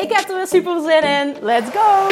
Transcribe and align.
Ik 0.00 0.12
heb 0.12 0.28
er 0.28 0.36
weer 0.36 0.46
super 0.46 0.80
zin 0.80 1.02
in. 1.02 1.36
Let's 1.40 1.70
go! 1.70 2.08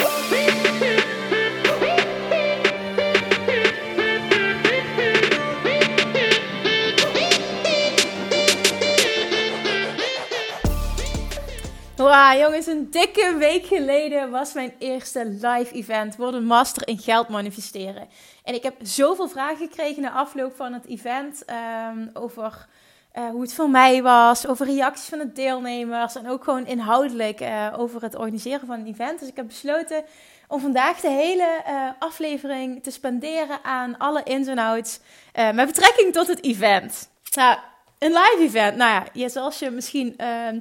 Wow, 11.97 12.39
jongens, 12.39 12.67
een 12.67 12.91
dikke 12.91 13.37
week 13.39 13.67
geleden 13.67 14.31
was 14.31 14.53
mijn 14.53 14.73
eerste 14.79 15.27
live 15.27 15.73
event. 15.73 16.17
Worden 16.17 16.45
master 16.45 16.89
in 16.89 16.99
geld 16.99 17.29
manifesteren. 17.29 18.09
En 18.45 18.55
ik 18.55 18.63
heb 18.63 18.75
zoveel 18.83 19.29
vragen 19.29 19.69
gekregen 19.69 20.03
na 20.03 20.11
afloop 20.11 20.57
van 20.57 20.73
het 20.73 20.87
event. 20.87 21.45
Ehm, 21.45 22.09
over 22.13 22.67
uh, 23.15 23.31
hoe 23.31 23.41
het 23.41 23.55
voor 23.55 23.71
mij 23.71 24.03
was. 24.03 24.47
Over 24.47 24.67
reacties 24.67 25.09
van 25.09 25.19
de 25.19 25.33
deelnemers. 25.33 26.15
En 26.15 26.29
ook 26.29 26.45
gewoon 26.45 26.67
inhoudelijk 26.67 27.41
uh, 27.41 27.75
over 27.77 28.03
het 28.03 28.15
organiseren 28.15 28.67
van 28.67 28.81
een 28.81 28.87
event. 28.87 29.19
Dus 29.19 29.29
ik 29.29 29.37
heb 29.37 29.47
besloten 29.47 30.05
om 30.49 30.61
vandaag 30.61 31.01
de 31.01 31.11
hele 31.11 31.63
uh, 31.69 31.91
aflevering 31.99 32.83
te 32.83 32.91
spenderen 32.91 33.65
aan 33.65 33.99
alle 33.99 34.23
ins 34.23 34.47
en 34.47 34.59
outs. 34.59 35.01
met 35.33 35.67
betrekking 35.67 36.13
tot 36.13 36.27
het 36.27 36.45
event. 36.45 37.11
Nou, 37.35 37.59
een 37.99 38.13
live 38.13 38.39
event. 38.39 38.77
Nou 38.77 39.05
ja, 39.13 39.29
zoals 39.29 39.59
je 39.59 39.71
misschien 39.71 40.15
ehm, 40.17 40.61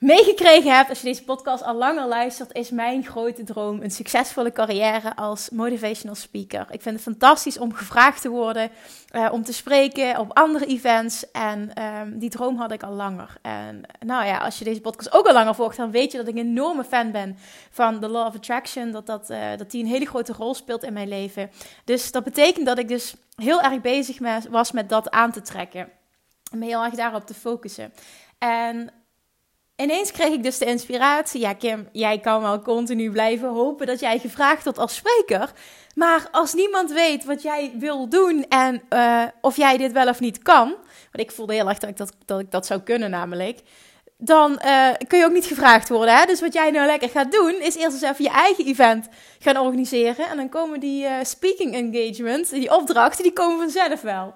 meegekregen 0.00 0.74
hebt, 0.74 0.88
als 0.88 1.00
je 1.00 1.06
deze 1.06 1.24
podcast 1.24 1.62
al 1.62 1.74
langer 1.74 2.08
luistert, 2.08 2.52
is 2.52 2.70
mijn 2.70 3.04
grote 3.04 3.44
droom 3.44 3.82
een 3.82 3.90
succesvolle 3.90 4.52
carrière 4.52 5.16
als 5.16 5.50
motivational 5.50 6.14
speaker. 6.14 6.66
Ik 6.70 6.82
vind 6.82 6.94
het 6.94 7.04
fantastisch 7.04 7.58
om 7.58 7.74
gevraagd 7.74 8.20
te 8.20 8.28
worden, 8.28 8.70
uh, 9.12 9.28
om 9.32 9.42
te 9.42 9.52
spreken 9.52 10.18
op 10.18 10.36
andere 10.38 10.66
events. 10.66 11.30
En 11.30 11.82
um, 11.82 12.18
die 12.18 12.30
droom 12.30 12.56
had 12.56 12.72
ik 12.72 12.82
al 12.82 12.92
langer. 12.92 13.36
En 13.42 13.82
nou 13.98 14.26
ja, 14.26 14.38
als 14.38 14.58
je 14.58 14.64
deze 14.64 14.80
podcast 14.80 15.12
ook 15.12 15.26
al 15.26 15.32
langer 15.32 15.54
volgt, 15.54 15.76
dan 15.76 15.90
weet 15.90 16.12
je 16.12 16.18
dat 16.18 16.28
ik 16.28 16.34
een 16.34 16.46
enorme 16.46 16.84
fan 16.84 17.10
ben 17.10 17.36
van 17.70 18.00
The 18.00 18.08
Law 18.08 18.26
of 18.26 18.34
Attraction. 18.34 18.90
Dat, 18.90 19.06
dat, 19.06 19.30
uh, 19.30 19.56
dat 19.56 19.70
die 19.70 19.82
een 19.82 19.90
hele 19.90 20.06
grote 20.06 20.32
rol 20.32 20.54
speelt 20.54 20.82
in 20.82 20.92
mijn 20.92 21.08
leven. 21.08 21.50
Dus 21.84 22.12
dat 22.12 22.24
betekent 22.24 22.66
dat 22.66 22.78
ik 22.78 22.88
dus 22.88 23.14
heel 23.34 23.60
erg 23.60 23.80
bezig 23.80 24.18
was 24.50 24.72
met 24.72 24.88
dat 24.88 25.10
aan 25.10 25.32
te 25.32 25.42
trekken. 25.42 25.88
En 26.52 26.58
me 26.58 26.66
heel 26.66 26.84
erg 26.84 26.94
daarop 26.94 27.26
te 27.26 27.34
focussen. 27.34 27.92
En 28.38 28.90
ineens 29.80 30.12
kreeg 30.12 30.32
ik 30.32 30.42
dus 30.42 30.58
de 30.58 30.64
inspiratie. 30.64 31.40
Ja, 31.40 31.52
Kim, 31.52 31.88
jij 31.92 32.18
kan 32.18 32.42
wel 32.42 32.62
continu 32.62 33.10
blijven 33.10 33.48
hopen 33.48 33.86
dat 33.86 34.00
jij 34.00 34.18
gevraagd 34.18 34.64
wordt 34.64 34.78
als 34.78 34.94
spreker. 34.94 35.52
Maar 35.94 36.28
als 36.30 36.54
niemand 36.54 36.92
weet 36.92 37.24
wat 37.24 37.42
jij 37.42 37.72
wil 37.78 38.08
doen 38.08 38.44
en 38.48 38.82
uh, 38.90 39.24
of 39.40 39.56
jij 39.56 39.76
dit 39.76 39.92
wel 39.92 40.08
of 40.08 40.20
niet 40.20 40.42
kan. 40.42 40.68
Want 41.12 41.28
ik 41.28 41.30
voelde 41.30 41.54
heel 41.54 41.68
erg 41.68 41.78
dat 41.78 41.90
ik 41.90 41.96
dat, 41.96 42.40
ik 42.40 42.50
dat 42.50 42.66
zou 42.66 42.80
kunnen, 42.80 43.10
namelijk. 43.10 43.60
Dan 44.16 44.60
uh, 44.64 44.88
kun 45.08 45.18
je 45.18 45.24
ook 45.24 45.32
niet 45.32 45.46
gevraagd 45.46 45.88
worden. 45.88 46.16
Hè? 46.16 46.24
Dus 46.24 46.40
wat 46.40 46.52
jij 46.52 46.70
nou 46.70 46.86
lekker 46.86 47.08
gaat 47.08 47.32
doen, 47.32 47.54
is 47.60 47.76
eerst 47.76 48.02
eens 48.02 48.02
even 48.02 48.24
je 48.24 48.30
eigen 48.30 48.66
event 48.66 49.08
gaan 49.38 49.58
organiseren. 49.58 50.28
En 50.28 50.36
dan 50.36 50.48
komen 50.48 50.80
die 50.80 51.04
uh, 51.04 51.12
speaking 51.22 51.74
engagements, 51.74 52.50
die 52.50 52.76
opdrachten, 52.76 53.22
die 53.22 53.32
komen 53.32 53.58
vanzelf 53.58 54.00
wel. 54.00 54.34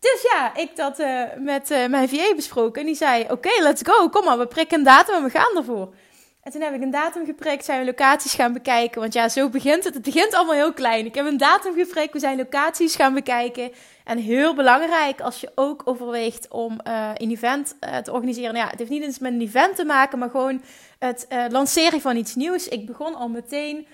Dus 0.00 0.28
ja, 0.32 0.54
ik 0.56 0.76
dat 0.76 1.00
uh, 1.00 1.22
met 1.36 1.70
uh, 1.70 1.86
mijn 1.86 2.08
VA 2.08 2.34
besproken. 2.34 2.80
En 2.80 2.86
die 2.86 2.96
zei: 2.96 3.26
Oké, 3.30 3.62
let's 3.62 3.82
go. 3.84 4.08
Kom 4.08 4.24
maar, 4.24 4.38
we 4.38 4.46
prikken 4.46 4.78
een 4.78 4.84
datum 4.84 5.14
en 5.14 5.22
we 5.22 5.30
gaan 5.30 5.56
ervoor. 5.56 5.94
En 6.42 6.52
toen 6.52 6.62
heb 6.62 6.74
ik 6.74 6.82
een 6.82 6.90
datum 6.90 7.24
geprikt, 7.24 7.64
zijn 7.64 7.78
we 7.80 7.86
locaties 7.86 8.34
gaan 8.34 8.52
bekijken. 8.52 9.00
Want 9.00 9.12
ja, 9.12 9.28
zo 9.28 9.48
begint 9.48 9.84
het. 9.84 9.94
Het 9.94 10.02
begint 10.02 10.34
allemaal 10.34 10.54
heel 10.54 10.72
klein. 10.72 11.06
Ik 11.06 11.14
heb 11.14 11.26
een 11.26 11.36
datum 11.36 11.74
geprikt, 11.74 12.12
we 12.12 12.18
zijn 12.18 12.36
locaties 12.36 12.96
gaan 12.96 13.14
bekijken. 13.14 13.72
En 14.04 14.18
heel 14.18 14.54
belangrijk 14.54 15.20
als 15.20 15.40
je 15.40 15.52
ook 15.54 15.82
overweegt 15.84 16.48
om 16.48 16.80
uh, 16.86 17.10
een 17.14 17.30
event 17.30 17.76
te 18.02 18.12
organiseren. 18.12 18.52
Nou 18.52 18.64
ja, 18.64 18.70
het 18.70 18.78
heeft 18.78 18.90
niet 18.90 19.02
eens 19.02 19.18
met 19.18 19.32
een 19.32 19.40
event 19.40 19.76
te 19.76 19.84
maken, 19.84 20.18
maar 20.18 20.30
gewoon 20.30 20.62
het 20.98 21.26
lanceren 21.48 22.00
van 22.00 22.16
iets 22.16 22.34
nieuws. 22.34 22.68
Ik 22.68 22.86
begon 22.86 23.14
al 23.14 23.28
meteen 23.28 23.86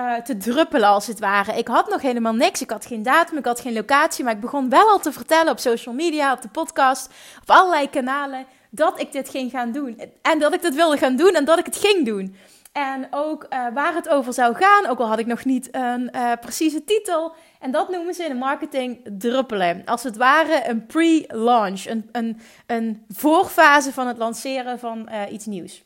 uh, 0.00 0.14
te 0.14 0.36
druppelen 0.36 0.88
als 0.88 1.06
het 1.06 1.18
ware. 1.18 1.58
Ik 1.58 1.68
had 1.68 1.88
nog 1.88 2.02
helemaal 2.02 2.34
niks. 2.34 2.60
Ik 2.60 2.70
had 2.70 2.86
geen 2.86 3.02
datum, 3.02 3.38
ik 3.38 3.44
had 3.44 3.60
geen 3.60 3.72
locatie. 3.72 4.24
Maar 4.24 4.34
ik 4.34 4.40
begon 4.40 4.68
wel 4.68 4.88
al 4.88 4.98
te 4.98 5.12
vertellen 5.12 5.52
op 5.52 5.58
social 5.58 5.94
media, 5.94 6.32
op 6.32 6.42
de 6.42 6.48
podcast, 6.48 7.10
op 7.40 7.50
allerlei 7.50 7.90
kanalen. 7.90 8.46
Dat 8.70 9.00
ik 9.00 9.12
dit 9.12 9.28
ging 9.28 9.50
gaan 9.50 9.72
doen. 9.72 10.00
En 10.22 10.38
dat 10.38 10.54
ik 10.54 10.62
dit 10.62 10.74
wilde 10.74 10.96
gaan 10.96 11.16
doen 11.16 11.34
en 11.34 11.44
dat 11.44 11.58
ik 11.58 11.66
het 11.66 11.76
ging 11.76 12.06
doen. 12.06 12.36
En 12.72 13.06
ook 13.10 13.46
uh, 13.50 13.66
waar 13.74 13.94
het 13.94 14.08
over 14.08 14.32
zou 14.32 14.54
gaan. 14.54 14.86
Ook 14.86 14.98
al 14.98 15.08
had 15.08 15.18
ik 15.18 15.26
nog 15.26 15.44
niet 15.44 15.68
een 15.70 16.10
uh, 16.14 16.32
precieze 16.40 16.84
titel. 16.84 17.34
En 17.60 17.70
dat 17.70 17.88
noemen 17.88 18.14
ze 18.14 18.22
in 18.22 18.28
de 18.28 18.38
marketing 18.38 19.00
druppelen. 19.18 19.82
Als 19.84 20.02
het 20.02 20.16
ware 20.16 20.68
een 20.68 20.86
pre-launch. 20.86 21.84
Een, 21.84 22.08
een, 22.12 22.40
een 22.66 23.04
voorfase 23.08 23.92
van 23.92 24.06
het 24.06 24.18
lanceren 24.18 24.78
van 24.78 25.08
iets 25.30 25.46
nieuws. 25.46 25.82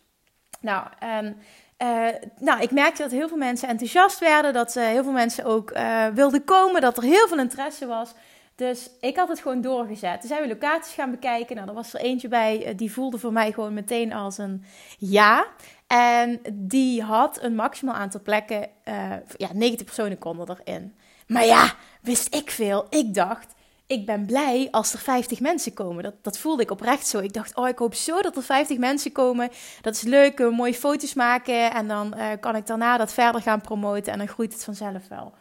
Nou, 0.61 0.87
en 0.99 1.37
uh, 1.85 2.09
nou, 2.39 2.61
ik 2.63 2.71
merkte 2.71 3.03
dat 3.03 3.11
heel 3.11 3.29
veel 3.29 3.37
mensen 3.37 3.69
enthousiast 3.69 4.19
werden, 4.19 4.53
dat 4.53 4.77
uh, 4.77 4.87
heel 4.87 5.03
veel 5.03 5.13
mensen 5.13 5.45
ook 5.45 5.71
uh, 5.71 6.07
wilden 6.07 6.45
komen, 6.45 6.81
dat 6.81 6.97
er 6.97 7.03
heel 7.03 7.29
veel 7.29 7.39
interesse 7.39 7.87
was. 7.87 8.13
Dus 8.55 8.91
ik 9.01 9.17
had 9.17 9.29
het 9.29 9.41
gewoon 9.41 9.61
doorgezet. 9.61 10.21
Toen 10.21 10.29
zijn 10.29 10.43
we 10.43 10.49
locaties 10.49 10.95
gaan 10.95 11.11
bekijken. 11.11 11.57
Nou, 11.57 11.69
er 11.69 11.75
was 11.75 11.95
er 11.95 12.01
eentje 12.01 12.29
bij, 12.29 12.73
die 12.77 12.93
voelde 12.93 13.19
voor 13.19 13.33
mij 13.33 13.53
gewoon 13.53 13.75
meteen 13.75 14.13
als 14.13 14.39
een 14.39 14.65
ja. 14.99 15.47
En 15.87 16.41
die 16.53 17.03
had 17.03 17.43
een 17.43 17.55
maximaal 17.55 17.95
aantal 17.95 18.21
plekken, 18.21 18.69
ja, 19.37 19.49
90 19.53 19.85
personen 19.87 20.19
konden 20.19 20.59
erin. 20.65 20.95
Maar 21.27 21.45
ja, 21.45 21.73
wist 22.03 22.35
ik 22.35 22.51
veel. 22.51 22.87
Ik 22.91 23.15
dacht, 23.15 23.55
ik 23.87 24.07
ben 24.07 24.27
blij 24.27 24.69
als 24.71 24.93
er 24.93 24.99
50 24.99 25.41
mensen 25.41 25.73
komen. 25.73 26.03
Dat, 26.03 26.15
dat 26.23 26.39
voelde 26.39 26.63
ik 26.63 26.71
oprecht 26.71 27.07
zo. 27.07 27.19
Ik 27.19 27.33
dacht, 27.33 27.57
oh, 27.57 27.69
ik 27.69 27.79
hoop 27.79 27.95
zo 27.95 28.21
dat 28.21 28.37
er 28.37 28.43
50 28.43 28.79
mensen 28.79 29.13
komen. 29.13 29.51
Dat 29.81 29.95
is 29.95 30.03
leuk, 30.03 30.39
we 30.39 30.51
mooie 30.51 30.75
foto's 30.75 31.15
maken. 31.15 31.73
En 31.73 31.89
dan 31.89 32.15
uh, 32.17 32.27
kan 32.41 32.57
ik 32.57 32.67
daarna 32.67 32.97
dat 32.97 33.13
verder 33.13 33.43
gaan 33.43 33.61
promoten. 33.61 34.13
En 34.13 34.19
dan 34.19 34.29
groeit 34.29 34.53
het 34.53 34.65
vanzelf 34.65 35.09
wel. 35.09 35.35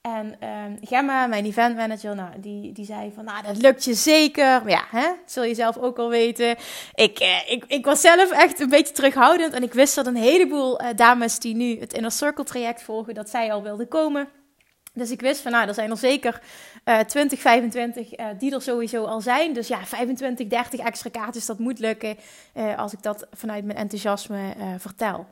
En 0.00 0.36
uh, 0.42 0.88
Gemma, 0.88 1.26
mijn 1.26 1.44
event 1.44 1.76
manager, 1.76 2.14
nou, 2.14 2.40
die, 2.40 2.72
die 2.72 2.84
zei 2.84 3.12
van, 3.14 3.24
nou, 3.24 3.42
dat 3.42 3.56
lukt 3.56 3.84
je 3.84 3.94
zeker. 3.94 4.44
Maar 4.44 4.70
ja, 4.70 4.84
hè, 4.90 5.06
zul 5.26 5.44
je 5.44 5.54
zelf 5.54 5.76
ook 5.78 5.98
al 5.98 6.08
weten. 6.08 6.56
Ik, 6.94 7.20
uh, 7.20 7.50
ik, 7.50 7.64
ik 7.66 7.84
was 7.84 8.00
zelf 8.00 8.30
echt 8.30 8.60
een 8.60 8.68
beetje 8.68 8.94
terughoudend. 8.94 9.52
En 9.52 9.62
ik 9.62 9.72
wist 9.72 9.94
dat 9.94 10.06
een 10.06 10.16
heleboel 10.16 10.82
uh, 10.82 10.88
dames 10.96 11.38
die 11.38 11.54
nu 11.54 11.80
het 11.80 11.92
Inner 11.92 12.12
Circle 12.12 12.44
traject 12.44 12.82
volgen, 12.82 13.14
dat 13.14 13.30
zij 13.30 13.52
al 13.52 13.62
wilden 13.62 13.88
komen. 13.88 14.28
Dus 14.92 15.10
ik 15.10 15.20
wist 15.20 15.40
van, 15.40 15.52
nou, 15.52 15.68
er 15.68 15.74
zijn 15.74 15.90
er 15.90 15.96
zeker 15.96 16.40
uh, 16.84 16.98
20, 16.98 17.40
25 17.40 18.18
uh, 18.18 18.26
die 18.38 18.54
er 18.54 18.62
sowieso 18.62 19.04
al 19.04 19.20
zijn. 19.20 19.52
Dus 19.52 19.68
ja, 19.68 19.84
25, 19.84 20.46
30 20.46 20.80
extra 20.80 21.10
kaartjes, 21.10 21.46
dat 21.46 21.58
moet 21.58 21.78
lukken 21.78 22.16
uh, 22.54 22.78
als 22.78 22.92
ik 22.92 23.02
dat 23.02 23.26
vanuit 23.32 23.64
mijn 23.64 23.78
enthousiasme 23.78 24.54
uh, 24.58 24.64
vertel. 24.78 25.26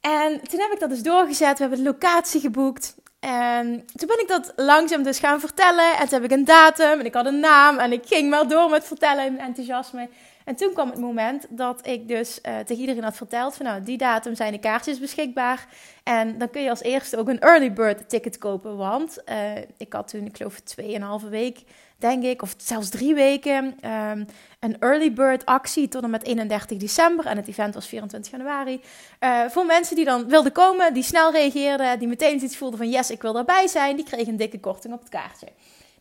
En 0.00 0.40
toen 0.48 0.60
heb 0.60 0.72
ik 0.72 0.80
dat 0.80 0.90
dus 0.90 1.02
doorgezet. 1.02 1.58
We 1.58 1.64
hebben 1.64 1.84
de 1.84 1.90
locatie 1.90 2.40
geboekt. 2.40 2.94
En 3.20 3.86
toen 3.94 4.08
ben 4.08 4.20
ik 4.20 4.28
dat 4.28 4.52
langzaam 4.56 5.02
dus 5.02 5.18
gaan 5.18 5.40
vertellen. 5.40 5.96
En 5.96 6.08
toen 6.08 6.22
heb 6.22 6.30
ik 6.30 6.36
een 6.38 6.44
datum 6.44 6.98
en 6.98 7.06
ik 7.06 7.14
had 7.14 7.26
een 7.26 7.40
naam. 7.40 7.78
En 7.78 7.92
ik 7.92 8.06
ging 8.06 8.30
maar 8.30 8.48
door 8.48 8.70
met 8.70 8.84
vertellen 8.84 9.26
in 9.26 9.40
enthousiasme. 9.40 10.08
En 10.46 10.56
toen 10.56 10.72
kwam 10.72 10.90
het 10.90 10.98
moment 10.98 11.46
dat 11.48 11.86
ik 11.86 12.08
dus 12.08 12.38
uh, 12.42 12.58
tegen 12.58 12.80
iedereen 12.80 13.02
had 13.02 13.16
verteld 13.16 13.54
van 13.54 13.66
nou, 13.66 13.82
die 13.82 13.98
datum 13.98 14.34
zijn 14.34 14.52
de 14.52 14.58
kaartjes 14.58 14.98
beschikbaar. 14.98 15.66
En 16.02 16.38
dan 16.38 16.50
kun 16.50 16.62
je 16.62 16.70
als 16.70 16.82
eerste 16.82 17.16
ook 17.16 17.28
een 17.28 17.40
early 17.40 17.72
bird 17.72 18.08
ticket 18.08 18.38
kopen. 18.38 18.76
Want 18.76 19.18
uh, 19.28 19.56
ik 19.76 19.92
had 19.92 20.08
toen, 20.08 20.26
ik 20.26 20.36
geloof, 20.36 20.60
tweeënhalve 20.60 21.28
week, 21.28 21.58
denk 21.96 22.24
ik, 22.24 22.42
of 22.42 22.54
zelfs 22.56 22.88
drie 22.88 23.14
weken, 23.14 23.64
um, 23.64 24.26
een 24.60 24.78
early 24.80 25.12
bird 25.12 25.46
actie 25.46 25.88
tot 25.88 26.02
en 26.02 26.10
met 26.10 26.22
31 26.24 26.78
december. 26.78 27.26
En 27.26 27.36
het 27.36 27.48
event 27.48 27.74
was 27.74 27.86
24 27.86 28.32
januari. 28.32 28.80
Uh, 29.20 29.44
voor 29.48 29.66
mensen 29.66 29.96
die 29.96 30.04
dan 30.04 30.28
wilden 30.28 30.52
komen, 30.52 30.94
die 30.94 31.02
snel 31.02 31.32
reageerden, 31.32 31.98
die 31.98 32.08
meteen 32.08 32.42
iets 32.42 32.56
voelden 32.56 32.78
van 32.78 32.90
yes, 32.90 33.10
ik 33.10 33.22
wil 33.22 33.32
daarbij 33.32 33.66
zijn, 33.66 33.96
die 33.96 34.04
kregen 34.04 34.28
een 34.28 34.36
dikke 34.36 34.60
korting 34.60 34.94
op 34.94 35.00
het 35.00 35.08
kaartje. 35.08 35.46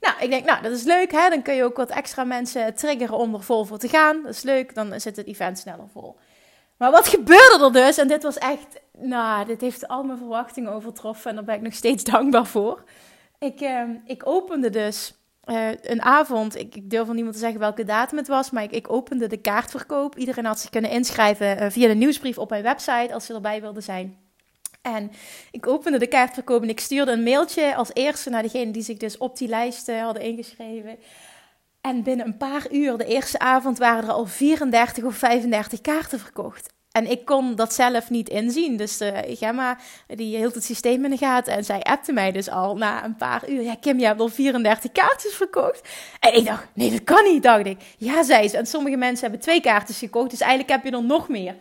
Nou, 0.06 0.18
ik 0.20 0.30
denk, 0.30 0.46
nou, 0.46 0.62
dat 0.62 0.72
is 0.72 0.84
leuk, 0.84 1.12
hè? 1.12 1.30
Dan 1.30 1.42
kun 1.42 1.56
je 1.56 1.64
ook 1.64 1.78
wat 1.78 1.90
extra 1.90 2.24
mensen 2.24 2.76
triggeren 2.76 3.18
om 3.18 3.34
er 3.34 3.44
vol 3.44 3.66
voor 3.66 3.78
te 3.78 3.88
gaan. 3.88 4.22
Dat 4.24 4.32
is 4.32 4.42
leuk, 4.42 4.76
dan 4.76 5.00
zit 5.02 5.16
het 5.16 5.28
event 5.28 5.60
sneller 5.60 5.88
vol. 5.92 6.18
Maar 6.78 6.92
wat 6.92 7.08
gebeurde 7.08 7.60
er 7.64 7.74
dus? 7.74 7.98
En 7.98 8.08
dit 8.08 8.24
was 8.24 8.38
echt, 8.38 8.80
nou, 8.98 9.46
dit 9.46 9.62
heeft 9.62 9.88
al 9.88 10.04
mijn 10.04 10.18
verwachtingen 10.18 10.72
overtroffen 10.72 11.30
en 11.30 11.36
daar 11.36 11.46
ben 11.46 11.56
ik 11.56 11.62
nog 11.62 11.74
steeds 11.74 12.04
dankbaar 12.14 12.46
voor. 12.46 12.84
Ik, 13.40 13.62
eh, 13.62 13.84
ik 14.06 14.28
opende 14.28 14.70
dus 14.70 15.14
uh, 15.46 15.70
een 15.82 16.02
avond, 16.02 16.56
ik, 16.56 16.76
ik 16.76 16.90
durf 16.90 17.06
van 17.06 17.16
niemand 17.16 17.36
te 17.36 17.42
zeggen 17.42 17.60
welke 17.60 17.84
datum 17.84 18.18
het 18.18 18.28
was, 18.28 18.52
maar 18.52 18.64
ik, 18.64 18.72
ik 18.72 18.92
opende 18.92 19.28
de 19.28 19.38
kaartverkoop. 19.38 20.18
Iedereen 20.18 20.46
had 20.46 20.60
zich 20.60 20.70
kunnen 20.70 20.92
inschrijven 20.92 21.64
uh, 21.64 21.70
via 21.70 21.88
de 21.88 21.94
nieuwsbrief 21.94 22.38
op 22.38 22.50
mijn 22.50 22.64
website 22.64 23.14
als 23.14 23.26
ze 23.26 23.34
erbij 23.34 23.62
wilden 23.62 23.84
zijn. 23.84 24.25
En 24.94 25.12
ik 25.52 25.68
opende 25.68 25.98
de 25.98 26.08
kaartverkoop 26.08 26.62
en 26.62 26.70
ik 26.70 26.80
stuurde 26.80 27.12
een 27.12 27.24
mailtje 27.24 27.76
als 27.76 27.90
eerste 27.94 28.30
naar 28.30 28.42
degene 28.42 28.72
die 28.72 28.84
zich 28.84 28.98
dus 28.98 29.18
op 29.18 29.38
die 29.38 29.48
lijst 29.48 29.92
hadden 29.92 30.24
ingeschreven. 30.24 30.98
En 31.82 32.04
binnen 32.04 32.26
een 32.26 32.38
paar 32.38 32.72
uur, 32.72 32.98
de 32.98 33.06
eerste 33.06 33.40
avond, 33.40 33.78
waren 33.78 34.04
er 34.04 34.12
al 34.12 34.26
34 34.26 35.04
of 35.04 35.16
35 35.16 35.82
kaarten 35.82 36.20
verkocht. 36.20 36.74
En 36.92 37.12
ik 37.12 37.26
kon 37.26 37.56
dat 37.56 37.74
zelf 37.74 38.10
niet 38.10 38.30
inzien. 38.30 38.78
Dus 38.78 39.02
uh, 39.02 39.18
Gemma, 39.28 39.78
die 40.08 40.38
hield 40.38 40.56
het 40.56 40.64
systeem 40.64 41.04
in 41.04 41.10
de 41.10 41.18
gaten. 41.18 41.54
En 41.54 41.64
zij 41.64 41.82
appte 41.82 42.14
mij 42.14 42.32
dus 42.32 42.50
al 42.50 42.78
na 42.78 43.04
een 43.04 43.16
paar 43.16 43.50
uur. 43.50 43.62
Ja, 43.62 43.76
Kim, 43.80 44.00
je 44.00 44.06
hebt 44.06 44.20
al 44.20 44.28
34 44.28 44.92
kaartjes 44.92 45.34
verkocht. 45.34 45.90
En 46.20 46.36
ik 46.36 46.46
dacht, 46.46 46.68
nee, 46.74 46.92
dat 46.92 47.04
kan 47.04 47.24
niet, 47.24 47.44
dacht 47.44 47.66
ik. 47.66 47.78
Ja, 47.98 48.24
zei 48.24 48.48
ze. 48.48 48.58
En 48.58 48.66
sommige 48.66 48.98
mensen 48.98 49.22
hebben 49.22 49.42
twee 49.42 49.62
kaartjes 49.62 49.98
gekocht. 49.98 50.30
Dus 50.30 50.40
eigenlijk 50.40 50.72
heb 50.72 50.84
je 50.84 50.98
er 50.98 51.04
nog 51.04 51.30
meer. 51.30 51.56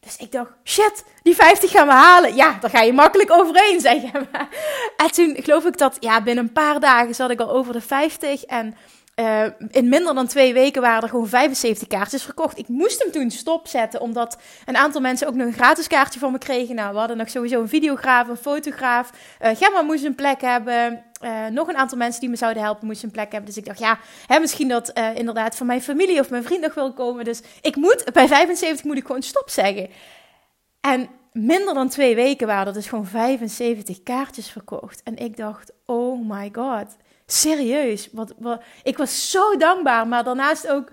Dus 0.00 0.16
ik 0.16 0.32
dacht, 0.32 0.50
shit, 0.64 1.04
die 1.22 1.34
50 1.34 1.70
gaan 1.70 1.86
we 1.86 1.92
halen. 1.92 2.34
Ja, 2.34 2.58
daar 2.60 2.70
ga 2.70 2.80
je 2.80 2.92
makkelijk 2.92 3.30
overheen, 3.30 3.80
zei 3.80 4.00
Gemma. 4.00 4.48
En 4.96 5.12
toen 5.12 5.36
geloof 5.40 5.64
ik 5.64 5.78
dat, 5.78 5.96
ja, 6.00 6.22
binnen 6.22 6.44
een 6.44 6.52
paar 6.52 6.80
dagen 6.80 7.14
zat 7.14 7.30
ik 7.30 7.40
al 7.40 7.50
over 7.50 7.72
de 7.72 7.80
50. 7.80 8.44
En 8.44 8.76
uh, 9.20 9.44
in 9.70 9.88
minder 9.88 10.14
dan 10.14 10.26
twee 10.26 10.52
weken 10.52 10.82
waren 10.82 11.02
er 11.02 11.08
gewoon 11.08 11.28
75 11.28 11.88
kaartjes 11.88 12.22
verkocht. 12.22 12.58
Ik 12.58 12.68
moest 12.68 13.02
hem 13.02 13.12
toen 13.12 13.30
stopzetten, 13.30 14.00
omdat 14.00 14.38
een 14.64 14.76
aantal 14.76 15.00
mensen 15.00 15.28
ook 15.28 15.34
nog 15.34 15.46
een 15.46 15.52
gratis 15.52 15.86
kaartje 15.86 16.18
van 16.18 16.32
me 16.32 16.38
kregen. 16.38 16.74
Nou, 16.74 16.92
we 16.92 16.98
hadden 16.98 17.16
nog 17.16 17.28
sowieso 17.28 17.60
een 17.60 17.68
videograaf, 17.68 18.28
een 18.28 18.36
fotograaf. 18.36 19.10
Uh, 19.42 19.50
Gemma 19.56 19.82
moest 19.82 20.04
een 20.04 20.14
plek 20.14 20.40
hebben. 20.40 21.04
Uh, 21.24 21.46
nog 21.46 21.68
een 21.68 21.76
aantal 21.76 21.98
mensen 21.98 22.20
die 22.20 22.30
me 22.30 22.36
zouden 22.36 22.62
helpen 22.62 22.86
moesten 22.86 23.06
een 23.06 23.14
plek 23.14 23.32
hebben. 23.32 23.48
Dus 23.48 23.58
ik 23.58 23.64
dacht, 23.64 23.78
ja, 23.78 23.98
hè, 24.26 24.38
misschien 24.38 24.68
dat 24.68 24.92
inderdaad 25.14 25.56
van 25.56 25.66
mijn 25.66 25.82
familie 25.82 26.20
of 26.20 26.30
mijn 26.30 26.44
vriend 26.44 26.62
nog 26.62 26.74
wil 26.74 26.92
komen. 26.92 27.24
Dus 27.24 27.42
ik 27.60 27.76
moet, 27.76 28.04
bij 28.12 28.28
75 28.28 28.84
moet 28.84 28.96
ik 28.96 29.06
gewoon 29.06 29.22
stop 29.22 29.50
zeggen. 29.50 29.88
En 30.80 31.08
minder 31.32 31.74
dan 31.74 31.88
twee 31.88 32.14
weken 32.14 32.46
waren 32.46 32.66
er 32.66 32.72
dus 32.72 32.88
gewoon 32.88 33.06
75 33.06 34.02
kaartjes 34.02 34.50
verkocht. 34.50 35.02
En 35.02 35.16
ik 35.16 35.36
dacht, 35.36 35.72
oh 35.86 36.28
my 36.28 36.50
god 36.52 36.96
serieus. 37.32 38.08
Wat, 38.12 38.34
wat, 38.38 38.62
ik 38.82 38.96
was 38.96 39.30
zo 39.30 39.56
dankbaar, 39.56 40.06
maar 40.06 40.24
daarnaast 40.24 40.68
ook, 40.68 40.90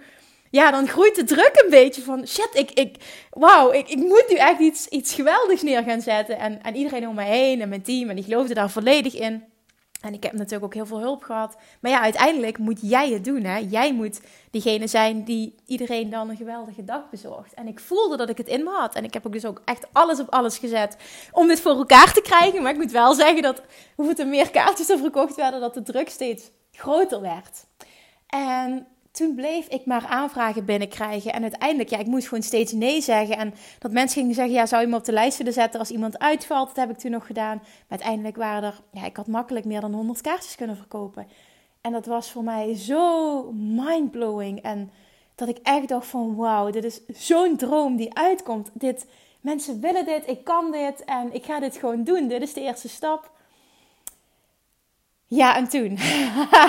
ja, 0.49 0.71
dan 0.71 0.87
groeit 0.87 1.15
de 1.15 1.23
druk 1.23 1.61
een 1.63 1.69
beetje 1.69 2.01
van, 2.01 2.27
shit, 2.27 2.49
ik, 2.53 2.71
ik, 2.71 2.95
wauw, 3.29 3.71
ik, 3.71 3.89
ik 3.89 3.97
moet 3.97 4.25
nu 4.29 4.35
echt 4.35 4.59
iets, 4.59 4.87
iets 4.87 5.13
geweldigs 5.13 5.61
neer 5.61 5.83
gaan 5.83 6.01
zetten. 6.01 6.39
En, 6.39 6.63
en 6.63 6.75
iedereen 6.75 7.07
om 7.07 7.15
mij 7.15 7.29
heen 7.29 7.61
en 7.61 7.69
mijn 7.69 7.81
team, 7.81 8.09
en 8.09 8.15
die 8.15 8.25
geloofde 8.25 8.53
daar 8.53 8.69
volledig 8.69 9.13
in. 9.13 9.43
En 10.07 10.13
ik 10.13 10.23
heb 10.23 10.33
natuurlijk 10.33 10.63
ook 10.63 10.73
heel 10.73 10.85
veel 10.85 10.99
hulp 10.99 11.23
gehad. 11.23 11.57
Maar 11.79 11.91
ja, 11.91 12.01
uiteindelijk 12.01 12.57
moet 12.57 12.79
jij 12.81 13.09
het 13.09 13.25
doen. 13.25 13.43
Hè? 13.43 13.57
Jij 13.57 13.93
moet 13.93 14.21
diegene 14.51 14.87
zijn 14.87 15.23
die 15.23 15.55
iedereen 15.65 16.09
dan 16.09 16.29
een 16.29 16.35
geweldige 16.35 16.83
dag 16.83 17.09
bezorgt. 17.09 17.53
En 17.53 17.67
ik 17.67 17.79
voelde 17.79 18.17
dat 18.17 18.29
ik 18.29 18.37
het 18.37 18.47
in 18.47 18.63
me 18.63 18.69
had. 18.69 18.95
En 18.95 19.03
ik 19.03 19.13
heb 19.13 19.25
ook 19.25 19.33
dus 19.33 19.45
ook 19.45 19.61
echt 19.65 19.87
alles 19.91 20.19
op 20.19 20.29
alles 20.29 20.57
gezet 20.57 20.97
om 21.31 21.47
dit 21.47 21.61
voor 21.61 21.71
elkaar 21.71 22.13
te 22.13 22.21
krijgen. 22.21 22.61
Maar 22.61 22.71
ik 22.71 22.77
moet 22.77 22.91
wel 22.91 23.13
zeggen 23.13 23.41
dat 23.41 23.61
hoeveel 23.95 24.15
er 24.15 24.27
meer 24.27 24.51
kaartjes 24.51 24.89
er 24.89 24.97
verkocht 24.97 25.35
werden, 25.35 25.59
dat 25.59 25.73
de 25.73 25.81
druk 25.81 26.09
steeds 26.09 26.51
groter 26.71 27.21
werd. 27.21 27.65
En 28.27 28.87
toen 29.17 29.35
bleef 29.35 29.67
ik 29.67 29.85
maar 29.85 30.05
aanvragen 30.05 30.65
binnenkrijgen. 30.65 31.33
En 31.33 31.41
uiteindelijk, 31.41 31.89
ja, 31.89 31.97
ik 31.97 32.05
moest 32.05 32.27
gewoon 32.27 32.43
steeds 32.43 32.71
nee 32.71 33.01
zeggen. 33.01 33.37
En 33.37 33.53
dat 33.79 33.91
mensen 33.91 34.19
gingen 34.19 34.35
zeggen, 34.35 34.53
ja, 34.53 34.65
zou 34.65 34.81
je 34.81 34.87
me 34.87 34.95
op 34.95 35.05
de 35.05 35.11
lijst 35.11 35.37
willen 35.37 35.53
zetten 35.53 35.79
als 35.79 35.91
iemand 35.91 36.19
uitvalt? 36.19 36.67
Dat 36.67 36.75
heb 36.75 36.89
ik 36.89 36.97
toen 36.97 37.11
nog 37.11 37.25
gedaan. 37.25 37.57
Maar 37.57 37.85
uiteindelijk 37.87 38.35
waren 38.35 38.63
er, 38.63 38.81
ja, 38.91 39.05
ik 39.05 39.15
had 39.15 39.27
makkelijk 39.27 39.65
meer 39.65 39.81
dan 39.81 39.93
100 39.93 40.21
kaartjes 40.21 40.55
kunnen 40.55 40.75
verkopen. 40.75 41.27
En 41.81 41.91
dat 41.91 42.05
was 42.05 42.31
voor 42.31 42.43
mij 42.43 42.75
zo 42.75 43.51
mindblowing. 43.51 44.61
En 44.61 44.91
dat 45.35 45.47
ik 45.47 45.57
echt 45.63 45.87
dacht 45.87 46.07
van, 46.07 46.35
wauw, 46.35 46.69
dit 46.69 46.83
is 46.83 47.01
zo'n 47.07 47.57
droom 47.57 47.95
die 47.95 48.17
uitkomt. 48.17 48.69
Dit, 48.73 49.05
mensen 49.41 49.81
willen 49.81 50.05
dit, 50.05 50.27
ik 50.27 50.43
kan 50.43 50.71
dit 50.71 51.03
en 51.05 51.33
ik 51.33 51.45
ga 51.45 51.59
dit 51.59 51.77
gewoon 51.77 52.03
doen. 52.03 52.27
Dit 52.27 52.41
is 52.41 52.53
de 52.53 52.61
eerste 52.61 52.89
stap. 52.89 53.31
Ja, 55.27 55.55
en 55.55 55.67
toen. 55.67 55.97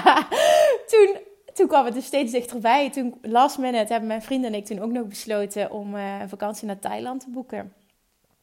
toen 0.91 1.28
toen 1.59 1.69
kwam 1.69 1.85
het 1.85 1.95
dus 1.95 2.05
steeds 2.05 2.33
dichterbij. 2.33 2.91
Toen, 2.91 3.15
last 3.23 3.59
minute, 3.59 3.93
hebben 3.93 4.09
mijn 4.09 4.23
vrienden 4.23 4.53
en 4.53 4.59
ik 4.59 4.67
toen 4.67 4.81
ook 4.81 4.91
nog 4.91 5.07
besloten 5.07 5.71
om 5.71 5.95
uh, 5.95 6.21
een 6.21 6.29
vakantie 6.29 6.67
naar 6.67 6.79
Thailand 6.79 7.21
te 7.21 7.31
boeken 7.31 7.73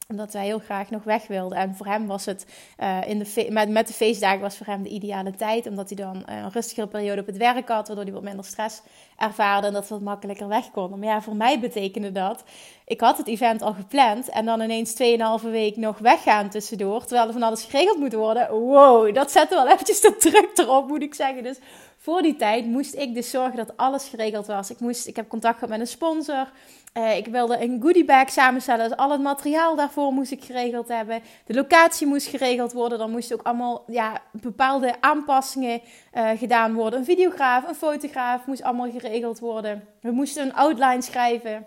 omdat 0.08 0.32
hij 0.32 0.44
heel 0.44 0.58
graag 0.58 0.90
nog 0.90 1.04
weg 1.04 1.26
wilde. 1.26 1.54
En 1.54 1.74
voor 1.74 1.86
hem 1.86 2.06
was 2.06 2.24
het 2.24 2.46
uh, 2.78 3.08
in 3.08 3.18
de 3.18 3.46
met, 3.50 3.68
met 3.68 3.86
de 3.86 3.92
feestdagen 3.92 4.40
was 4.40 4.56
voor 4.56 4.66
hem 4.66 4.82
de 4.82 4.88
ideale 4.88 5.30
tijd. 5.30 5.66
Omdat 5.66 5.88
hij 5.88 5.96
dan 5.96 6.22
een 6.26 6.50
rustigere 6.50 6.86
periode 6.86 7.20
op 7.20 7.26
het 7.26 7.36
werk 7.36 7.68
had. 7.68 7.86
Waardoor 7.86 8.04
hij 8.04 8.12
wat 8.12 8.22
minder 8.22 8.44
stress 8.44 8.82
ervaarde. 9.16 9.66
En 9.66 9.72
dat 9.72 9.88
we 9.88 9.94
wat 9.94 10.02
makkelijker 10.02 10.48
weg 10.48 10.70
konden. 10.70 10.98
Maar 10.98 11.08
ja, 11.08 11.20
voor 11.20 11.36
mij 11.36 11.60
betekende 11.60 12.12
dat. 12.12 12.44
Ik 12.88 13.00
had 13.00 13.18
het 13.18 13.26
event 13.26 13.62
al 13.62 13.72
gepland. 13.72 14.28
En 14.28 14.44
dan 14.44 14.60
ineens 14.60 14.94
2,5 15.42 15.50
week 15.50 15.76
nog 15.76 15.98
weggaan 15.98 16.48
tussendoor. 16.48 17.04
Terwijl 17.04 17.26
er 17.26 17.32
van 17.32 17.42
alles 17.42 17.64
geregeld 17.64 17.98
moet 17.98 18.12
worden. 18.12 18.50
Wow, 18.50 19.14
dat 19.14 19.30
zette 19.30 19.54
wel 19.54 19.68
eventjes 19.68 20.00
de 20.00 20.16
druk 20.16 20.50
erop, 20.54 20.88
moet 20.88 21.02
ik 21.02 21.14
zeggen. 21.14 21.42
Dus 21.42 21.58
voor 21.96 22.22
die 22.22 22.36
tijd 22.36 22.66
moest 22.66 22.94
ik 22.94 23.14
dus 23.14 23.30
zorgen 23.30 23.56
dat 23.56 23.76
alles 23.76 24.08
geregeld 24.08 24.46
was. 24.46 24.70
Ik, 24.70 24.80
moest, 24.80 25.06
ik 25.06 25.16
heb 25.16 25.28
contact 25.28 25.54
gehad 25.54 25.70
met 25.70 25.80
een 25.80 25.86
sponsor. 25.86 26.50
Uh, 26.94 27.16
ik 27.16 27.26
wilde 27.26 27.62
een 27.62 27.80
goodiebag 27.82 28.30
samenstellen. 28.30 28.88
Dus 28.88 28.98
al 28.98 29.10
het 29.10 29.20
materiaal 29.20 29.76
daarvoor 29.76 30.12
moest 30.12 30.32
ik 30.32 30.44
geregeld 30.44 30.88
hebben. 30.88 31.22
De 31.46 31.54
locatie 31.54 32.06
moest 32.06 32.26
geregeld 32.26 32.72
worden. 32.72 32.98
Dan 32.98 33.10
moesten 33.10 33.38
ook 33.38 33.46
allemaal 33.46 33.84
ja, 33.86 34.22
bepaalde 34.32 34.94
aanpassingen 35.00 35.80
uh, 36.14 36.30
gedaan 36.36 36.74
worden. 36.74 36.98
Een 36.98 37.04
videograaf, 37.04 37.68
een 37.68 37.74
fotograaf 37.74 38.46
moest 38.46 38.62
allemaal 38.62 38.90
geregeld 38.90 39.38
worden. 39.38 39.88
We 40.00 40.10
moesten 40.10 40.44
een 40.44 40.54
outline 40.54 41.02
schrijven. 41.02 41.66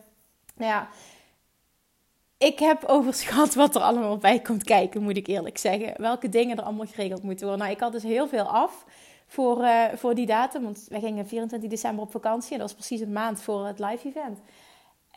Nou 0.60 0.72
ja, 0.72 0.88
ik 2.39 2.59
heb 2.59 2.83
overschat 2.83 3.53
wat 3.53 3.75
er 3.75 3.81
allemaal 3.81 4.18
bij 4.18 4.39
komt 4.39 4.63
kijken, 4.63 5.03
moet 5.03 5.18
ik 5.18 5.27
eerlijk 5.27 5.57
zeggen. 5.57 5.94
Welke 5.97 6.30
dingen 6.30 6.57
er 6.57 6.63
allemaal 6.63 6.86
geregeld 6.86 7.24
moeten 7.24 7.47
worden. 7.47 7.65
Nou, 7.65 7.75
ik 7.75 7.81
had 7.81 7.91
dus 7.91 8.03
heel 8.03 8.27
veel 8.27 8.44
af 8.44 8.86
voor, 9.27 9.62
uh, 9.62 9.83
voor 9.95 10.15
die 10.15 10.25
datum. 10.25 10.63
Want 10.63 10.86
wij 10.89 11.00
gingen 11.00 11.27
24 11.27 11.69
december 11.69 12.03
op 12.03 12.12
vakantie. 12.12 12.51
En 12.51 12.59
dat 12.59 12.68
was 12.68 12.86
precies 12.86 13.06
een 13.06 13.13
maand 13.13 13.41
voor 13.41 13.65
het 13.65 13.80
live 13.80 14.07
event. 14.07 14.39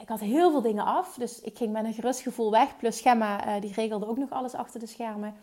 Ik 0.00 0.08
had 0.08 0.20
heel 0.20 0.50
veel 0.50 0.62
dingen 0.62 0.84
af. 0.84 1.14
Dus 1.14 1.40
ik 1.40 1.56
ging 1.56 1.72
met 1.72 1.84
een 1.84 1.94
gerust 1.94 2.20
gevoel 2.20 2.50
weg. 2.50 2.76
Plus 2.76 3.00
Gemma, 3.00 3.46
uh, 3.46 3.60
die 3.60 3.72
regelde 3.72 4.06
ook 4.06 4.19
nog 4.19 4.30
alles 4.30 4.54
achter 4.54 4.80
de 4.80 4.86
schermen. 4.86 5.34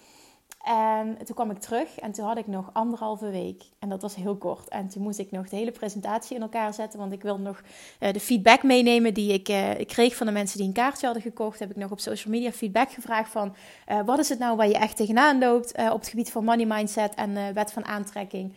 En 0.64 1.18
toen 1.26 1.36
kwam 1.36 1.52
ik 1.52 1.60
terug 1.60 2.00
en 2.00 2.12
toen 2.12 2.26
had 2.26 2.38
ik 2.38 2.48
nog 2.48 2.70
anderhalve 2.74 3.30
week. 3.30 3.64
En 3.80 3.90
dat 3.90 4.02
was 4.02 4.16
heel 4.16 4.36
kort. 4.36 4.68
En 4.68 4.90
toen 4.90 5.02
moest 5.02 5.20
ik 5.20 5.32
nog 5.32 5.50
de 5.50 5.56
hele 5.56 5.72
presentatie 5.72 6.36
in 6.36 6.42
elkaar 6.42 6.74
zetten. 6.74 7.00
Want 7.00 7.14
ik 7.14 7.22
wilde 7.22 7.44
nog 7.44 7.62
uh, 8.00 8.12
de 8.12 8.20
feedback 8.20 8.64
meenemen 8.64 9.14
die 9.14 9.34
ik, 9.34 9.50
uh, 9.50 9.80
ik, 9.80 9.88
kreeg 9.88 10.16
van 10.16 10.28
de 10.28 10.32
mensen 10.32 10.58
die 10.58 10.68
een 10.68 10.74
kaartje 10.74 11.06
hadden 11.06 11.24
gekocht. 11.24 11.60
Heb 11.60 11.70
ik 11.70 11.76
nog 11.76 11.92
op 11.92 12.00
social 12.00 12.34
media 12.34 12.52
feedback 12.52 12.92
gevraagd 12.92 13.32
van... 13.32 13.56
Uh, 13.88 14.00
wat 14.06 14.20
is 14.20 14.30
het 14.30 14.40
nou 14.40 14.58
waar 14.58 14.68
je 14.68 14.78
echt 14.78 14.96
tegenaan 14.96 15.40
loopt 15.40 15.78
op 15.78 16.00
het 16.00 16.08
gebied 16.08 16.32
van 16.32 16.44
money 16.44 16.66
mindset 16.66 17.16
en 17.16 17.54
wet 17.54 17.72
van 17.72 17.86
aantrekking... 17.86 18.54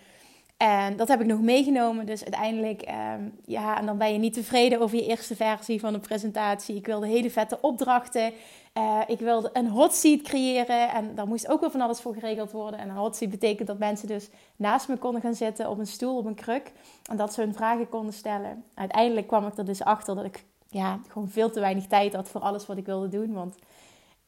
En 0.63 0.97
dat 0.97 1.09
heb 1.09 1.21
ik 1.21 1.27
nog 1.27 1.41
meegenomen. 1.41 2.07
Dus 2.07 2.23
uiteindelijk, 2.23 2.89
um, 3.17 3.35
ja, 3.45 3.79
en 3.79 3.87
dan 3.87 3.99
ben 3.99 4.13
je 4.13 4.19
niet 4.19 4.33
tevreden 4.33 4.81
over 4.81 4.97
je 4.97 5.07
eerste 5.07 5.37
versie 5.37 5.81
van 5.81 5.93
de 5.93 5.99
presentatie. 5.99 6.77
Ik 6.77 6.87
wilde 6.87 7.07
hele 7.07 7.31
vette 7.31 7.59
opdrachten. 7.61 8.33
Uh, 8.79 9.01
ik 9.07 9.19
wilde 9.19 9.51
een 9.53 9.69
hot 9.69 9.95
seat 9.95 10.23
creëren. 10.23 10.91
En 10.91 11.15
daar 11.15 11.27
moest 11.27 11.49
ook 11.49 11.61
wel 11.61 11.71
van 11.71 11.81
alles 11.81 12.01
voor 12.01 12.15
geregeld 12.15 12.51
worden. 12.51 12.81
En 12.81 12.89
een 12.89 12.97
hot 12.97 13.17
seat 13.17 13.31
betekent 13.31 13.69
dat 13.69 13.79
mensen 13.79 14.09
dus 14.09 14.29
naast 14.57 14.89
me 14.89 14.97
konden 14.97 15.21
gaan 15.21 15.35
zitten 15.35 15.71
op 15.71 15.79
een 15.79 15.87
stoel, 15.87 16.17
op 16.17 16.25
een 16.25 16.35
kruk. 16.35 16.73
En 17.11 17.17
dat 17.17 17.35
ze 17.35 17.41
hun 17.41 17.55
vragen 17.55 17.89
konden 17.89 18.15
stellen. 18.15 18.65
Uiteindelijk 18.75 19.27
kwam 19.27 19.47
ik 19.47 19.59
er 19.59 19.65
dus 19.65 19.83
achter 19.83 20.15
dat 20.15 20.25
ik 20.25 20.45
ja, 20.69 21.01
gewoon 21.09 21.29
veel 21.29 21.51
te 21.51 21.61
weinig 21.61 21.87
tijd 21.87 22.15
had 22.15 22.29
voor 22.29 22.41
alles 22.41 22.67
wat 22.67 22.77
ik 22.77 22.87
wilde 22.87 23.09
doen. 23.09 23.33
Want 23.33 23.55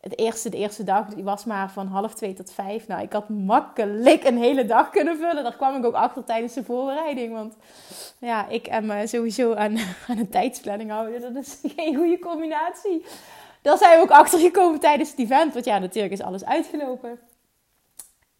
het 0.04 0.18
eerste, 0.18 0.50
de 0.50 0.56
eerste 0.56 0.84
dag 0.84 1.06
die 1.06 1.24
was 1.24 1.44
maar 1.44 1.70
van 1.70 1.86
half 1.86 2.14
twee 2.14 2.34
tot 2.34 2.52
vijf. 2.52 2.86
Nou, 2.86 3.02
ik 3.02 3.12
had 3.12 3.28
makkelijk 3.28 4.24
een 4.24 4.38
hele 4.38 4.66
dag 4.66 4.90
kunnen 4.90 5.16
vullen. 5.16 5.42
Daar 5.42 5.56
kwam 5.56 5.76
ik 5.76 5.84
ook 5.84 5.94
achter 5.94 6.24
tijdens 6.24 6.52
de 6.52 6.64
voorbereiding. 6.64 7.32
Want 7.32 7.56
ja, 8.18 8.48
ik 8.48 8.66
en 8.66 8.86
me 8.86 9.06
sowieso 9.06 9.54
aan, 9.54 9.78
aan 10.08 10.18
een 10.18 10.28
tijdsplanning 10.28 10.90
houden, 10.90 11.20
dat 11.20 11.42
is 11.42 11.60
geen 11.76 11.96
goede 11.96 12.18
combinatie. 12.18 13.04
Daar 13.62 13.78
zijn 13.78 13.96
we 13.98 14.02
ook 14.02 14.10
achter 14.10 14.38
gekomen 14.38 14.80
tijdens 14.80 15.10
het 15.10 15.18
event. 15.18 15.52
Want 15.52 15.64
ja, 15.64 15.78
natuurlijk 15.78 16.12
is 16.12 16.22
alles 16.22 16.44
uitgelopen. 16.44 17.18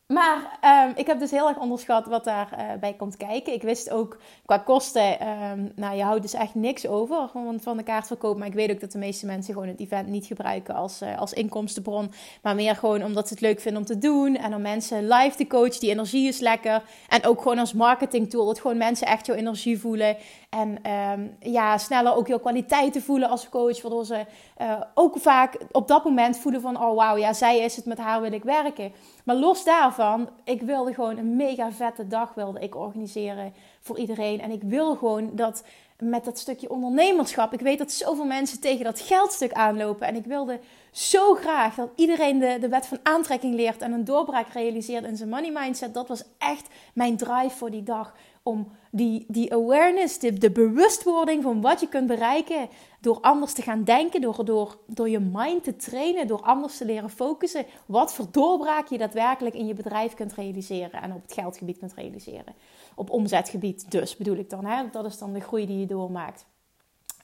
Maar 0.07 0.59
um, 0.87 0.93
ik 0.97 1.07
heb 1.07 1.19
dus 1.19 1.31
heel 1.31 1.49
erg 1.49 1.59
onderschat 1.59 2.07
wat 2.07 2.25
daarbij 2.25 2.75
uh, 2.75 2.81
bij 2.81 2.93
komt 2.93 3.17
kijken. 3.17 3.53
Ik 3.53 3.63
wist 3.63 3.91
ook 3.91 4.19
qua 4.45 4.59
kosten, 4.59 5.29
um, 5.29 5.73
nou 5.77 5.97
je 5.97 6.03
houdt 6.03 6.23
dus 6.23 6.35
echt 6.35 6.55
niks 6.55 6.87
over 6.87 7.29
van, 7.33 7.61
van 7.61 7.77
de 7.77 7.83
kaartverkoop. 7.83 8.39
Maar 8.39 8.47
ik 8.47 8.55
weet 8.55 8.71
ook 8.71 8.81
dat 8.81 8.93
de 8.93 8.99
meeste 8.99 9.27
mensen 9.27 9.55
gewoon 9.55 9.69
het 9.69 9.81
event 9.81 10.09
niet 10.09 10.27
gebruiken 10.27 10.75
als, 10.75 11.03
uh, 11.03 11.19
als 11.19 11.33
inkomstenbron. 11.33 12.13
Maar 12.43 12.55
meer 12.55 12.77
gewoon 12.77 13.05
omdat 13.05 13.29
ze 13.29 13.35
het 13.35 13.43
leuk 13.43 13.61
vinden 13.61 13.81
om 13.81 13.87
te 13.87 13.99
doen. 13.99 14.37
En 14.37 14.55
om 14.55 14.63
mensen 14.63 15.09
live 15.09 15.37
te 15.37 15.47
coachen, 15.47 15.81
die 15.81 15.91
energie 15.91 16.29
is 16.29 16.41
lekker. 16.41 16.83
En 17.09 17.25
ook 17.25 17.43
gewoon 17.43 17.59
als 17.59 17.73
marketing 17.73 18.31
tool, 18.31 18.47
dat 18.47 18.61
gewoon 18.61 18.77
mensen 18.77 19.07
echt 19.07 19.27
jouw 19.27 19.37
energie 19.37 19.79
voelen. 19.79 20.17
En 20.51 20.91
um, 20.91 21.37
ja, 21.41 21.79
sneller 21.79 22.15
ook 22.15 22.27
jouw 22.27 22.39
kwaliteiten 22.39 23.03
voelen 23.03 23.29
als 23.29 23.49
coach. 23.49 23.83
Waardoor 23.83 24.05
ze 24.05 24.25
uh, 24.63 24.81
ook 24.95 25.19
vaak 25.19 25.57
op 25.73 25.89
dat 25.89 26.05
moment 26.05 26.39
voelen 26.39 26.61
van, 26.61 26.83
oh 26.83 26.97
wauw, 26.97 27.17
ja 27.17 27.33
zij 27.33 27.59
is 27.59 27.77
het, 27.77 27.85
met 27.85 27.99
haar 27.99 28.21
wil 28.21 28.33
ik 28.33 28.45
werken. 28.45 28.93
Maar 29.25 29.37
los 29.37 29.65
daarvan 29.65 30.29
ik 30.45 30.63
wilde 30.63 30.95
gewoon 30.95 31.19
een 31.19 31.37
mega 31.37 31.73
vette 31.73 32.07
dag 32.07 32.35
wilde 32.35 32.61
ik 32.61 32.75
organiseren 32.75 33.53
voor 33.81 33.99
iedereen. 33.99 34.41
En 34.41 34.51
ik 34.51 34.63
wil 34.63 34.97
gewoon 34.97 35.31
dat 35.33 35.65
met 35.99 36.25
dat 36.25 36.39
stukje 36.39 36.71
ondernemerschap. 36.71 37.53
Ik 37.53 37.61
weet 37.61 37.79
dat 37.79 37.93
zoveel 37.93 38.25
mensen 38.25 38.61
tegen 38.61 38.85
dat 38.85 39.01
geldstuk 39.01 39.53
aanlopen. 39.53 40.07
En 40.07 40.17
ik 40.17 40.25
wilde 40.25 40.61
zo 40.91 41.35
graag 41.35 41.75
dat 41.75 41.89
iedereen 41.97 42.39
de, 42.39 42.57
de 42.61 42.69
wet 42.69 42.87
van 42.87 42.99
aantrekking 43.03 43.55
leert 43.55 43.83
en 43.83 43.93
een 43.93 44.05
doorbraak 44.05 44.49
realiseert 44.49 45.05
in 45.05 45.17
zijn 45.17 45.29
money 45.29 45.51
mindset. 45.53 45.95
Dat 45.95 46.09
was 46.09 46.25
echt 46.39 46.69
mijn 46.95 47.17
drive 47.17 47.57
voor 47.57 47.71
die 47.71 47.83
dag. 47.83 48.15
Om 48.47 48.69
die, 48.91 49.25
die 49.29 49.53
awareness, 49.53 50.19
de, 50.19 50.33
de 50.33 50.51
bewustwording 50.51 51.43
van 51.43 51.61
wat 51.61 51.81
je 51.81 51.89
kunt 51.89 52.07
bereiken. 52.07 52.69
Door 53.01 53.21
anders 53.21 53.53
te 53.53 53.63
gaan 53.63 53.85
denken, 53.85 54.21
door, 54.21 54.45
door, 54.45 54.79
door 54.87 55.09
je 55.09 55.21
mind 55.21 55.65
te 55.65 55.77
trainen, 55.77 56.27
door 56.27 56.43
anders 56.43 56.77
te 56.77 56.85
leren 56.85 57.11
focussen. 57.11 57.67
Wat 57.87 58.15
voor 58.15 58.27
doorbraak 58.31 58.89
je 58.89 58.99
daadwerkelijk 58.99 59.55
in 59.55 59.67
je 59.67 59.75
bedrijf 59.75 60.15
kunt 60.15 60.33
realiseren 60.33 61.03
en 61.03 61.13
op 61.13 61.23
het 61.23 61.33
geldgebied 61.33 61.79
kunt 61.79 61.95
realiseren 61.95 62.55
op 62.95 63.11
omzetgebied 63.11 63.91
dus 63.91 64.17
bedoel 64.17 64.37
ik 64.37 64.51
dan. 64.51 64.65
Hè? 64.65 64.91
Dat 64.91 65.05
is 65.05 65.19
dan 65.19 65.33
de 65.33 65.41
groei 65.41 65.67
die 65.67 65.79
je 65.79 65.87
doormaakt. 65.87 66.47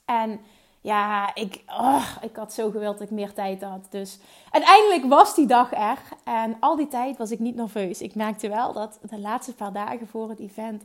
En 0.04 0.40
ja, 0.80 1.34
ik, 1.34 1.62
oh, 1.66 2.16
ik 2.20 2.36
had 2.36 2.52
zo 2.52 2.70
gewild 2.70 2.98
dat 2.98 3.08
ik 3.08 3.14
meer 3.14 3.32
tijd 3.32 3.62
had. 3.62 3.86
Dus 3.90 4.18
uiteindelijk 4.50 5.04
was 5.04 5.34
die 5.34 5.46
dag 5.46 5.72
er. 5.72 5.98
En 6.24 6.56
al 6.60 6.76
die 6.76 6.88
tijd 6.88 7.16
was 7.16 7.30
ik 7.30 7.38
niet 7.38 7.54
nerveus. 7.54 8.00
Ik 8.00 8.14
merkte 8.14 8.48
wel 8.48 8.72
dat 8.72 8.98
de 9.10 9.18
laatste 9.18 9.54
paar 9.54 9.72
dagen 9.72 10.06
voor 10.06 10.28
het 10.28 10.38
event... 10.38 10.84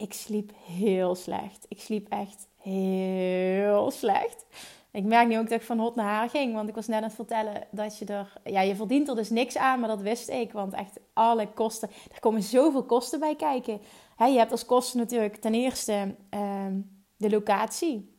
Ik 0.00 0.12
sliep 0.12 0.52
heel 0.64 1.14
slecht. 1.14 1.66
Ik 1.68 1.80
sliep 1.80 2.08
echt 2.08 2.48
heel 2.56 3.90
slecht. 3.90 4.46
Ik 4.92 5.04
merk 5.04 5.28
nu 5.28 5.38
ook 5.38 5.48
dat 5.48 5.60
ik 5.60 5.66
van 5.66 5.78
hot 5.78 5.94
naar 5.94 6.06
haar 6.06 6.30
ging. 6.30 6.54
Want 6.54 6.68
ik 6.68 6.74
was 6.74 6.86
net 6.86 6.96
aan 6.96 7.02
het 7.02 7.14
vertellen 7.14 7.66
dat 7.70 7.98
je 7.98 8.04
er... 8.04 8.32
Ja, 8.44 8.60
je 8.60 8.76
verdient 8.76 9.08
er 9.08 9.16
dus 9.16 9.30
niks 9.30 9.56
aan, 9.56 9.80
maar 9.80 9.88
dat 9.88 10.00
wist 10.00 10.28
ik. 10.28 10.52
Want 10.52 10.72
echt 10.72 11.00
alle 11.12 11.48
kosten... 11.48 11.90
Er 12.12 12.20
komen 12.20 12.42
zoveel 12.42 12.84
kosten 12.84 13.20
bij 13.20 13.36
kijken 13.36 13.80
je 14.28 14.38
hebt 14.38 14.50
als 14.50 14.64
kosten 14.64 14.98
natuurlijk 14.98 15.36
ten 15.36 15.54
eerste 15.54 16.14
ehm, 16.30 16.80
de 17.16 17.30
locatie. 17.30 18.18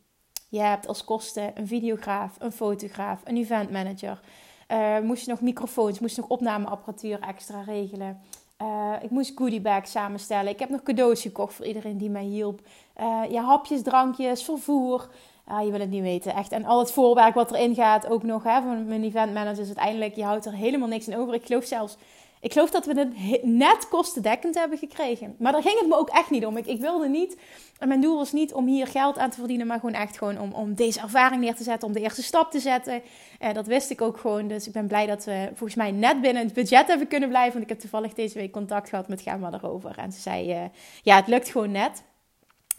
Je 0.49 0.59
hebt 0.59 0.87
als 0.87 1.03
kosten 1.03 1.59
een 1.59 1.67
videograaf, 1.67 2.35
een 2.39 2.51
fotograaf, 2.51 3.21
een 3.23 3.37
eventmanager. 3.37 4.19
Uh, 4.67 4.99
moest 4.99 5.25
je 5.25 5.31
nog 5.31 5.41
microfoons, 5.41 5.99
moest 5.99 6.15
je 6.15 6.21
nog 6.21 6.29
opnameapparatuur 6.29 7.19
extra 7.19 7.61
regelen. 7.61 8.21
Uh, 8.61 8.93
ik 9.01 9.09
moest 9.09 9.31
goodiebags 9.35 9.91
samenstellen. 9.91 10.51
Ik 10.51 10.59
heb 10.59 10.69
nog 10.69 10.83
cadeaus 10.83 11.21
gekocht 11.21 11.53
voor 11.53 11.65
iedereen 11.65 11.97
die 11.97 12.09
mij 12.09 12.23
hielp. 12.23 12.59
Uh, 12.99 13.21
ja, 13.29 13.43
hapjes, 13.43 13.81
drankjes, 13.81 14.43
vervoer. 14.43 15.09
Ah, 15.45 15.65
je 15.65 15.71
wil 15.71 15.79
het 15.79 15.89
niet 15.89 16.01
weten, 16.01 16.33
echt. 16.33 16.51
En 16.51 16.65
al 16.65 16.79
het 16.79 16.91
voorwerk 16.91 17.33
wat 17.33 17.51
erin 17.51 17.75
gaat, 17.75 18.07
ook 18.07 18.23
nog 18.23 18.43
hè, 18.43 18.61
van 18.61 18.87
mijn 18.87 19.03
eventmanager. 19.03 19.59
is 19.59 19.65
uiteindelijk, 19.65 20.15
je 20.15 20.23
houdt 20.23 20.45
er 20.45 20.53
helemaal 20.53 20.87
niks 20.87 21.07
in 21.07 21.17
over. 21.17 21.33
Ik 21.33 21.45
geloof 21.45 21.65
zelfs 21.65 21.97
ik 22.41 22.53
geloof 22.53 22.69
dat 22.69 22.85
we 22.85 22.99
het 22.99 23.43
net 23.43 23.87
kostendekkend 23.89 24.55
hebben 24.55 24.77
gekregen. 24.77 25.35
Maar 25.37 25.51
daar 25.51 25.61
ging 25.61 25.79
het 25.79 25.87
me 25.87 25.97
ook 25.97 26.09
echt 26.09 26.29
niet 26.29 26.45
om. 26.45 26.57
Ik, 26.57 26.65
ik 26.65 26.79
wilde 26.79 27.09
niet, 27.09 27.37
en 27.77 27.87
mijn 27.87 28.01
doel 28.01 28.17
was 28.17 28.31
niet 28.31 28.53
om 28.53 28.67
hier 28.67 28.87
geld 28.87 29.17
aan 29.17 29.29
te 29.29 29.37
verdienen, 29.37 29.67
maar 29.67 29.79
gewoon 29.79 29.95
echt 29.95 30.17
gewoon 30.17 30.39
om, 30.39 30.53
om 30.53 30.73
deze 30.73 30.99
ervaring 30.99 31.41
neer 31.41 31.55
te 31.55 31.63
zetten, 31.63 31.87
om 31.87 31.93
de 31.93 31.99
eerste 31.99 32.23
stap 32.23 32.51
te 32.51 32.59
zetten. 32.59 33.01
Uh, 33.41 33.53
dat 33.53 33.67
wist 33.67 33.89
ik 33.89 34.01
ook 34.01 34.17
gewoon. 34.17 34.47
Dus 34.47 34.67
ik 34.67 34.73
ben 34.73 34.87
blij 34.87 35.05
dat 35.05 35.23
we 35.25 35.47
volgens 35.47 35.75
mij 35.75 35.91
net 35.91 36.21
binnen 36.21 36.43
het 36.43 36.53
budget 36.53 36.87
hebben 36.87 37.07
kunnen 37.07 37.29
blijven. 37.29 37.51
Want 37.51 37.63
ik 37.63 37.69
heb 37.69 37.79
toevallig 37.79 38.13
deze 38.13 38.37
week 38.37 38.51
contact 38.51 38.89
gehad 38.89 39.07
met 39.07 39.21
Gemma 39.21 39.51
erover. 39.53 39.97
En 39.97 40.11
ze 40.11 40.21
zei, 40.21 40.53
uh, 40.53 40.63
ja, 41.03 41.15
het 41.15 41.27
lukt 41.27 41.49
gewoon 41.49 41.71
net. 41.71 42.03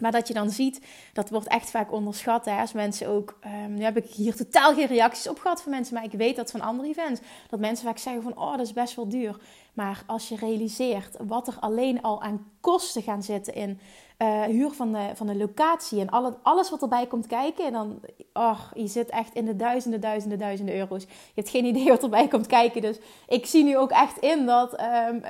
Maar 0.03 0.13
dat 0.13 0.29
je 0.29 0.35
dan 0.35 0.51
ziet, 0.51 0.81
dat 1.13 1.31
wordt 1.31 1.47
echt 1.47 1.71
vaak 1.71 1.93
onderschat. 1.93 2.45
Hè? 2.45 2.61
Als 2.61 2.73
mensen 2.73 3.09
ook, 3.09 3.39
um, 3.45 3.75
nu 3.75 3.83
heb 3.83 3.97
ik 3.97 4.05
hier 4.05 4.35
totaal 4.37 4.75
geen 4.75 4.87
reacties 4.87 5.29
op 5.29 5.39
gehad 5.39 5.63
van 5.63 5.73
mensen, 5.73 5.95
maar 5.95 6.05
ik 6.05 6.13
weet 6.13 6.37
dat 6.37 6.51
van 6.51 6.61
andere 6.61 6.89
events. 6.89 7.21
Dat 7.49 7.61
mensen 7.61 7.87
vaak 7.87 7.99
zeggen 7.99 8.23
van, 8.23 8.37
oh, 8.37 8.51
dat 8.57 8.67
is 8.67 8.73
best 8.73 8.97
wel 8.97 9.09
duur. 9.09 9.37
Maar 9.73 10.03
als 10.07 10.29
je 10.29 10.37
realiseert 10.37 11.17
wat 11.27 11.49
er 11.49 11.57
alleen 11.61 12.03
al 12.03 12.23
aan 12.23 12.51
kosten 12.61 13.03
gaan 13.03 13.23
zitten 13.23 13.55
in 13.55 13.81
uh, 14.23 14.43
huur 14.43 14.71
van 14.71 14.93
de, 14.93 15.11
van 15.15 15.27
de 15.27 15.37
locatie 15.37 16.01
en 16.01 16.11
alle, 16.11 16.35
alles 16.43 16.71
wat 16.71 16.83
erbij 16.83 17.07
komt 17.07 17.27
kijken. 17.27 17.67
En 17.67 17.73
dan, 17.73 18.01
oh, 18.33 18.61
je 18.75 18.87
zit 18.87 19.11
echt 19.11 19.35
in 19.35 19.45
de 19.45 19.57
duizenden, 19.57 20.01
duizenden, 20.01 20.39
duizenden 20.39 20.75
euro's. 20.75 21.03
Je 21.03 21.09
hebt 21.35 21.49
geen 21.49 21.65
idee 21.65 21.89
wat 21.89 22.03
erbij 22.03 22.29
komt 22.29 22.47
kijken. 22.47 22.83
Dus 22.83 22.97
ik 23.29 23.47
zie 23.47 23.65
nu 23.65 23.77
ook 23.77 23.91
echt 23.91 24.19
in 24.19 24.47
dat 24.47 24.73
um, 24.73 24.79
ehm, 24.79 25.21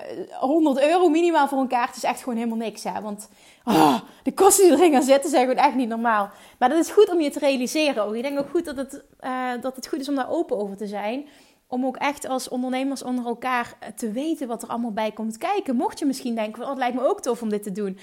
100 0.41 0.83
euro 0.83 1.09
minimaal 1.09 1.49
voor 1.49 1.59
een 1.59 1.69
kaart 1.69 1.97
is 1.97 2.05
echt 2.05 2.23
gewoon 2.23 2.39
helemaal 2.39 2.59
niks. 2.59 2.85
Hè? 2.85 3.01
Want 3.01 3.29
oh, 3.65 4.01
de 4.23 4.35
kosten 4.35 4.65
die 4.65 4.79
erin 4.79 4.93
gaan 4.93 5.03
zitten 5.03 5.31
zijn 5.31 5.49
gewoon 5.49 5.65
echt 5.65 5.75
niet 5.75 5.89
normaal. 5.89 6.31
Maar 6.59 6.69
dat 6.69 6.79
is 6.79 6.91
goed 6.91 7.11
om 7.11 7.21
je 7.21 7.31
te 7.31 7.39
realiseren. 7.39 8.05
Ook. 8.05 8.15
Ik 8.15 8.23
denk 8.23 8.39
ook 8.39 8.51
goed 8.51 8.65
dat 8.65 8.77
het, 8.77 9.05
uh, 9.21 9.51
dat 9.61 9.77
het 9.77 9.89
goed 9.89 10.01
is 10.01 10.09
om 10.09 10.15
daar 10.15 10.31
open 10.31 10.59
over 10.59 10.77
te 10.77 10.87
zijn 10.87 11.27
om 11.67 11.87
ook 11.87 11.97
echt 11.97 12.29
als 12.29 12.49
ondernemers 12.49 13.03
onder 13.03 13.27
elkaar 13.27 13.77
te 13.97 14.11
weten 14.11 14.49
wat 14.49 14.63
er 14.63 14.69
allemaal 14.69 14.93
bij 14.93 15.11
komt 15.11 15.39
kijken. 15.39 15.77
Mocht 15.77 15.99
je 15.99 16.07
misschien 16.07 16.35
denken, 16.35 16.63
oh, 16.63 16.69
het 16.69 16.79
lijkt 16.79 16.97
me 16.97 17.09
ook 17.09 17.21
tof 17.21 17.43
om 17.43 17.49
dit 17.49 17.63
te 17.63 17.73
doen 17.73 17.99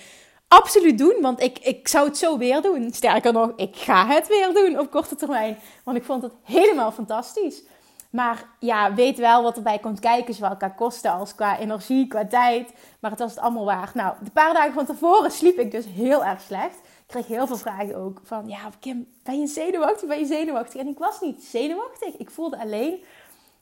absoluut 0.49 0.97
doen, 0.97 1.15
want 1.21 1.41
ik, 1.41 1.59
ik 1.59 1.87
zou 1.87 2.07
het 2.07 2.17
zo 2.17 2.37
weer 2.37 2.61
doen. 2.61 2.93
Sterker 2.93 3.33
nog, 3.33 3.51
ik 3.55 3.75
ga 3.75 4.07
het 4.07 4.27
weer 4.27 4.53
doen 4.53 4.79
op 4.79 4.91
korte 4.91 5.15
termijn, 5.15 5.57
want 5.83 5.97
ik 5.97 6.03
vond 6.03 6.23
het 6.23 6.33
helemaal 6.43 6.91
fantastisch. 6.91 7.63
Maar 8.09 8.45
ja, 8.59 8.93
weet 8.93 9.17
wel 9.17 9.43
wat 9.43 9.55
erbij 9.55 9.79
komt 9.79 9.99
kijken, 9.99 10.33
zowel 10.33 10.57
qua 10.57 10.69
kosten 10.69 11.11
als 11.11 11.35
qua 11.35 11.59
energie, 11.59 12.07
qua 12.07 12.27
tijd. 12.27 12.73
Maar 12.99 13.11
het 13.11 13.19
was 13.19 13.29
het 13.31 13.39
allemaal 13.39 13.65
waard. 13.65 13.93
Nou, 13.93 14.15
de 14.23 14.31
paar 14.31 14.53
dagen 14.53 14.73
van 14.73 14.85
tevoren 14.85 15.31
sliep 15.31 15.59
ik 15.59 15.71
dus 15.71 15.85
heel 15.85 16.25
erg 16.25 16.41
slecht. 16.41 16.75
Ik 16.75 17.07
kreeg 17.07 17.27
heel 17.27 17.47
veel 17.47 17.57
vragen 17.57 17.95
ook 17.95 18.21
van, 18.23 18.47
ja 18.47 18.59
Kim, 18.79 19.07
ben 19.23 19.39
je 19.39 19.47
zenuwachtig? 19.47 20.07
Ben 20.07 20.19
je 20.19 20.25
zenuwachtig? 20.25 20.81
En 20.81 20.87
ik 20.87 20.97
was 20.97 21.21
niet 21.21 21.43
zenuwachtig. 21.43 22.17
Ik 22.17 22.31
voelde 22.31 22.59
alleen 22.59 23.03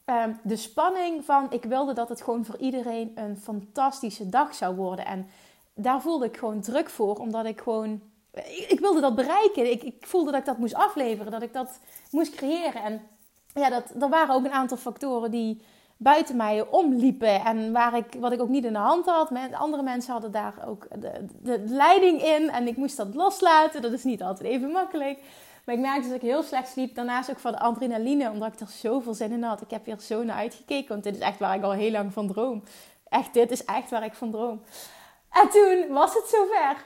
ehm, 0.06 0.32
de 0.44 0.56
spanning 0.56 1.26
van, 1.26 1.48
ik 1.50 1.64
wilde 1.64 1.94
dat 1.94 2.10
het 2.10 2.22
gewoon 2.22 2.46
voor 2.46 2.58
iedereen 2.58 3.12
een 3.16 3.38
fantastische 3.38 4.30
dag 4.30 4.56
zou 4.56 4.76
worden. 4.76 5.06
En 5.06 5.30
daar 5.78 6.02
voelde 6.02 6.26
ik 6.26 6.38
gewoon 6.38 6.62
druk 6.62 6.90
voor, 6.90 7.16
omdat 7.16 7.46
ik 7.46 7.62
gewoon. 7.62 8.02
Ik, 8.68 8.80
wilde 8.80 9.02
dat 9.02 9.16
bereiken. 9.16 9.72
Ik, 9.72 9.84
ik, 9.84 9.96
voelde 10.00 10.32
dat 10.32 10.40
ik 10.40 10.46
dat 10.46 10.58
moest 10.58 10.74
afleveren, 10.74 11.32
dat 11.32 11.42
ik 11.42 11.54
dat 11.54 11.80
moest 12.12 12.36
creëren. 12.36 12.84
En 12.84 13.02
ja, 13.54 13.70
dat, 13.70 13.84
er 14.00 14.10
waren 14.10 14.36
ook 14.36 14.46
een 14.46 14.52
aantal 14.52 14.78
factoren 14.78 15.32
die 15.32 15.62
buiten 15.98 16.36
mij 16.36 16.68
omliepen. 16.68 17.46
En 17.46 17.72
waar 17.72 17.98
ik, 17.98 18.06
wat 18.20 18.32
ik 18.32 18.42
ook 18.42 18.50
niet 18.50 18.66
in 18.66 18.74
de 18.74 18.80
hand 18.80 19.06
had. 19.06 19.32
Andere 19.52 19.84
mensen 19.84 20.12
hadden 20.12 20.32
daar 20.32 20.54
ook 20.68 20.88
de, 21.42 21.64
leiding 21.66 22.22
in. 22.22 22.50
En 22.50 22.68
ik 22.68 22.78
moest 22.78 22.98
dat 22.98 23.16
loslaten. 23.16 23.82
Dat 23.82 23.92
is 23.92 24.04
niet 24.04 24.24
altijd 24.24 24.50
even 24.50 24.72
makkelijk. 24.72 25.20
Maar 25.64 25.76
ik 25.76 25.82
merkte 25.82 26.08
dat 26.08 26.18
ik 26.18 26.22
heel 26.22 26.44
slecht 26.44 26.70
sliep. 26.70 26.96
Daarnaast 26.96 27.30
ook 27.30 27.40
van 27.40 27.52
de 27.52 27.60
adrenaline, 27.60 28.32
omdat 28.32 28.54
ik 28.54 28.60
er 28.60 28.68
zoveel 28.68 29.14
zin 29.14 29.32
in 29.32 29.44
had. 29.44 29.62
Ik 29.62 29.70
heb 29.70 29.86
hier 29.86 30.00
zo 30.00 30.24
naar 30.24 30.38
uitgekeken, 30.38 30.88
want 30.88 31.04
dit 31.04 31.16
is 31.16 31.22
echt 31.22 31.40
waar 31.40 31.56
ik 31.56 31.64
al 31.64 31.72
heel 31.72 31.92
lang 31.92 32.14
van 32.14 32.28
droom. 32.28 32.64
Echt, 33.10 33.34
dit 33.34 33.52
is 33.52 33.66
echt 33.66 33.90
waar 33.90 34.06
ik 34.06 34.14
van 34.14 34.32
droom. 34.32 34.62
En 35.42 35.50
toen 35.50 35.94
was 35.94 36.14
het 36.14 36.28
zover. 36.28 36.86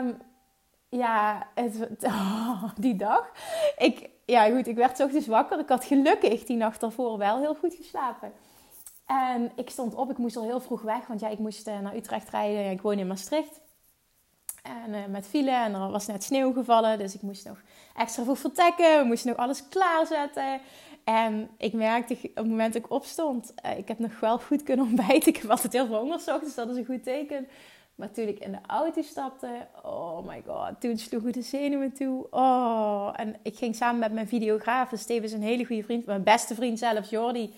Um, 0.00 0.20
ja, 0.88 1.46
het, 1.54 1.88
oh, 2.04 2.64
die 2.76 2.96
dag. 2.96 3.30
Ik, 3.76 4.08
ja, 4.24 4.50
goed, 4.50 4.66
ik 4.66 4.76
werd 4.76 5.00
ochtends 5.00 5.26
wakker. 5.26 5.58
Ik 5.58 5.68
had 5.68 5.84
gelukkig 5.84 6.44
die 6.44 6.56
nacht 6.56 6.80
daarvoor 6.80 7.18
wel 7.18 7.38
heel 7.38 7.54
goed 7.54 7.74
geslapen. 7.74 8.32
En 9.06 9.52
ik 9.56 9.70
stond 9.70 9.94
op, 9.94 10.10
ik 10.10 10.18
moest 10.18 10.36
al 10.36 10.42
heel 10.42 10.60
vroeg 10.60 10.82
weg, 10.82 11.06
want 11.06 11.20
ja, 11.20 11.28
ik 11.28 11.38
moest 11.38 11.68
uh, 11.68 11.78
naar 11.78 11.96
Utrecht 11.96 12.28
rijden. 12.28 12.70
Ik 12.70 12.82
woon 12.82 12.98
in 12.98 13.06
Maastricht. 13.06 13.60
En 14.62 14.94
uh, 14.94 15.06
met 15.08 15.26
file 15.26 15.50
en 15.50 15.74
er 15.74 15.90
was 15.90 16.06
net 16.06 16.24
sneeuw 16.24 16.52
gevallen, 16.52 16.98
dus 16.98 17.14
ik 17.14 17.22
moest 17.22 17.44
nog 17.44 17.58
extra 17.96 18.22
vroeg 18.22 18.38
vertrekken. 18.38 18.98
We 18.98 19.04
moesten 19.06 19.28
nog 19.28 19.38
alles 19.38 19.68
klaarzetten. 19.68 20.60
En 21.04 21.50
ik 21.58 21.72
merkte 21.72 22.14
op 22.14 22.34
het 22.34 22.48
moment 22.48 22.72
dat 22.72 22.84
ik 22.84 22.90
opstond, 22.90 23.54
uh, 23.64 23.78
ik 23.78 23.88
heb 23.88 23.98
nog 23.98 24.20
wel 24.20 24.38
goed 24.38 24.62
kunnen 24.62 24.86
ontbijten. 24.90 25.28
Ik 25.28 25.36
heb 25.36 25.50
altijd 25.50 25.72
heel 25.72 25.86
veel 25.86 25.98
honger, 25.98 26.40
dus 26.40 26.54
dat 26.54 26.68
is 26.68 26.76
een 26.76 26.84
goed 26.84 27.04
teken. 27.04 27.48
Maar 27.94 28.10
toen 28.10 28.28
ik 28.28 28.38
in 28.38 28.52
de 28.52 28.58
auto 28.66 29.02
stapte, 29.02 29.66
oh 29.82 30.26
my 30.26 30.42
god, 30.46 30.80
toen 30.80 30.98
sloegen 30.98 31.32
de 31.32 31.42
zenuwen 31.42 31.92
toe. 31.92 32.26
Oh, 32.30 33.12
en 33.16 33.36
ik 33.42 33.56
ging 33.56 33.74
samen 33.74 34.00
met 34.00 34.12
mijn 34.12 34.28
videograaf, 34.28 34.90
Steven 34.94 35.24
is 35.24 35.32
een 35.32 35.42
hele 35.42 35.64
goede 35.64 35.82
vriend, 35.82 36.06
mijn 36.06 36.22
beste 36.22 36.54
vriend 36.54 36.78
zelfs, 36.78 37.10
Jordi. 37.10 37.54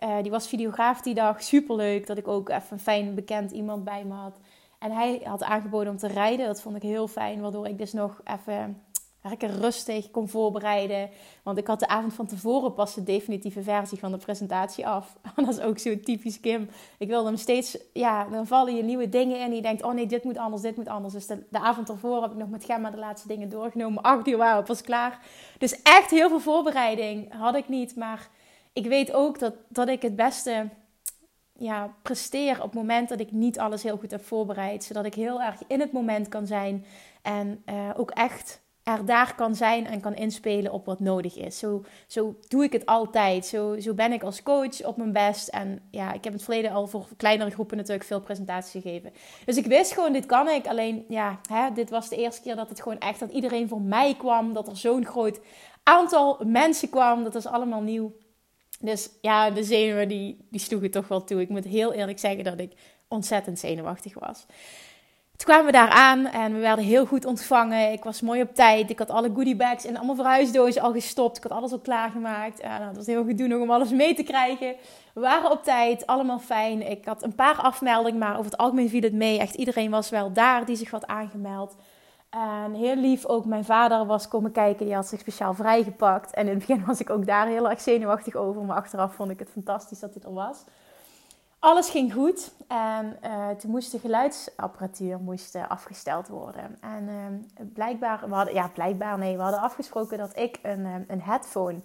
Uh, 0.00 0.22
die 0.22 0.30
was 0.30 0.48
videograaf 0.48 1.00
die 1.00 1.14
dag, 1.14 1.42
superleuk 1.42 2.06
dat 2.06 2.18
ik 2.18 2.28
ook 2.28 2.48
even 2.48 2.62
een 2.70 2.78
fijn 2.78 3.14
bekend 3.14 3.50
iemand 3.50 3.84
bij 3.84 4.04
me 4.04 4.14
had. 4.14 4.38
En 4.78 4.90
hij 4.90 5.20
had 5.24 5.42
aangeboden 5.42 5.92
om 5.92 5.98
te 5.98 6.06
rijden, 6.06 6.46
dat 6.46 6.60
vond 6.60 6.76
ik 6.76 6.82
heel 6.82 7.08
fijn, 7.08 7.40
waardoor 7.40 7.66
ik 7.66 7.78
dus 7.78 7.92
nog 7.92 8.20
even 8.24 8.82
lekker 9.28 9.50
rustig 9.50 10.10
kon 10.10 10.28
voorbereiden. 10.28 11.10
Want 11.42 11.58
ik 11.58 11.66
had 11.66 11.80
de 11.80 11.88
avond 11.88 12.14
van 12.14 12.26
tevoren 12.26 12.74
pas 12.74 12.94
de 12.94 13.02
definitieve 13.02 13.62
versie 13.62 13.98
van 13.98 14.12
de 14.12 14.18
presentatie 14.18 14.86
af. 14.86 15.16
dat 15.36 15.48
is 15.48 15.60
ook 15.60 15.78
zo 15.78 16.00
typisch 16.00 16.40
Kim. 16.40 16.68
Ik 16.98 17.08
wilde 17.08 17.28
hem 17.28 17.36
steeds, 17.36 17.78
ja, 17.92 18.24
dan 18.24 18.46
vallen 18.46 18.76
je 18.76 18.82
nieuwe 18.82 19.08
dingen 19.08 19.36
in. 19.36 19.42
En 19.42 19.54
je 19.54 19.62
denkt, 19.62 19.82
oh 19.82 19.92
nee, 19.92 20.06
dit 20.06 20.24
moet 20.24 20.38
anders, 20.38 20.62
dit 20.62 20.76
moet 20.76 20.88
anders. 20.88 21.12
Dus 21.14 21.26
de, 21.26 21.44
avond 21.50 21.88
ervoor 21.88 22.22
heb 22.22 22.30
ik 22.30 22.36
nog 22.36 22.48
met 22.48 22.64
Gemma 22.64 22.90
de 22.90 22.96
laatste 22.96 23.28
dingen 23.28 23.48
doorgenomen. 23.48 24.02
Acht 24.02 24.28
uur 24.28 24.36
waren 24.36 24.64
pas 24.64 24.82
klaar. 24.82 25.20
Dus 25.58 25.82
echt 25.82 26.10
heel 26.10 26.28
veel 26.28 26.40
voorbereiding 26.40 27.32
had 27.32 27.56
ik 27.56 27.68
niet. 27.68 27.96
Maar 27.96 28.28
ik 28.72 28.86
weet 28.86 29.12
ook 29.12 29.38
dat, 29.38 29.54
dat 29.68 29.88
ik 29.88 30.02
het 30.02 30.16
beste 30.16 30.68
ja, 31.52 31.94
presteer 32.02 32.56
op 32.56 32.62
het 32.62 32.74
moment 32.74 33.08
dat 33.08 33.20
ik 33.20 33.32
niet 33.32 33.58
alles 33.58 33.82
heel 33.82 33.96
goed 33.96 34.10
heb 34.10 34.24
voorbereid. 34.24 34.84
Zodat 34.84 35.04
ik 35.04 35.14
heel 35.14 35.42
erg 35.42 35.60
in 35.66 35.80
het 35.80 35.92
moment 35.92 36.28
kan 36.28 36.46
zijn. 36.46 36.84
En 37.22 37.62
uh, 37.66 37.90
ook 37.96 38.10
echt 38.10 38.62
er 38.84 39.04
daar 39.04 39.34
kan 39.34 39.54
zijn 39.54 39.86
en 39.86 40.00
kan 40.00 40.14
inspelen 40.14 40.72
op 40.72 40.86
wat 40.86 41.00
nodig 41.00 41.36
is. 41.36 41.58
Zo, 41.58 41.84
zo 42.06 42.36
doe 42.48 42.64
ik 42.64 42.72
het 42.72 42.86
altijd. 42.86 43.46
Zo, 43.46 43.80
zo 43.80 43.94
ben 43.94 44.12
ik 44.12 44.22
als 44.22 44.42
coach 44.42 44.84
op 44.84 44.96
mijn 44.96 45.12
best. 45.12 45.48
En 45.48 45.82
ja, 45.90 46.08
ik 46.08 46.24
heb 46.24 46.24
in 46.24 46.32
het 46.32 46.42
verleden 46.42 46.70
al 46.70 46.86
voor 46.86 47.06
kleinere 47.16 47.50
groepen 47.50 47.76
natuurlijk 47.76 48.04
veel 48.04 48.20
presentaties 48.20 48.82
gegeven. 48.82 49.12
Dus 49.44 49.56
ik 49.56 49.66
wist 49.66 49.92
gewoon, 49.92 50.12
dit 50.12 50.26
kan 50.26 50.48
ik. 50.48 50.66
Alleen, 50.66 51.04
ja, 51.08 51.40
hè, 51.48 51.72
dit 51.72 51.90
was 51.90 52.08
de 52.08 52.16
eerste 52.16 52.42
keer 52.42 52.56
dat 52.56 52.68
het 52.68 52.82
gewoon 52.82 52.98
echt, 52.98 53.20
dat 53.20 53.30
iedereen 53.30 53.68
voor 53.68 53.80
mij 53.80 54.14
kwam. 54.14 54.52
Dat 54.52 54.68
er 54.68 54.76
zo'n 54.76 55.06
groot 55.06 55.40
aantal 55.82 56.40
mensen 56.46 56.88
kwam. 56.90 57.24
Dat 57.24 57.34
was 57.34 57.46
allemaal 57.46 57.82
nieuw. 57.82 58.12
Dus 58.80 59.10
ja, 59.20 59.50
de 59.50 59.64
zenuwen 59.64 60.08
die, 60.08 60.46
die 60.50 60.60
sloegen 60.60 60.90
toch 60.90 61.08
wel 61.08 61.24
toe. 61.24 61.40
Ik 61.40 61.48
moet 61.48 61.64
heel 61.64 61.92
eerlijk 61.92 62.18
zeggen 62.18 62.44
dat 62.44 62.60
ik 62.60 62.72
ontzettend 63.08 63.58
zenuwachtig 63.58 64.18
was. 64.18 64.46
Toen 65.36 65.46
kwamen 65.46 65.66
we 65.66 65.72
daar 65.72 65.88
aan 65.88 66.26
en 66.26 66.52
we 66.52 66.58
werden 66.58 66.84
heel 66.84 67.06
goed 67.06 67.24
ontvangen. 67.24 67.92
Ik 67.92 68.04
was 68.04 68.20
mooi 68.20 68.42
op 68.42 68.54
tijd. 68.54 68.90
Ik 68.90 68.98
had 68.98 69.10
alle 69.10 69.30
goodiebags 69.34 69.84
en 69.84 69.96
allemaal 69.96 70.14
verhuisdozen 70.14 70.82
al 70.82 70.92
gestopt. 70.92 71.36
Ik 71.36 71.42
had 71.42 71.52
alles 71.52 71.72
al 71.72 71.78
klaargemaakt. 71.78 72.62
Uh, 72.64 72.78
dat 72.86 72.96
was 72.96 73.06
heel 73.06 73.24
goed 73.24 73.38
doen 73.38 73.54
om 73.54 73.70
alles 73.70 73.90
mee 73.90 74.14
te 74.14 74.22
krijgen. 74.22 74.74
We 75.14 75.20
waren 75.20 75.50
op 75.50 75.62
tijd, 75.62 76.06
allemaal 76.06 76.38
fijn. 76.38 76.90
Ik 76.90 77.04
had 77.04 77.22
een 77.22 77.34
paar 77.34 77.56
afmeldingen, 77.56 78.18
maar 78.18 78.32
over 78.32 78.44
het 78.50 78.56
algemeen 78.56 78.88
viel 78.88 79.02
het 79.02 79.12
mee. 79.12 79.38
Echt 79.38 79.54
iedereen 79.54 79.90
was 79.90 80.10
wel 80.10 80.32
daar 80.32 80.64
die 80.64 80.76
zich 80.76 80.90
had 80.90 81.06
aangemeld. 81.06 81.76
En 82.30 82.74
heel 82.74 82.96
lief 82.96 83.26
ook 83.26 83.44
mijn 83.44 83.64
vader 83.64 84.06
was 84.06 84.28
komen 84.28 84.52
kijken. 84.52 84.86
Die 84.86 84.94
had 84.94 85.06
zich 85.06 85.20
speciaal 85.20 85.54
vrijgepakt. 85.54 86.34
En 86.34 86.42
in 86.42 86.58
het 86.58 86.66
begin 86.66 86.84
was 86.86 87.00
ik 87.00 87.10
ook 87.10 87.26
daar 87.26 87.46
heel 87.46 87.70
erg 87.70 87.80
zenuwachtig 87.80 88.34
over. 88.34 88.62
Maar 88.62 88.76
achteraf 88.76 89.14
vond 89.14 89.30
ik 89.30 89.38
het 89.38 89.50
fantastisch 89.50 90.00
dat 90.00 90.14
hij 90.14 90.22
er 90.22 90.34
was 90.34 90.64
alles 91.64 91.90
ging 91.90 92.12
goed 92.12 92.52
en 92.68 93.16
uh, 93.24 93.48
toen 93.48 93.70
moest 93.70 93.92
de 93.92 93.98
geluidsapparatuur 93.98 95.18
moest, 95.18 95.54
uh, 95.54 95.68
afgesteld 95.68 96.28
worden. 96.28 96.78
En 96.80 97.08
uh, 97.08 97.66
blijkbaar, 97.74 98.28
we 98.28 98.34
hadden, 98.34 98.54
ja, 98.54 98.70
blijkbaar 98.74 99.18
nee, 99.18 99.36
we 99.36 99.42
hadden 99.42 99.60
afgesproken 99.60 100.18
dat 100.18 100.38
ik 100.38 100.58
een, 100.62 101.04
een 101.08 101.22
headphone 101.22 101.78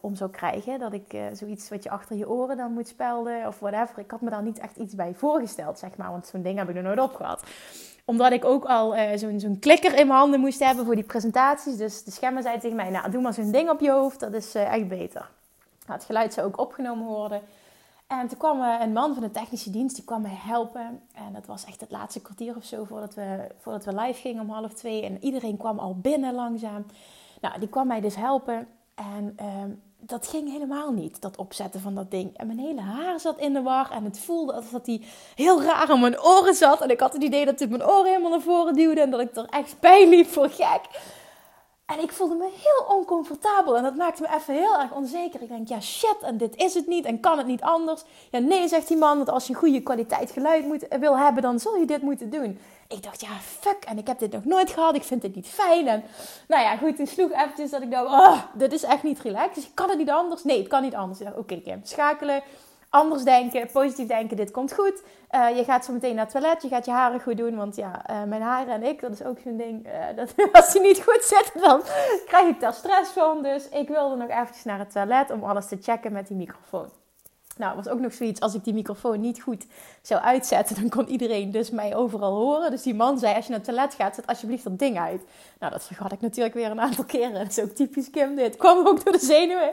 om 0.00 0.14
zou 0.14 0.30
krijgen. 0.30 0.78
Dat 0.78 0.92
ik 0.92 1.18
zoiets 1.32 1.68
wat 1.68 1.82
je 1.82 1.90
achter 1.90 2.16
je 2.16 2.28
oren 2.28 2.56
dan 2.56 2.72
moet 2.72 2.88
spelden 2.88 3.46
of 3.46 3.58
whatever. 3.58 3.98
Ik 3.98 4.10
had 4.10 4.20
me 4.20 4.30
daar 4.30 4.42
niet 4.42 4.58
echt 4.58 4.76
iets 4.76 4.94
bij 4.94 5.14
voorgesteld, 5.14 5.78
zeg 5.78 5.96
maar, 5.96 6.10
want 6.10 6.26
zo'n 6.26 6.42
ding 6.42 6.58
heb 6.58 6.68
ik 6.68 6.76
er 6.76 6.82
nooit 6.82 7.00
op 7.00 7.14
gehad. 7.14 7.42
Omdat 8.04 8.32
ik 8.32 8.44
ook 8.44 8.64
al 8.64 8.94
zo'n 9.14 9.40
zo'n 9.40 9.58
klikker 9.58 9.98
in 9.98 10.06
mijn 10.06 10.18
handen 10.18 10.40
moest 10.40 10.58
hebben 10.58 10.84
voor 10.84 10.94
die 10.94 11.04
presentaties. 11.04 11.76
Dus 11.76 12.04
de 12.04 12.10
schermen 12.10 12.42
zei 12.42 12.58
tegen 12.58 12.76
mij, 12.76 12.90
nou 12.90 13.10
doe 13.10 13.22
maar 13.22 13.34
zo'n 13.34 13.50
ding 13.50 13.70
op 13.70 13.80
je 13.80 13.90
hoofd, 13.90 14.20
dat 14.20 14.32
is 14.32 14.54
echt 14.54 14.88
beter. 14.88 15.28
Nou, 15.86 15.98
het 15.98 16.04
geluid 16.04 16.32
zou 16.32 16.46
ook 16.46 16.58
opgenomen 16.58 17.06
worden. 17.06 17.42
En 18.18 18.28
toen 18.28 18.38
kwam 18.38 18.60
een 18.62 18.92
man 18.92 19.14
van 19.14 19.22
de 19.22 19.30
technische 19.30 19.70
dienst, 19.70 19.94
die 19.94 20.04
kwam 20.04 20.22
mij 20.22 20.38
helpen. 20.42 21.02
En 21.14 21.32
dat 21.32 21.46
was 21.46 21.64
echt 21.64 21.80
het 21.80 21.90
laatste 21.90 22.20
kwartier 22.20 22.56
of 22.56 22.64
zo 22.64 22.84
voordat 22.84 23.14
we, 23.14 23.46
voordat 23.58 23.84
we 23.84 23.94
live 23.94 24.20
gingen 24.20 24.42
om 24.42 24.50
half 24.50 24.72
twee. 24.72 25.02
En 25.02 25.24
iedereen 25.24 25.56
kwam 25.56 25.78
al 25.78 25.96
binnen 25.96 26.34
langzaam. 26.34 26.86
Nou, 27.40 27.58
die 27.58 27.68
kwam 27.68 27.86
mij 27.86 28.00
dus 28.00 28.16
helpen. 28.16 28.68
En 28.94 29.32
ehm, 29.36 29.70
dat 29.98 30.26
ging 30.26 30.50
helemaal 30.50 30.92
niet, 30.92 31.20
dat 31.20 31.36
opzetten 31.36 31.80
van 31.80 31.94
dat 31.94 32.10
ding. 32.10 32.36
En 32.36 32.46
mijn 32.46 32.58
hele 32.58 32.80
haar 32.80 33.20
zat 33.20 33.38
in 33.38 33.52
de 33.52 33.62
war. 33.62 33.90
En 33.90 34.04
het 34.04 34.18
voelde 34.18 34.52
alsof 34.52 34.86
hij 34.86 35.02
heel 35.34 35.62
raar 35.62 35.90
om 35.90 36.00
mijn 36.00 36.22
oren 36.22 36.54
zat. 36.54 36.80
En 36.80 36.90
ik 36.90 37.00
had 37.00 37.12
het 37.12 37.22
idee 37.22 37.44
dat 37.44 37.60
het 37.60 37.70
mijn 37.70 37.86
oren 37.86 38.06
helemaal 38.06 38.30
naar 38.30 38.40
voren 38.40 38.74
duwde. 38.74 39.00
En 39.00 39.10
dat 39.10 39.20
ik 39.20 39.36
er 39.36 39.46
echt 39.50 39.80
bij 39.80 40.08
liep 40.08 40.26
voor 40.26 40.48
gek. 40.48 40.80
En 41.90 42.02
ik 42.02 42.12
voelde 42.12 42.34
me 42.34 42.48
heel 42.62 42.96
oncomfortabel 42.96 43.76
en 43.76 43.82
dat 43.82 43.94
maakte 43.94 44.22
me 44.22 44.28
even 44.36 44.54
heel 44.54 44.80
erg 44.80 44.92
onzeker. 44.92 45.42
Ik 45.42 45.48
denk, 45.48 45.68
ja 45.68 45.80
shit, 45.80 46.16
en 46.22 46.36
dit 46.36 46.56
is 46.56 46.74
het 46.74 46.86
niet 46.86 47.04
en 47.04 47.20
kan 47.20 47.38
het 47.38 47.46
niet 47.46 47.62
anders. 47.62 48.02
Ja 48.30 48.38
nee, 48.38 48.68
zegt 48.68 48.88
die 48.88 48.96
man, 48.96 49.16
want 49.16 49.30
als 49.30 49.46
je 49.46 49.52
een 49.52 49.58
goede 49.58 49.80
kwaliteit 49.80 50.30
geluid 50.30 50.66
moet, 50.66 50.86
wil 51.00 51.18
hebben, 51.18 51.42
dan 51.42 51.58
zul 51.58 51.76
je 51.76 51.86
dit 51.86 52.02
moeten 52.02 52.30
doen. 52.30 52.58
Ik 52.88 53.02
dacht, 53.02 53.20
ja 53.20 53.28
fuck, 53.40 53.84
en 53.84 53.98
ik 53.98 54.06
heb 54.06 54.18
dit 54.18 54.32
nog 54.32 54.44
nooit 54.44 54.70
gehad, 54.70 54.94
ik 54.94 55.02
vind 55.02 55.22
dit 55.22 55.34
niet 55.34 55.46
fijn. 55.46 55.88
En 55.88 56.02
nou 56.48 56.62
ja, 56.62 56.76
goed, 56.76 56.96
toen 56.96 57.06
sloeg 57.06 57.32
eventjes 57.32 57.70
dat 57.70 57.82
ik 57.82 57.90
dacht, 57.90 58.06
oh, 58.06 58.42
dit 58.52 58.72
is 58.72 58.82
echt 58.82 59.02
niet 59.02 59.20
relaxed. 59.20 59.54
Dus 59.54 59.70
kan 59.74 59.88
het 59.88 59.98
niet 59.98 60.10
anders? 60.10 60.44
Nee, 60.44 60.58
het 60.58 60.68
kan 60.68 60.82
niet 60.82 60.94
anders. 60.94 61.20
Ik 61.20 61.38
oké 61.38 61.60
Kim, 61.60 61.80
schakelen 61.82 62.42
anders 62.90 63.22
denken, 63.22 63.68
positief 63.72 64.06
denken, 64.06 64.36
dit 64.36 64.50
komt 64.50 64.72
goed. 64.72 65.02
Uh, 65.30 65.56
je 65.56 65.64
gaat 65.64 65.84
zo 65.84 65.92
meteen 65.92 66.14
naar 66.14 66.24
het 66.24 66.32
toilet, 66.32 66.62
je 66.62 66.68
gaat 66.68 66.84
je 66.84 66.90
haren 66.90 67.20
goed 67.20 67.36
doen. 67.36 67.56
Want 67.56 67.76
ja, 67.76 68.04
uh, 68.10 68.22
mijn 68.22 68.42
haren 68.42 68.74
en 68.74 68.82
ik, 68.82 69.00
dat 69.00 69.12
is 69.12 69.22
ook 69.22 69.38
zo'n 69.44 69.56
ding. 69.56 69.86
Uh, 69.86 69.92
dat, 70.16 70.34
als 70.52 70.72
die 70.72 70.80
niet 70.80 71.02
goed 71.02 71.22
zitten, 71.22 71.60
dan 71.60 71.82
krijg 72.30 72.48
ik 72.48 72.60
daar 72.60 72.74
stress 72.74 73.12
van. 73.12 73.42
Dus 73.42 73.68
ik 73.68 73.88
wilde 73.88 74.16
nog 74.16 74.28
eventjes 74.28 74.64
naar 74.64 74.78
het 74.78 74.92
toilet 74.92 75.30
om 75.30 75.44
alles 75.44 75.66
te 75.66 75.78
checken 75.80 76.12
met 76.12 76.26
die 76.26 76.36
microfoon. 76.36 76.88
Nou, 77.56 77.76
was 77.76 77.88
ook 77.88 78.00
nog 78.00 78.12
zoiets, 78.12 78.40
als 78.40 78.54
ik 78.54 78.64
die 78.64 78.74
microfoon 78.74 79.20
niet 79.20 79.42
goed 79.42 79.66
zou 80.02 80.20
uitzetten, 80.20 80.76
dan 80.80 80.88
kon 80.88 81.08
iedereen 81.08 81.50
dus 81.50 81.70
mij 81.70 81.96
overal 81.96 82.34
horen. 82.34 82.70
Dus 82.70 82.82
die 82.82 82.94
man 82.94 83.18
zei, 83.18 83.34
als 83.34 83.44
je 83.44 83.50
naar 83.50 83.60
het 83.60 83.68
toilet 83.68 83.94
gaat, 83.94 84.14
zet 84.14 84.26
alsjeblieft 84.26 84.64
dat 84.64 84.78
ding 84.78 84.98
uit. 84.98 85.22
Nou, 85.58 85.72
dat 85.72 85.84
vergat 85.84 86.12
ik 86.12 86.20
natuurlijk 86.20 86.54
weer 86.54 86.70
een 86.70 86.80
aantal 86.80 87.04
keren. 87.04 87.34
Dat 87.44 87.48
is 87.48 87.60
ook 87.60 87.70
typisch 87.70 88.10
Kim 88.10 88.34
dit. 88.34 88.56
Kwam 88.56 88.86
ook 88.86 89.04
door 89.04 89.12
de 89.12 89.18
zenuwen. 89.18 89.72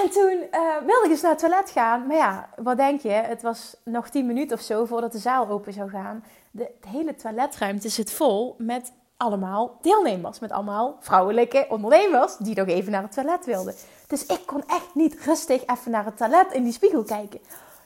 En 0.00 0.10
toen 0.10 0.38
uh, 0.54 0.76
wilde 0.86 1.04
ik 1.04 1.10
dus 1.10 1.20
naar 1.20 1.30
het 1.30 1.40
toilet 1.40 1.70
gaan. 1.70 2.06
Maar 2.06 2.16
ja, 2.16 2.48
wat 2.56 2.76
denk 2.76 3.00
je? 3.00 3.08
Het 3.08 3.42
was 3.42 3.76
nog 3.84 4.08
tien 4.08 4.26
minuten 4.26 4.56
of 4.56 4.62
zo 4.62 4.84
voordat 4.84 5.12
de 5.12 5.18
zaal 5.18 5.48
open 5.48 5.72
zou 5.72 5.90
gaan. 5.90 6.24
De, 6.50 6.70
hele 6.86 7.14
toiletruimte 7.14 7.88
zit 7.88 8.12
vol 8.12 8.54
met 8.58 8.92
allemaal 9.16 9.78
deelnemers. 9.82 10.38
Met 10.38 10.52
allemaal 10.52 10.96
vrouwelijke 11.00 11.66
ondernemers 11.68 12.36
die 12.36 12.56
nog 12.56 12.68
even 12.68 12.92
naar 12.92 13.02
het 13.02 13.12
toilet 13.12 13.44
wilden. 13.44 13.74
Dus 14.06 14.26
ik 14.26 14.40
kon 14.46 14.62
echt 14.66 14.94
niet 14.94 15.16
rustig 15.24 15.66
even 15.66 15.90
naar 15.90 16.04
het 16.04 16.16
toilet 16.16 16.52
in 16.52 16.64
die 16.64 16.72
spiegel 16.72 17.02
kijken. 17.02 17.40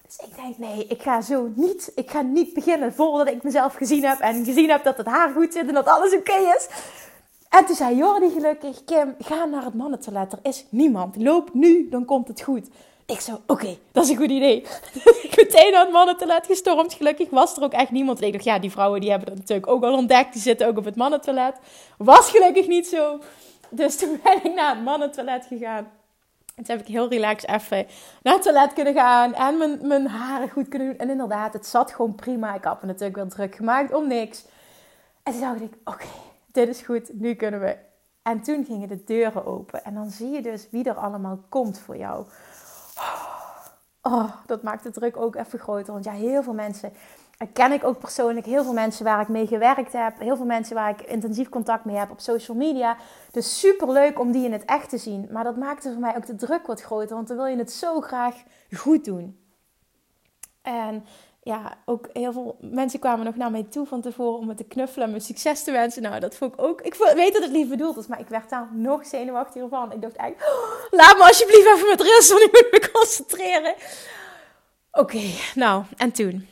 Dus 0.07 0.29
ik 0.29 0.37
denk, 0.37 0.59
nee, 0.59 0.87
ik 0.87 1.03
ga 1.03 1.21
zo 1.21 1.51
niet. 1.55 1.93
Ik 1.95 2.11
ga 2.11 2.21
niet 2.21 2.55
beginnen 2.55 2.95
voordat 2.95 3.29
ik 3.29 3.43
mezelf 3.43 3.75
gezien 3.75 4.05
heb. 4.05 4.19
En 4.19 4.45
gezien 4.45 4.71
heb 4.71 4.85
dat 4.85 4.97
het 4.97 5.07
haar 5.07 5.31
goed 5.31 5.53
zit 5.53 5.69
en 5.69 5.75
dat 5.75 5.87
alles 5.87 6.15
oké 6.15 6.37
is. 6.57 6.69
En 7.57 7.67
toen 7.67 7.77
zei 7.77 7.97
Jordi 7.97 8.31
gelukkig, 8.31 8.85
Kim, 8.85 9.15
ga 9.19 9.45
naar 9.45 9.65
het 9.65 9.75
mannentoilet. 9.75 10.33
Er 10.33 10.39
is 10.43 10.65
niemand. 10.69 11.17
Loop 11.17 11.55
nu, 11.55 11.89
dan 11.89 12.05
komt 12.05 12.29
het 12.29 12.43
goed. 12.43 12.69
Ik 13.07 13.21
zo, 13.21 13.41
oké, 13.47 13.77
dat 13.93 14.05
is 14.05 14.11
een 14.11 14.17
goed 14.17 14.31
idee. 14.31 14.61
ik 15.23 15.33
meteen 15.43 15.73
naar 15.73 15.85
het 15.85 15.93
mannentoilet 15.93 16.47
gestormd. 16.47 16.95
Gelukkig 16.95 17.31
was 17.31 17.57
er 17.57 17.63
ook 17.63 17.73
echt 17.73 17.91
niemand. 17.91 18.23
ik 18.23 18.33
dacht, 18.33 18.45
ja, 18.45 18.59
die 18.59 18.71
vrouwen 18.71 19.01
die 19.01 19.11
hebben 19.11 19.29
dat 19.29 19.39
natuurlijk 19.39 19.67
ook 19.67 19.83
al 19.83 19.93
ontdekt. 19.93 20.33
Die 20.33 20.43
zitten 20.43 20.67
ook 20.67 20.79
op 20.79 20.85
het 20.85 20.97
mannentoilet. 20.97 21.59
Was 21.99 22.31
gelukkig 22.31 22.67
niet 22.67 22.87
zo. 22.87 23.19
Dus 23.69 23.97
toen 23.97 24.21
ben 24.23 24.45
ik 24.45 24.55
naar 24.55 24.75
het 24.75 24.85
mannentoilet 24.85 25.47
gegaan. 25.47 25.91
En 26.55 26.65
toen 26.65 26.77
heb 26.77 26.81
ik 26.81 26.93
heel 26.93 27.09
relaxed 27.09 27.51
even 27.51 27.87
naar 28.23 28.35
het 28.35 28.43
toilet 28.43 28.73
kunnen 28.73 28.95
gaan. 28.95 29.35
En 29.35 29.59
mijn, 29.59 29.79
mijn 29.83 30.07
haren 30.07 30.49
goed 30.49 30.69
kunnen 30.69 30.89
doen. 30.89 30.99
En 30.99 31.11
inderdaad, 31.11 31.53
het 31.53 31.67
zat 31.67 31.93
gewoon 31.93 32.15
prima. 32.15 32.55
Ik 32.55 32.65
had 32.65 32.81
me 32.81 32.87
natuurlijk 32.87 33.17
wel 33.17 33.29
druk 33.29 33.55
gemaakt 33.55 33.95
om 33.95 34.09
niks. 34.09 34.45
En 35.23 35.33
toen 35.33 35.41
dacht 35.41 35.61
ik, 35.61 35.73
oké, 35.85 36.07
dit 36.65 36.69
is 36.69 36.81
goed, 36.81 37.11
nu 37.13 37.35
kunnen 37.35 37.61
we. 37.61 37.77
En 38.23 38.41
toen 38.41 38.65
gingen 38.65 38.89
de 38.89 39.05
deuren 39.05 39.47
open. 39.47 39.85
En 39.85 39.95
dan 39.95 40.11
zie 40.11 40.31
je 40.31 40.43
dus 40.43 40.69
wie 40.71 40.85
er 40.85 40.95
allemaal 40.95 41.39
komt 41.49 41.79
voor 41.79 41.97
jou. 41.97 42.27
Oh, 44.03 44.33
dat 44.47 44.63
maakt 44.63 44.83
de 44.83 44.91
druk 44.91 45.17
ook 45.17 45.37
even 45.37 45.59
groter. 45.59 45.93
Want 45.93 46.05
ja, 46.05 46.13
heel 46.13 46.43
veel 46.43 46.55
mensen 46.55 46.93
ken 47.53 47.73
ik 47.73 47.85
ook 47.85 47.99
persoonlijk. 47.99 48.47
Heel 48.47 48.65
veel 48.65 48.73
mensen 48.73 49.05
waar 49.05 49.21
ik 49.21 49.29
mee 49.29 49.47
gewerkt 49.47 49.93
heb. 49.93 50.19
Heel 50.19 50.37
veel 50.37 50.47
mensen 50.47 50.75
waar 50.75 50.91
ik 50.91 51.01
intensief 51.01 51.49
contact 51.49 51.85
mee 51.85 51.97
heb 51.97 52.11
op 52.11 52.21
social 52.21 52.57
media. 52.57 52.97
Dus 53.31 53.61
super 53.61 53.93
leuk 53.93 54.19
om 54.19 54.33
die 54.33 54.45
in 54.45 54.53
het 54.53 54.65
echt 54.65 54.89
te 54.89 54.99
zien. 54.99 55.29
Maar 55.31 55.45
dat 55.45 55.57
maakte 55.57 55.93
voor 55.93 56.01
mij 56.01 56.17
ook 56.17 56.27
de 56.27 56.35
druk 56.35 56.67
wat 56.67 56.83
groter. 56.83 57.15
Want 57.15 57.29
dan 57.29 57.37
wil 57.37 57.47
je 57.47 57.57
het 57.57 57.73
zo 57.73 58.01
graag 58.01 58.43
goed 58.71 59.05
doen. 59.05 59.41
En 60.63 61.05
ja, 61.47 61.79
ook 61.85 62.09
heel 62.13 62.33
veel 62.33 62.57
mensen 62.61 63.01
kwamen 63.01 63.25
nog 63.25 63.37
naar 63.37 63.51
mij 63.51 63.63
toe 63.63 63.87
van 63.87 64.01
tevoren 64.01 64.39
om 64.39 64.47
me 64.47 64.55
te 64.55 64.65
knuffelen 64.65 65.07
en 65.07 65.13
me 65.13 65.21
succes 65.21 65.63
te 65.65 65.71
wensen. 65.71 66.03
Nou, 66.03 66.21
dat 66.21 66.37
vond 66.37 66.53
ik 66.53 66.61
ook. 66.63 66.81
Ik 66.81 66.95
weet 66.95 67.33
dat 67.33 67.43
het 67.43 67.53
lief 67.53 67.69
bedoeld 67.69 67.97
is, 67.97 68.07
maar 68.07 68.21
ik 68.21 68.29
werd 68.29 68.51
daar 68.51 68.69
nog 68.73 69.07
zenuwachtiger 69.07 69.69
van. 69.69 69.93
Ik 69.93 70.03
dacht 70.03 70.17
eigenlijk, 70.17 70.53
oh, 70.53 70.91
laat 70.91 71.17
me 71.17 71.23
alsjeblieft 71.23 71.67
even 71.67 71.89
met 71.89 72.01
rust, 72.01 72.31
want 72.31 72.43
ik 72.43 72.53
moet 72.53 72.69
me 72.71 72.91
concentreren. 72.93 73.75
Oké, 74.93 75.23
nou, 75.55 75.85
en 75.97 76.13
toen? 76.13 76.49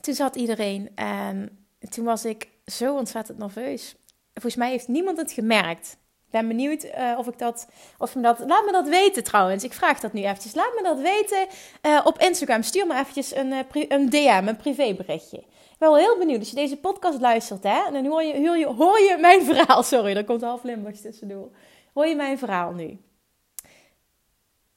Toen 0.00 0.14
zat 0.14 0.36
iedereen 0.36 0.90
en 0.94 1.66
toen 1.90 2.04
was 2.04 2.24
ik 2.24 2.48
zo 2.66 2.94
ontzettend 2.94 3.38
nerveus. 3.38 3.96
Volgens 4.32 4.56
mij 4.56 4.70
heeft 4.70 4.88
niemand 4.88 5.18
het 5.18 5.32
gemerkt 5.32 5.96
ben 6.30 6.48
benieuwd 6.48 6.84
uh, 6.84 7.18
of 7.18 7.26
ik 7.26 7.38
dat, 7.38 7.68
of 7.98 8.14
me 8.14 8.22
dat, 8.22 8.38
laat 8.38 8.64
me 8.64 8.72
dat 8.72 8.88
weten 8.88 9.24
trouwens. 9.24 9.64
Ik 9.64 9.72
vraag 9.72 10.00
dat 10.00 10.12
nu 10.12 10.22
eventjes. 10.22 10.54
Laat 10.54 10.72
me 10.76 10.82
dat 10.82 11.00
weten 11.00 11.46
uh, 11.86 12.00
op 12.04 12.18
Instagram. 12.18 12.62
Stuur 12.62 12.86
me 12.86 12.98
eventjes 12.98 13.34
een, 13.34 13.52
uh, 13.52 13.84
een 13.88 14.10
DM, 14.10 14.44
een 14.46 14.56
privéberichtje. 14.56 15.36
Ik 15.38 15.78
ben 15.78 15.88
wel 15.88 15.98
heel 15.98 16.18
benieuwd. 16.18 16.38
Als 16.38 16.50
je 16.50 16.54
deze 16.54 16.76
podcast 16.76 17.20
luistert, 17.20 17.62
hè, 17.62 17.86
en 17.86 17.92
dan 17.92 18.06
hoor 18.06 18.22
je, 18.22 18.46
hoor 18.46 18.56
je, 18.56 18.66
hoor 18.66 18.98
je 18.98 19.16
mijn 19.20 19.42
verhaal. 19.54 19.82
Sorry, 19.82 20.14
daar 20.14 20.24
komt 20.24 20.42
half 20.42 20.62
Limburgs 20.62 21.00
tussendoor. 21.00 21.50
Hoor 21.94 22.06
je 22.06 22.16
mijn 22.16 22.38
verhaal 22.38 22.72
nu? 22.72 22.98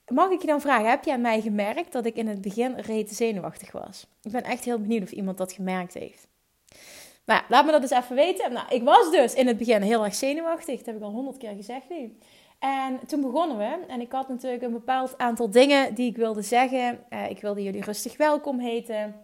Mag 0.06 0.30
ik 0.30 0.40
je 0.40 0.46
dan 0.46 0.60
vragen, 0.60 0.90
heb 0.90 1.04
je 1.04 1.12
aan 1.12 1.20
mij 1.20 1.40
gemerkt 1.40 1.92
dat 1.92 2.06
ik 2.06 2.16
in 2.16 2.26
het 2.26 2.40
begin 2.40 2.74
reet 2.76 3.10
zenuwachtig 3.10 3.72
was? 3.72 4.06
Ik 4.22 4.32
ben 4.32 4.42
echt 4.42 4.64
heel 4.64 4.78
benieuwd 4.78 5.02
of 5.02 5.10
iemand 5.10 5.38
dat 5.38 5.52
gemerkt 5.52 5.94
heeft. 5.94 6.28
Nou, 7.32 7.44
laat 7.48 7.64
me 7.64 7.70
dat 7.70 7.82
eens 7.82 7.90
even 7.90 8.16
weten. 8.16 8.52
Nou, 8.52 8.66
ik 8.68 8.82
was 8.82 9.10
dus 9.10 9.34
in 9.34 9.46
het 9.46 9.58
begin 9.58 9.82
heel 9.82 10.04
erg 10.04 10.14
zenuwachtig. 10.14 10.76
Dat 10.76 10.86
heb 10.86 10.96
ik 10.96 11.02
al 11.02 11.10
honderd 11.10 11.36
keer 11.36 11.54
gezegd 11.54 11.88
nu. 11.88 12.18
En 12.58 13.00
toen 13.06 13.20
begonnen 13.20 13.58
we. 13.58 13.84
En 13.88 14.00
ik 14.00 14.12
had 14.12 14.28
natuurlijk 14.28 14.62
een 14.62 14.72
bepaald 14.72 15.18
aantal 15.18 15.50
dingen 15.50 15.94
die 15.94 16.10
ik 16.10 16.16
wilde 16.16 16.42
zeggen. 16.42 17.04
Uh, 17.10 17.30
ik 17.30 17.40
wilde 17.40 17.62
jullie 17.62 17.82
rustig 17.82 18.16
welkom 18.16 18.58
heten. 18.58 19.14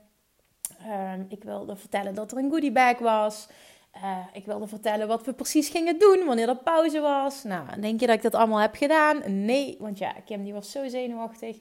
Uh, 0.86 1.12
ik 1.28 1.44
wilde 1.44 1.76
vertellen 1.76 2.14
dat 2.14 2.32
er 2.32 2.38
een 2.38 2.50
goodiebag 2.50 2.98
was. 2.98 3.48
Uh, 3.96 4.18
ik 4.32 4.46
wilde 4.46 4.66
vertellen 4.66 5.08
wat 5.08 5.24
we 5.24 5.32
precies 5.32 5.68
gingen 5.68 5.98
doen, 5.98 6.24
wanneer 6.26 6.48
er 6.48 6.56
pauze 6.56 7.00
was. 7.00 7.44
Nou, 7.44 7.80
denk 7.80 8.00
je 8.00 8.06
dat 8.06 8.16
ik 8.16 8.22
dat 8.22 8.34
allemaal 8.34 8.60
heb 8.60 8.74
gedaan? 8.74 9.44
Nee, 9.44 9.76
want 9.78 9.98
ja, 9.98 10.14
Kim 10.24 10.42
die 10.42 10.52
was 10.52 10.70
zo 10.70 10.88
zenuwachtig. 10.88 11.56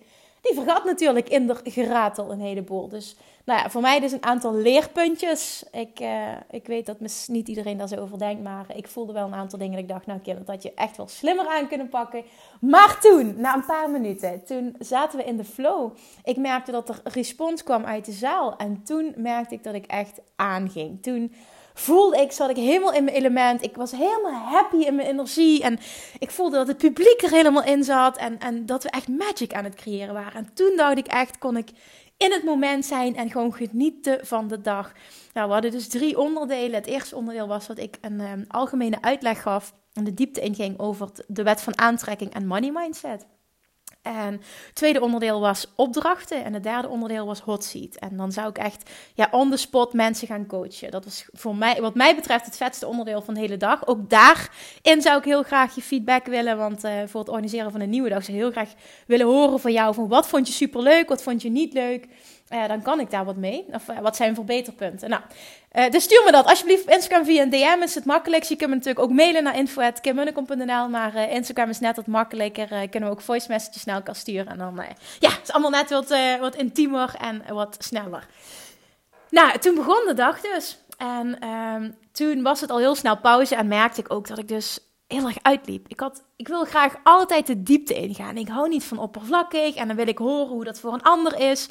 Die 0.47 0.57
vergat 0.63 0.83
natuurlijk 0.83 1.29
in 1.29 1.47
de 1.47 1.55
geratel 1.63 2.31
een 2.31 2.39
heleboel. 2.39 2.87
Dus 2.87 3.15
nou 3.45 3.59
ja, 3.59 3.69
voor 3.69 3.81
mij 3.81 3.99
dus 3.99 4.11
een 4.11 4.23
aantal 4.23 4.53
leerpuntjes. 4.53 5.63
Ik, 5.71 5.99
uh, 5.99 6.31
ik 6.49 6.67
weet 6.67 6.85
dat 6.85 6.97
niet 7.27 7.47
iedereen 7.47 7.77
daar 7.77 7.87
zo 7.87 7.95
over 7.95 8.19
denkt, 8.19 8.43
maar 8.43 8.65
ik 8.75 8.87
voelde 8.87 9.13
wel 9.13 9.25
een 9.25 9.33
aantal 9.33 9.59
dingen 9.59 9.73
dat 9.73 9.83
ik 9.83 9.89
dacht, 9.89 10.05
nou 10.05 10.19
Kim, 10.19 10.37
dat 10.37 10.47
had 10.47 10.63
je 10.63 10.73
echt 10.73 10.97
wel 10.97 11.07
slimmer 11.07 11.47
aan 11.47 11.67
kunnen 11.67 11.89
pakken. 11.89 12.23
Maar 12.61 12.99
toen, 12.99 13.33
na 13.37 13.55
een 13.55 13.65
paar 13.65 13.89
minuten, 13.89 14.45
toen 14.45 14.75
zaten 14.79 15.19
we 15.19 15.25
in 15.25 15.37
de 15.37 15.43
flow. 15.43 15.91
Ik 16.23 16.37
merkte 16.37 16.71
dat 16.71 16.89
er 16.89 16.99
respons 17.03 17.63
kwam 17.63 17.85
uit 17.85 18.05
de 18.05 18.11
zaal 18.11 18.55
en 18.57 18.83
toen 18.83 19.13
merkte 19.15 19.55
ik 19.55 19.63
dat 19.63 19.73
ik 19.73 19.85
echt 19.85 20.19
aanging. 20.35 21.03
Toen 21.03 21.33
voelde 21.79 22.21
ik, 22.21 22.31
zat 22.31 22.49
ik 22.49 22.55
helemaal 22.55 22.93
in 22.93 23.03
mijn 23.03 23.15
element. 23.15 23.63
Ik 23.63 23.75
was 23.75 23.91
helemaal 23.91 24.31
happy 24.31 24.77
in 24.77 24.95
mijn 24.95 25.07
energie. 25.07 25.63
En 25.63 25.79
ik 26.19 26.31
voelde 26.31 26.57
dat 26.57 26.67
het 26.67 26.77
publiek 26.77 27.21
er 27.21 27.29
helemaal 27.29 27.63
in 27.63 27.83
zat. 27.83 28.17
En, 28.17 28.39
en 28.39 28.65
dat 28.65 28.83
we 28.83 28.89
echt 28.89 29.07
magic 29.07 29.53
aan 29.53 29.63
het 29.63 29.75
creëren 29.75 30.13
waren. 30.13 30.33
En 30.33 30.49
toen 30.53 30.73
dacht 30.75 30.97
ik 30.97 31.07
echt, 31.07 31.37
kon 31.37 31.57
ik 31.57 31.69
in 32.17 32.31
het 32.31 32.43
moment 32.43 32.85
zijn 32.85 33.15
en 33.15 33.31
gewoon 33.31 33.53
genieten 33.53 34.25
van 34.25 34.47
de 34.47 34.61
dag. 34.61 34.91
Nou, 35.33 35.47
we 35.47 35.53
hadden 35.53 35.71
dus 35.71 35.87
drie 35.87 36.19
onderdelen. 36.19 36.75
Het 36.75 36.85
eerste 36.85 37.15
onderdeel 37.15 37.47
was 37.47 37.67
dat 37.67 37.77
ik 37.77 37.97
een 38.01 38.19
um, 38.19 38.45
algemene 38.47 39.01
uitleg 39.01 39.41
gaf 39.41 39.73
en 39.93 40.03
de 40.03 40.13
diepte 40.13 40.41
inging 40.41 40.79
over 40.79 41.09
de 41.27 41.43
wet 41.43 41.61
van 41.61 41.77
aantrekking 41.79 42.33
en 42.33 42.47
money 42.47 42.71
mindset. 42.71 43.25
En 44.07 44.31
het 44.31 44.75
tweede 44.75 45.01
onderdeel 45.01 45.39
was 45.39 45.71
opdrachten. 45.75 46.43
En 46.43 46.53
het 46.53 46.63
derde 46.63 46.87
onderdeel 46.87 47.25
was 47.25 47.39
hot 47.39 47.63
seat. 47.63 47.95
En 47.95 48.17
dan 48.17 48.31
zou 48.31 48.49
ik 48.49 48.57
echt 48.57 48.89
ja, 49.13 49.27
on 49.31 49.49
the 49.49 49.57
spot 49.57 49.93
mensen 49.93 50.27
gaan 50.27 50.45
coachen. 50.45 50.91
Dat 50.91 51.05
was 51.05 51.25
voor 51.31 51.55
mij, 51.55 51.81
wat 51.81 51.95
mij 51.95 52.15
betreft, 52.15 52.45
het 52.45 52.57
vetste 52.57 52.87
onderdeel 52.87 53.21
van 53.21 53.33
de 53.33 53.39
hele 53.39 53.57
dag. 53.57 53.87
Ook 53.87 54.09
daarin 54.09 55.01
zou 55.01 55.17
ik 55.17 55.23
heel 55.23 55.43
graag 55.43 55.75
je 55.75 55.81
feedback 55.81 56.25
willen. 56.25 56.57
Want 56.57 56.85
uh, 56.85 56.91
voor 57.05 57.19
het 57.19 57.29
organiseren 57.29 57.71
van 57.71 57.81
een 57.81 57.89
nieuwe 57.89 58.09
dag 58.09 58.23
zou 58.23 58.37
ik 58.37 58.43
heel 58.43 58.51
graag 58.51 58.73
willen 59.07 59.25
horen 59.25 59.59
van 59.59 59.71
jou. 59.71 59.93
Van 59.93 60.07
wat 60.07 60.27
vond 60.27 60.47
je 60.47 60.53
superleuk, 60.53 61.09
wat 61.09 61.23
vond 61.23 61.41
je 61.41 61.49
niet 61.49 61.73
leuk. 61.73 62.07
Dan 62.47 62.81
kan 62.81 62.99
ik 62.99 63.11
daar 63.11 63.25
wat 63.25 63.35
mee. 63.35 63.65
Of 63.71 63.87
uh, 63.87 63.99
wat 63.99 64.15
zijn 64.15 64.35
verbeterpunten? 64.35 65.09
Nou, 65.09 65.21
uh, 65.73 65.89
dus 65.89 66.03
stuur 66.03 66.21
me 66.25 66.31
dat 66.31 66.45
alsjeblieft 66.45 66.89
Instagram 66.89 67.25
via 67.25 67.41
een 67.41 67.49
DM. 67.49 67.83
Is 67.83 67.95
het 67.95 68.05
makkelijkst. 68.05 68.49
Je 68.49 68.55
kunt 68.55 68.69
me 68.69 68.75
natuurlijk 68.75 69.05
ook 69.05 69.11
mailen 69.11 69.43
naar 69.43 69.57
info.kimmunnekom.nl. 69.57 70.89
Maar 70.89 71.29
Instagram 71.29 71.69
is 71.69 71.79
net 71.79 71.95
wat 71.95 72.07
makkelijker. 72.07 72.67
kunnen 72.67 73.09
we 73.09 73.15
ook 73.15 73.21
voice 73.21 73.47
messages 73.49 73.83
naar 73.83 73.95
elkaar 73.95 74.15
sturen. 74.15 74.47
En 74.47 74.57
dan, 74.57 74.81
ja, 75.19 75.29
het 75.29 75.39
is 75.43 75.51
allemaal 75.51 75.71
net 75.71 75.89
wat, 75.89 76.15
wat 76.39 76.55
intiemer 76.55 77.15
en 77.19 77.53
wat 77.53 77.75
sneller. 77.79 78.27
Nou, 79.29 79.57
toen 79.57 79.75
begon 79.75 80.03
de 80.07 80.13
dag 80.13 80.41
dus. 80.41 80.77
En 80.97 81.39
ehm, 81.39 81.91
toen 82.11 82.41
was 82.41 82.61
het 82.61 82.69
al 82.69 82.77
heel 82.77 82.95
snel 82.95 83.17
pauze. 83.17 83.55
En 83.55 83.67
merkte 83.67 84.01
ik 84.01 84.13
ook 84.13 84.27
dat 84.27 84.37
ik 84.37 84.47
dus 84.47 84.79
heel 85.07 85.25
erg 85.25 85.37
uitliep. 85.41 85.87
Ik, 85.87 85.99
had, 85.99 86.23
ik 86.35 86.47
wil 86.47 86.65
graag 86.65 86.95
altijd 87.03 87.47
de 87.47 87.63
diepte 87.63 87.93
ingaan. 87.93 88.37
Ik 88.37 88.47
hou 88.47 88.69
niet 88.69 88.83
van 88.83 88.99
oppervlakkig. 88.99 89.75
En 89.75 89.87
dan 89.87 89.95
wil 89.95 90.07
ik 90.07 90.17
horen 90.17 90.47
hoe 90.47 90.63
dat 90.63 90.79
voor 90.79 90.93
een 90.93 91.03
ander 91.03 91.39
is. 91.39 91.69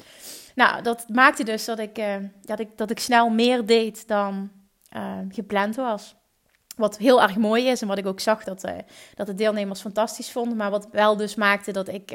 Nou, 0.57 0.81
dat 0.81 1.05
maakte 1.09 1.43
dus 1.43 1.65
dat 1.65 1.79
ik, 1.79 1.97
uh, 1.97 2.15
dat 2.41 2.59
ik, 2.59 2.77
dat 2.77 2.89
ik 2.91 2.99
snel 2.99 3.29
meer 3.29 3.65
deed 3.65 4.07
dan 4.07 4.51
uh, 4.95 5.17
gepland 5.29 5.75
was. 5.75 6.15
Wat 6.75 6.97
heel 6.97 7.21
erg 7.21 7.35
mooi 7.35 7.67
is 7.67 7.81
en 7.81 7.87
wat 7.87 7.97
ik 7.97 8.05
ook 8.05 8.19
zag 8.19 8.43
dat, 8.43 8.65
uh, 8.65 8.71
dat 9.15 9.27
de 9.27 9.33
deelnemers 9.33 9.81
fantastisch 9.81 10.31
vonden. 10.31 10.57
Maar 10.57 10.69
wat 10.69 10.87
wel 10.91 11.17
dus 11.17 11.35
maakte 11.35 11.71
dat 11.71 11.87
ik 11.87 12.11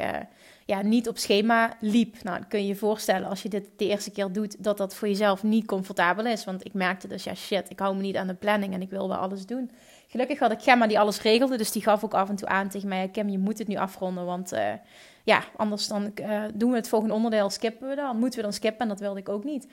ja, 0.67 0.83
niet 0.83 1.09
op 1.09 1.19
schema 1.19 1.77
liep. 1.81 2.23
Nou, 2.23 2.45
kun 2.49 2.61
je 2.61 2.67
je 2.67 2.77
voorstellen 2.77 3.29
als 3.29 3.43
je 3.43 3.49
dit 3.49 3.71
de 3.77 3.87
eerste 3.87 4.11
keer 4.11 4.33
doet, 4.33 4.65
dat 4.65 4.77
dat 4.77 4.95
voor 4.95 5.09
jezelf 5.09 5.43
niet 5.43 5.67
comfortabel 5.67 6.27
is. 6.27 6.45
Want 6.45 6.65
ik 6.65 6.75
merkte 6.75 7.09
dus, 7.09 7.25
ja 7.25 7.35
shit, 7.35 7.71
ik 7.71 7.79
hou 7.79 7.97
me 7.97 8.03
niet 8.03 8.17
aan 8.17 8.27
de 8.27 8.35
planning 8.35 8.75
en 8.75 8.83
ik 8.83 8.91
wil 8.91 9.09
wel 9.09 9.19
alles 9.19 9.47
doen. 9.47 9.71
Gelukkig 10.13 10.39
had 10.39 10.53
ik 10.53 10.63
Gemma 10.63 10.87
die 10.87 10.99
alles 10.99 11.23
regelde, 11.23 11.57
dus 11.57 11.73
die 11.73 11.83
gaf 11.83 12.05
ook 12.05 12.15
af 12.15 12.29
en 12.29 12.37
toe 12.37 12.49
aan 12.49 12.69
tegen 12.69 12.89
mij, 12.89 13.09
Kim, 13.09 13.29
je 13.29 13.39
moet 13.39 13.59
het 13.59 13.69
nu 13.69 13.77
afronden, 13.77 14.25
want 14.25 14.53
ja, 15.25 15.45
anders 15.57 15.89
dan 15.89 16.13
uh, 16.21 16.43
doen 16.55 16.71
we 16.71 16.77
het 16.77 16.89
volgende 16.89 17.15
onderdeel, 17.15 17.51
skippen 17.51 17.89
we 17.89 17.95
dan. 17.95 18.19
Moeten 18.19 18.39
we 18.39 18.45
dan 18.45 18.53
skippen 18.53 18.81
en 18.81 18.89
dat 18.89 19.01
wilde 19.01 19.21
ik 19.21 19.29
ook 19.29 19.45
niet. 19.45 19.67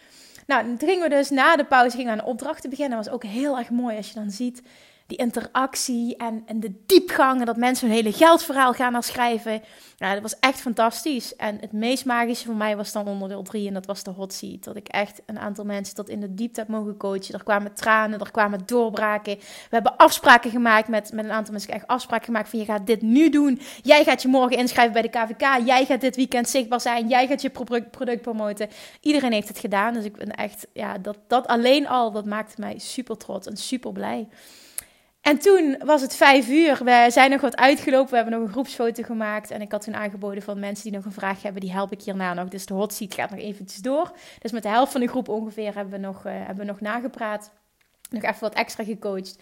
Nou, 0.47 0.77
toen 0.77 0.89
gingen 0.89 1.09
we 1.09 1.15
dus 1.15 1.29
na 1.29 1.55
de 1.55 1.65
pauze 1.65 1.97
gingen 1.97 2.11
aan 2.11 2.17
de 2.17 2.23
opdrachten 2.25 2.69
beginnen. 2.69 2.97
Dat 2.97 3.05
was 3.05 3.15
ook 3.15 3.23
heel 3.23 3.57
erg 3.57 3.69
mooi 3.69 3.97
als 3.97 4.07
je 4.07 4.13
dan 4.13 4.31
ziet 4.31 4.61
die 5.09 5.17
interactie 5.17 6.17
en, 6.17 6.43
en 6.45 6.59
de 6.59 6.73
diepgang. 6.85 7.39
En 7.39 7.45
dat 7.45 7.57
mensen 7.57 7.87
hun 7.87 7.95
hele 7.95 8.11
geldverhaal 8.11 8.73
gaan 8.73 8.93
herschrijven. 8.93 9.61
Ja, 9.97 10.13
dat 10.13 10.21
was 10.21 10.39
echt 10.39 10.61
fantastisch. 10.61 11.35
En 11.35 11.57
het 11.59 11.71
meest 11.71 12.05
magische 12.05 12.45
voor 12.45 12.55
mij 12.55 12.75
was 12.75 12.91
dan 12.91 13.07
onderdeel 13.07 13.43
3 13.43 13.67
en 13.67 13.73
dat 13.73 13.85
was 13.85 14.03
de 14.03 14.11
hot 14.11 14.33
seat. 14.33 14.63
Dat 14.63 14.75
ik 14.75 14.87
echt 14.87 15.21
een 15.25 15.39
aantal 15.39 15.65
mensen 15.65 15.95
tot 15.95 16.09
in 16.09 16.19
de 16.19 16.33
diepte 16.33 16.59
heb 16.59 16.69
mogen 16.69 16.97
coachen. 16.97 17.33
Er 17.33 17.43
kwamen 17.43 17.73
tranen, 17.73 18.19
er 18.19 18.31
kwamen 18.31 18.59
doorbraken. 18.65 19.37
We 19.37 19.43
hebben 19.69 19.97
afspraken 19.97 20.51
gemaakt 20.51 20.87
met, 20.87 21.11
met 21.13 21.25
een 21.25 21.31
aantal 21.31 21.53
mensen. 21.53 21.73
Echt 21.73 21.87
afspraken 21.87 22.25
gemaakt 22.25 22.49
van 22.49 22.59
je 22.59 22.65
gaat 22.65 22.87
dit 22.87 23.01
nu 23.01 23.29
doen. 23.29 23.59
Jij 23.81 24.03
gaat 24.03 24.21
je 24.21 24.27
morgen 24.27 24.57
inschrijven 24.57 24.93
bij 24.93 25.01
de 25.01 25.09
KVK. 25.09 25.65
Jij 25.65 25.85
gaat 25.85 26.01
dit 26.01 26.15
weekend 26.15 26.49
zichtbaar 26.49 26.81
zijn. 26.81 27.07
Jij 27.07 27.27
gaat 27.27 27.41
je 27.41 27.49
product, 27.49 27.91
product 27.91 28.21
promoten. 28.21 28.69
Iedereen 29.01 29.31
heeft 29.31 29.47
het 29.47 29.59
gedaan. 29.59 29.93
Dus 29.93 30.05
ik 30.05 30.17
ben 30.17 30.35
echt, 30.35 30.67
ja, 30.73 30.97
dat, 30.97 31.17
dat 31.27 31.47
alleen 31.47 31.87
al, 31.87 32.11
dat 32.11 32.25
maakte 32.25 32.61
mij 32.61 32.79
super 32.79 33.17
trots 33.17 33.47
en 33.47 33.57
super 33.57 33.91
blij. 33.91 34.27
En 35.21 35.39
toen 35.39 35.81
was 35.85 36.01
het 36.01 36.15
vijf 36.15 36.49
uur. 36.49 36.83
We 36.83 37.07
zijn 37.09 37.31
nog 37.31 37.41
wat 37.41 37.57
uitgelopen. 37.57 38.09
We 38.09 38.15
hebben 38.15 38.33
nog 38.33 38.43
een 38.43 38.51
groepsfoto 38.51 39.03
gemaakt. 39.03 39.51
En 39.51 39.61
ik 39.61 39.71
had 39.71 39.81
toen 39.81 39.95
aangeboden 39.95 40.43
van 40.43 40.59
mensen 40.59 40.83
die 40.83 40.93
nog 40.93 41.05
een 41.05 41.11
vraag 41.11 41.41
hebben. 41.41 41.61
Die 41.61 41.71
help 41.71 41.91
ik 41.91 42.01
hierna 42.01 42.33
nog. 42.33 42.47
Dus 42.47 42.65
de 42.65 42.73
hot 42.73 42.93
seat 42.93 43.13
gaat 43.13 43.29
nog 43.29 43.39
eventjes 43.39 43.81
door. 43.81 44.11
Dus 44.39 44.51
met 44.51 44.63
de 44.63 44.69
helft 44.69 44.91
van 44.91 45.01
de 45.01 45.07
groep 45.07 45.29
ongeveer 45.29 45.75
hebben 45.75 45.93
we 45.93 46.07
nog, 46.07 46.25
uh, 46.25 46.31
hebben 46.33 46.65
we 46.65 46.71
nog 46.71 46.81
nagepraat. 46.81 47.51
Nog 48.09 48.23
even 48.23 48.39
wat 48.39 48.53
extra 48.53 48.83
gecoacht. 48.83 49.39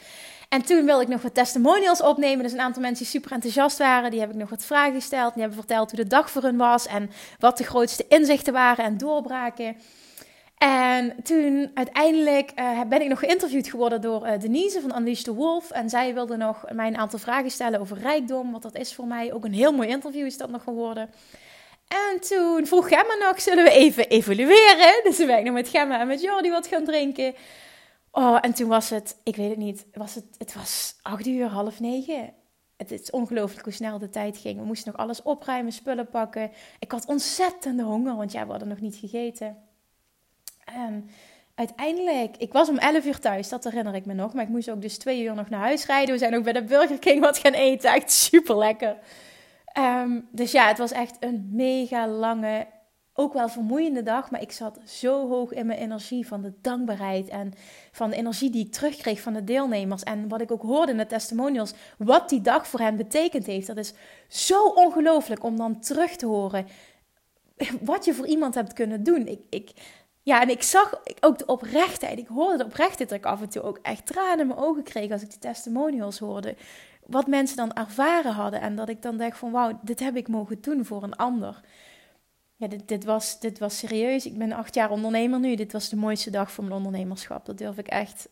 En 0.49 0.61
toen 0.61 0.85
wilde 0.85 1.01
ik 1.01 1.07
nog 1.07 1.21
wat 1.21 1.33
testimonials 1.33 2.01
opnemen. 2.01 2.43
Dus 2.43 2.53
een 2.53 2.61
aantal 2.61 2.81
mensen 2.81 3.03
die 3.03 3.13
super 3.13 3.31
enthousiast 3.31 3.77
waren. 3.77 4.11
Die 4.11 4.19
heb 4.19 4.29
ik 4.29 4.35
nog 4.35 4.49
wat 4.49 4.65
vragen 4.65 4.93
gesteld. 4.93 5.33
Die 5.33 5.41
hebben 5.41 5.59
verteld 5.59 5.91
hoe 5.91 5.99
de 5.99 6.07
dag 6.07 6.31
voor 6.31 6.43
hun 6.43 6.57
was. 6.57 6.87
En 6.87 7.09
wat 7.39 7.57
de 7.57 7.63
grootste 7.63 8.05
inzichten 8.07 8.53
waren 8.53 8.85
en 8.85 8.97
doorbraken. 8.97 9.77
En 10.57 11.23
toen 11.23 11.71
uiteindelijk 11.73 12.51
uh, 12.55 12.81
ben 12.81 13.01
ik 13.01 13.07
nog 13.07 13.19
geïnterviewd 13.19 13.69
geworden 13.69 14.01
door 14.01 14.27
uh, 14.27 14.39
Denise 14.39 14.81
van 14.81 14.97
Unleash 14.97 15.21
the 15.21 15.33
Wolf. 15.33 15.71
En 15.71 15.89
zij 15.89 16.13
wilde 16.13 16.37
nog 16.37 16.65
mij 16.71 16.87
een 16.87 16.97
aantal 16.97 17.19
vragen 17.19 17.51
stellen 17.51 17.79
over 17.79 17.97
rijkdom. 17.97 18.51
Wat 18.51 18.61
dat 18.61 18.75
is 18.75 18.95
voor 18.95 19.07
mij. 19.07 19.33
Ook 19.33 19.45
een 19.45 19.53
heel 19.53 19.71
mooi 19.71 19.87
interview 19.89 20.25
is 20.25 20.37
dat 20.37 20.49
nog 20.49 20.63
geworden. 20.63 21.09
En 21.87 22.19
toen 22.19 22.65
vroeg 22.65 22.87
Gemma 22.87 23.27
nog, 23.27 23.41
zullen 23.41 23.63
we 23.63 23.69
even 23.69 24.07
evalueren? 24.07 24.99
Dus 25.03 25.15
toen 25.15 25.27
ben 25.27 25.43
nog 25.43 25.53
met 25.53 25.69
Gemma 25.69 25.99
en 25.99 26.07
met 26.07 26.21
Jordi 26.21 26.49
wat 26.49 26.67
gaan 26.67 26.83
drinken. 26.83 27.35
Oh, 28.11 28.37
en 28.41 28.53
toen 28.53 28.67
was 28.67 28.89
het, 28.89 29.17
ik 29.23 29.35
weet 29.35 29.49
het 29.49 29.57
niet, 29.57 29.85
was 29.93 30.15
het, 30.15 30.25
het 30.37 30.53
was 30.53 30.95
acht 31.01 31.25
uur, 31.25 31.47
half 31.47 31.79
negen. 31.79 32.33
Het 32.77 32.91
is 32.91 33.09
ongelooflijk 33.09 33.63
hoe 33.63 33.73
snel 33.73 33.99
de 33.99 34.09
tijd 34.09 34.37
ging. 34.37 34.59
We 34.59 34.65
moesten 34.65 34.91
nog 34.91 35.01
alles 35.01 35.21
opruimen, 35.21 35.71
spullen 35.71 36.09
pakken. 36.09 36.51
Ik 36.79 36.91
had 36.91 37.05
ontzettende 37.05 37.83
honger, 37.83 38.15
want 38.15 38.31
we 38.31 38.37
hadden 38.37 38.67
nog 38.67 38.79
niet 38.79 38.95
gegeten. 38.95 39.66
En 40.73 41.09
uiteindelijk, 41.55 42.37
ik 42.37 42.53
was 42.53 42.69
om 42.69 42.77
11 42.77 43.05
uur 43.05 43.19
thuis, 43.19 43.49
dat 43.49 43.63
herinner 43.63 43.95
ik 43.95 44.05
me 44.05 44.13
nog. 44.13 44.33
Maar 44.33 44.43
ik 44.43 44.49
moest 44.49 44.69
ook 44.69 44.81
dus 44.81 44.97
twee 44.97 45.23
uur 45.23 45.35
nog 45.35 45.49
naar 45.49 45.59
huis 45.59 45.85
rijden. 45.85 46.13
We 46.13 46.19
zijn 46.19 46.35
ook 46.35 46.43
bij 46.43 46.53
de 46.53 46.63
Burger 46.63 46.99
King 46.99 47.19
wat 47.19 47.37
gaan 47.37 47.53
eten. 47.53 47.93
Echt 47.93 48.11
super 48.11 48.57
lekker. 48.57 48.97
Ehm, 49.65 50.19
dus 50.31 50.51
ja, 50.51 50.67
het 50.67 50.77
was 50.77 50.91
echt 50.91 51.17
een 51.19 51.49
mega 51.51 52.07
lange, 52.07 52.67
ook 53.13 53.33
wel 53.33 53.49
vermoeiende 53.49 54.03
dag. 54.03 54.31
Maar 54.31 54.41
ik 54.41 54.51
zat 54.51 54.79
zo 54.85 55.27
hoog 55.29 55.51
in 55.51 55.65
mijn 55.65 55.79
energie 55.79 56.27
van 56.27 56.41
de 56.41 56.53
dankbaarheid. 56.61 57.27
En 57.27 57.53
van 57.91 58.09
de 58.09 58.15
energie 58.15 58.49
die 58.49 58.65
ik 58.65 58.71
terugkreeg 58.71 59.21
van 59.21 59.33
de 59.33 59.43
deelnemers. 59.43 60.03
En 60.03 60.27
wat 60.27 60.41
ik 60.41 60.51
ook 60.51 60.61
hoorde 60.61 60.91
in 60.91 60.97
de 60.97 61.07
testimonials. 61.07 61.73
Wat 61.97 62.29
die 62.29 62.41
dag 62.41 62.67
voor 62.67 62.79
hen 62.79 62.95
betekend 62.95 63.45
heeft. 63.45 63.67
Dat 63.67 63.77
is 63.77 63.93
zo 64.27 64.65
ongelooflijk 64.65 65.43
om 65.43 65.57
dan 65.57 65.79
terug 65.79 66.15
te 66.15 66.25
horen. 66.25 66.65
Wat 67.81 68.05
je 68.05 68.13
voor 68.13 68.27
iemand 68.27 68.55
hebt 68.55 68.73
kunnen 68.73 69.03
doen. 69.03 69.27
Ik, 69.27 69.39
ik, 69.49 69.71
ja, 70.27 70.41
en 70.41 70.49
ik 70.49 70.63
zag 70.63 71.01
ook 71.19 71.37
de 71.37 71.45
oprechtheid. 71.45 72.19
Ik 72.19 72.27
hoorde 72.27 72.57
de 72.57 72.65
oprechtheid 72.65 73.09
dat 73.09 73.17
ik 73.17 73.25
af 73.25 73.41
en 73.41 73.49
toe 73.49 73.61
ook 73.61 73.79
echt 73.81 74.05
tranen 74.05 74.39
in 74.39 74.47
mijn 74.47 74.59
ogen 74.59 74.83
kreeg 74.83 75.11
als 75.11 75.21
ik 75.21 75.29
die 75.29 75.39
testimonials 75.39 76.19
hoorde. 76.19 76.55
Wat 77.05 77.27
mensen 77.27 77.57
dan 77.57 77.73
ervaren 77.73 78.33
hadden. 78.33 78.61
En 78.61 78.75
dat 78.75 78.89
ik 78.89 79.01
dan 79.01 79.17
dacht 79.17 79.37
van 79.37 79.51
wauw, 79.51 79.79
dit 79.81 79.99
heb 79.99 80.15
ik 80.15 80.27
mogen 80.27 80.61
doen 80.61 80.85
voor 80.85 81.03
een 81.03 81.15
ander. 81.15 81.61
Ja, 82.55 82.67
dit, 82.67 82.87
dit, 82.87 83.03
was, 83.03 83.39
dit 83.39 83.59
was 83.59 83.77
serieus. 83.77 84.25
Ik 84.25 84.37
ben 84.37 84.51
acht 84.51 84.75
jaar 84.75 84.89
ondernemer 84.91 85.39
nu. 85.39 85.55
Dit 85.55 85.71
was 85.71 85.89
de 85.89 85.95
mooiste 85.95 86.29
dag 86.29 86.51
voor 86.51 86.63
mijn 86.63 86.75
ondernemerschap. 86.75 87.45
Dat 87.45 87.57
durf 87.57 87.77
ik 87.77 87.87
echt 87.87 88.29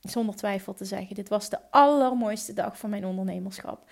zonder 0.00 0.34
twijfel 0.34 0.74
te 0.74 0.84
zeggen. 0.84 1.14
Dit 1.14 1.28
was 1.28 1.48
de 1.48 1.58
allermooiste 1.70 2.52
dag 2.52 2.78
van 2.78 2.90
mijn 2.90 3.06
ondernemerschap. 3.06 3.90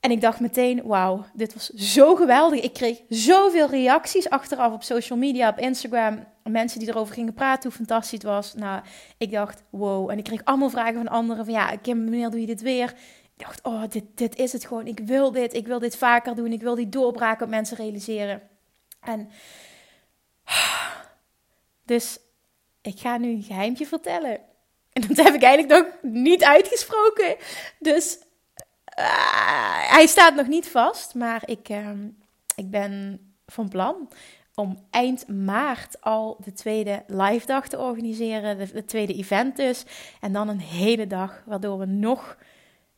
En 0.00 0.10
ik 0.10 0.20
dacht 0.20 0.40
meteen, 0.40 0.82
wauw, 0.84 1.24
dit 1.34 1.54
was 1.54 1.68
zo 1.68 2.14
geweldig. 2.14 2.60
Ik 2.60 2.72
kreeg 2.72 3.00
zoveel 3.08 3.68
reacties 3.68 4.30
achteraf 4.30 4.72
op 4.72 4.82
social 4.82 5.18
media, 5.18 5.48
op 5.48 5.58
Instagram. 5.58 6.24
Mensen 6.44 6.78
die 6.78 6.88
erover 6.88 7.14
gingen 7.14 7.34
praten, 7.34 7.62
hoe 7.62 7.78
fantastisch 7.78 8.12
het 8.12 8.22
was. 8.22 8.54
Nou, 8.54 8.82
ik 9.18 9.30
dacht, 9.30 9.62
wow. 9.70 10.10
En 10.10 10.18
ik 10.18 10.24
kreeg 10.24 10.44
allemaal 10.44 10.70
vragen 10.70 10.94
van 10.94 11.08
anderen 11.08 11.44
van, 11.44 11.54
ja, 11.54 11.76
Kim, 11.76 12.02
wanneer 12.02 12.30
doe 12.30 12.40
je 12.40 12.46
dit 12.46 12.60
weer? 12.60 12.94
Ik 13.36 13.46
dacht, 13.46 13.62
oh, 13.62 13.82
dit, 13.88 14.04
dit 14.14 14.36
is 14.36 14.52
het 14.52 14.66
gewoon. 14.66 14.86
Ik 14.86 15.00
wil 15.04 15.32
dit, 15.32 15.54
ik 15.54 15.66
wil 15.66 15.78
dit 15.78 15.96
vaker 15.96 16.34
doen. 16.34 16.52
Ik 16.52 16.62
wil 16.62 16.74
die 16.74 16.88
doorbraken 16.88 17.44
op 17.44 17.50
mensen 17.50 17.76
realiseren. 17.76 18.42
En 19.00 19.30
dus 21.84 22.18
ik 22.82 22.98
ga 23.00 23.16
nu 23.16 23.28
een 23.28 23.42
geheimje 23.42 23.86
vertellen. 23.86 24.40
En 24.92 25.02
dat 25.08 25.16
heb 25.16 25.34
ik 25.34 25.42
eigenlijk 25.42 25.84
nog 26.02 26.12
niet 26.12 26.44
uitgesproken. 26.44 27.36
Dus 27.78 28.18
hij 29.88 30.06
staat 30.06 30.34
nog 30.34 30.46
niet 30.46 30.68
vast. 30.68 31.14
Maar 31.14 31.42
ik, 31.44 31.68
ehm, 31.68 32.08
ik 32.54 32.70
ben 32.70 33.20
van 33.46 33.68
plan 33.68 34.08
om 34.54 34.78
eind 34.90 35.28
maart 35.28 36.00
al 36.00 36.36
de 36.44 36.52
tweede 36.52 37.02
live 37.06 37.46
dag 37.46 37.68
te 37.68 37.78
organiseren. 37.78 38.58
De, 38.58 38.72
de, 38.72 38.84
tweede 38.84 39.14
event 39.14 39.56
dus. 39.56 39.84
En 40.20 40.32
dan 40.32 40.48
een 40.48 40.60
hele 40.60 41.06
dag, 41.06 41.42
waardoor 41.46 41.78
we 41.78 41.86
nog 41.86 42.36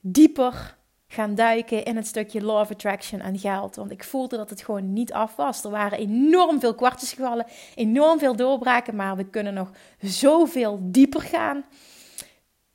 dieper 0.01 0.77
gaan 1.07 1.35
duiken 1.35 1.85
in 1.85 1.97
het 1.97 2.07
stukje 2.07 2.43
law 2.43 2.61
of 2.61 2.71
attraction 2.71 3.21
en 3.21 3.39
geld. 3.39 3.77
Want 3.77 3.91
ik 3.91 4.05
voelde 4.05 4.37
dat 4.37 4.51
het 4.51 4.63
gewoon 4.63 4.93
niet 4.93 5.13
af 5.13 5.37
was. 5.37 5.65
Er 5.65 5.71
waren 5.71 5.99
enorm 5.99 6.61
veel 6.61 6.75
kwartjes 6.75 7.13
gevallen, 7.13 7.47
enorm 7.75 8.19
veel 8.19 8.37
doorbraken, 8.37 8.97
maar 8.97 9.17
we 9.17 9.25
kunnen 9.25 9.55
nog 9.55 9.71
zoveel 10.01 10.79
dieper 10.83 11.21
gaan. 11.21 11.65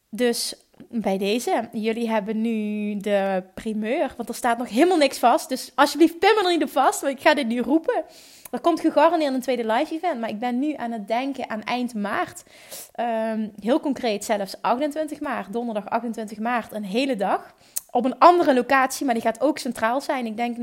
Dus 0.10 0.56
bij 0.90 1.18
deze, 1.18 1.70
jullie 1.72 2.10
hebben 2.10 2.42
nu 2.42 2.98
de 2.98 3.44
primeur, 3.54 4.14
want 4.18 4.30
er 4.30 4.36
staat 4.36 4.58
nog 4.58 4.70
helemaal 4.70 4.98
niks 4.98 5.20
vast. 5.20 5.50
Dus 5.50 5.72
alsjeblieft, 5.76 6.20
pin 6.20 6.38
er 6.44 6.52
niet 6.52 6.64
op 6.64 6.70
vast, 6.70 7.02
want 7.02 7.14
ik 7.18 7.22
ga 7.22 7.34
dit 7.34 7.48
nu 7.48 7.60
roepen. 7.62 8.04
Er 8.52 8.60
komt 8.60 8.80
gegarandeerd 8.80 9.34
een 9.34 9.42
tweede 9.42 9.66
live 9.66 9.94
event, 9.94 10.20
maar 10.20 10.30
ik 10.30 10.40
ben 10.40 10.60
nu 10.60 10.74
aan 10.74 10.92
het 10.92 11.08
denken 11.08 11.50
aan 11.50 11.64
eind 11.64 11.94
maart. 11.94 12.44
Ehm, 12.92 13.48
heel 13.60 13.80
concreet 13.80 14.26
zelfs 14.26 14.62
28 14.62 15.20
maart, 15.20 15.54
donderdag 15.54 15.86
28 15.86 16.40
maart, 16.40 16.74
een 16.74 16.86
hele 16.86 17.16
dag. 17.16 17.54
Op 17.92 18.06
een 18.06 18.20
andere 18.20 18.54
locatie, 18.54 19.06
maar 19.06 19.14
die 19.14 19.24
gaat 19.24 19.42
ook 19.42 19.58
centraal 19.58 20.02
zijn. 20.02 20.26
Ik 20.26 20.38
denk 20.38 20.58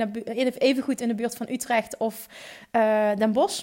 even 0.59 0.83
goed 0.83 1.01
in 1.01 1.09
de 1.09 1.15
buurt 1.15 1.37
van 1.37 1.49
Utrecht 1.51 1.97
of 1.97 2.27
uh, 2.73 3.09
Den 3.17 3.33
Bosch. 3.33 3.63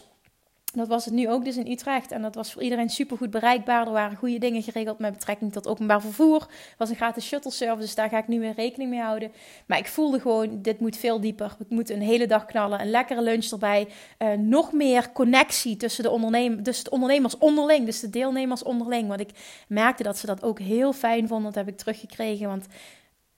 Dat 0.74 0.88
was 0.88 1.06
het 1.06 1.14
nu 1.14 1.30
ook 1.30 1.46
dus 1.46 1.58
in 1.58 1.72
Utrecht. 1.72 2.12
En 2.12 2.22
dat 2.22 2.36
was 2.36 2.52
voor 2.52 2.62
iedereen 2.62 2.90
super 2.90 3.18
goed 3.18 3.30
bereikbaar. 3.30 3.86
Er 3.86 3.92
waren 3.92 4.18
goede 4.18 4.38
dingen 4.38 4.64
geregeld 4.64 5.00
met 5.00 5.14
betrekking 5.14 5.52
tot 5.52 5.68
openbaar 5.68 6.02
vervoer. 6.02 6.40
Het 6.40 6.76
was 6.78 6.90
een 6.90 6.96
gratis 6.96 7.26
shuttle 7.26 7.52
service, 7.52 7.86
dus 7.86 7.96
daar 7.96 8.10
ga 8.10 8.18
ik 8.18 8.28
nu 8.28 8.40
weer 8.40 8.54
rekening 8.54 8.90
mee 8.90 9.00
houden. 9.00 9.32
Maar 9.66 9.78
ik 9.78 9.88
voelde 9.88 10.20
gewoon, 10.20 10.62
dit 10.62 10.80
moet 10.80 10.98
veel 10.98 11.20
dieper. 11.22 11.56
We 11.58 11.66
moeten 11.70 11.96
een 11.96 12.02
hele 12.02 12.28
dag 12.28 12.46
knallen. 12.46 12.82
Een 12.82 12.90
lekkere 12.90 13.22
lunch 13.22 13.46
erbij. 13.46 13.88
Uh, 14.20 14.34
nog 14.34 14.72
meer 14.72 15.12
connectie 15.12 15.78
tussen 15.78 16.04
de, 16.04 16.10
ondernem 16.10 16.64
tussen 16.64 16.84
de 16.84 16.92
ondernemers 16.92 17.38
onderling. 17.38 17.86
Dus 17.86 18.00
de 18.00 18.10
deelnemers 18.10 18.64
onderling. 18.64 19.08
Want 19.08 19.20
ik 19.20 19.30
merkte 19.68 20.04
dat 20.04 20.18
ze 20.18 20.26
dat 20.26 20.44
ook 20.44 20.60
heel 20.60 20.94
fijn 20.94 21.28
vonden. 21.28 21.54
Dat 21.54 21.66
heb 21.66 21.74
ik 21.74 21.78
teruggekregen. 21.78 22.48
Want 22.48 22.66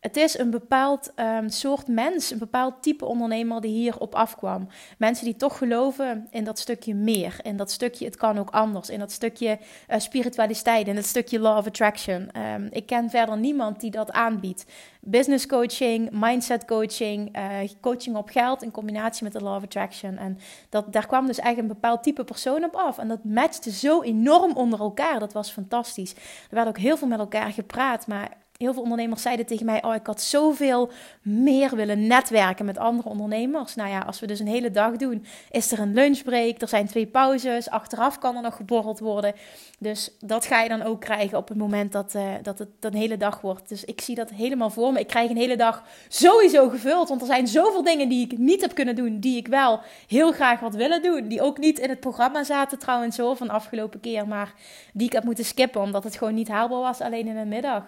het 0.03 0.17
is 0.17 0.37
een 0.37 0.49
bepaald 0.49 1.11
um, 1.15 1.49
soort 1.49 1.87
mens, 1.87 2.31
een 2.31 2.37
bepaald 2.37 2.81
type 2.81 3.05
ondernemer 3.05 3.61
die 3.61 3.71
hierop 3.71 4.15
afkwam. 4.15 4.67
Mensen 4.97 5.25
die 5.25 5.35
toch 5.35 5.57
geloven 5.57 6.27
in 6.29 6.43
dat 6.43 6.59
stukje 6.59 6.95
meer, 6.95 7.39
in 7.41 7.57
dat 7.57 7.71
stukje 7.71 8.05
het 8.05 8.15
kan 8.15 8.39
ook 8.39 8.49
anders, 8.49 8.89
in 8.89 8.99
dat 8.99 9.11
stukje 9.11 9.59
uh, 9.89 9.99
spiritualiteit, 9.99 10.87
in 10.87 10.95
dat 10.95 11.05
stukje 11.05 11.39
law 11.39 11.57
of 11.57 11.67
attraction. 11.67 12.29
Um, 12.53 12.67
ik 12.71 12.85
ken 12.85 13.09
verder 13.09 13.37
niemand 13.37 13.79
die 13.79 13.91
dat 13.91 14.11
aanbiedt. 14.11 14.65
Business 15.01 15.45
coaching, 15.45 16.09
mindset 16.11 16.65
coaching, 16.65 17.37
uh, 17.37 17.69
coaching 17.81 18.15
op 18.15 18.29
geld 18.29 18.63
in 18.63 18.71
combinatie 18.71 19.23
met 19.23 19.33
de 19.33 19.41
law 19.41 19.55
of 19.55 19.63
attraction. 19.63 20.17
En 20.17 20.39
dat, 20.69 20.93
daar 20.93 21.07
kwam 21.07 21.27
dus 21.27 21.39
eigenlijk 21.39 21.69
een 21.69 21.81
bepaald 21.81 22.03
type 22.03 22.23
persoon 22.23 22.63
op 22.63 22.75
af. 22.75 22.97
En 22.97 23.07
dat 23.07 23.23
matchte 23.23 23.71
zo 23.71 24.01
enorm 24.01 24.51
onder 24.53 24.79
elkaar. 24.79 25.19
Dat 25.19 25.33
was 25.33 25.51
fantastisch. 25.51 26.13
Er 26.49 26.55
werd 26.55 26.67
ook 26.67 26.77
heel 26.77 26.97
veel 26.97 27.07
met 27.07 27.19
elkaar 27.19 27.51
gepraat, 27.51 28.07
maar 28.07 28.41
heel 28.63 28.73
veel 28.73 28.83
ondernemers 28.83 29.21
zeiden 29.21 29.45
tegen 29.45 29.65
mij: 29.65 29.83
Oh, 29.83 29.95
ik 29.95 30.05
had 30.05 30.21
zoveel 30.21 30.91
meer 31.21 31.75
willen 31.75 32.07
netwerken 32.07 32.65
met 32.65 32.77
andere 32.77 33.09
ondernemers. 33.09 33.75
Nou 33.75 33.89
ja, 33.89 33.99
als 33.99 34.19
we 34.19 34.27
dus 34.27 34.39
een 34.39 34.47
hele 34.47 34.71
dag 34.71 34.95
doen, 34.95 35.25
is 35.51 35.71
er 35.71 35.79
een 35.79 35.93
lunchbreak, 35.93 36.61
er 36.61 36.67
zijn 36.67 36.87
twee 36.87 37.07
pauzes, 37.07 37.69
achteraf 37.69 38.19
kan 38.19 38.35
er 38.35 38.41
nog 38.41 38.55
geborreld 38.55 38.99
worden. 38.99 39.33
Dus 39.79 40.11
dat 40.19 40.45
ga 40.45 40.61
je 40.61 40.69
dan 40.69 40.81
ook 40.81 41.01
krijgen 41.01 41.37
op 41.37 41.47
het 41.47 41.57
moment 41.57 41.91
dat, 41.91 42.15
uh, 42.15 42.31
dat 42.41 42.59
het 42.59 42.69
een 42.79 42.93
hele 42.93 43.17
dag 43.17 43.41
wordt. 43.41 43.69
Dus 43.69 43.85
ik 43.85 44.01
zie 44.01 44.15
dat 44.15 44.29
helemaal 44.29 44.69
voor 44.69 44.91
me. 44.91 44.99
Ik 44.99 45.07
krijg 45.07 45.29
een 45.29 45.37
hele 45.37 45.57
dag 45.57 45.83
sowieso 46.07 46.69
gevuld, 46.69 47.09
want 47.09 47.21
er 47.21 47.27
zijn 47.27 47.47
zoveel 47.47 47.83
dingen 47.83 48.09
die 48.09 48.25
ik 48.25 48.37
niet 48.37 48.61
heb 48.61 48.73
kunnen 48.75 48.95
doen, 48.95 49.19
die 49.19 49.37
ik 49.37 49.47
wel 49.47 49.79
heel 50.07 50.31
graag 50.31 50.59
had 50.59 50.75
willen 50.75 51.01
doen. 51.01 51.27
Die 51.27 51.41
ook 51.41 51.57
niet 51.57 51.79
in 51.79 51.89
het 51.89 51.99
programma 51.99 52.43
zaten 52.43 52.79
trouwens 52.79 53.15
zo 53.15 53.33
van 53.33 53.49
afgelopen 53.49 53.99
keer, 53.99 54.27
maar 54.27 54.53
die 54.93 55.07
ik 55.07 55.13
heb 55.13 55.23
moeten 55.23 55.45
skippen 55.45 55.81
omdat 55.81 56.03
het 56.03 56.17
gewoon 56.17 56.33
niet 56.33 56.47
haalbaar 56.47 56.79
was 56.79 57.01
alleen 57.01 57.27
in 57.27 57.35
de 57.35 57.45
middag. 57.45 57.83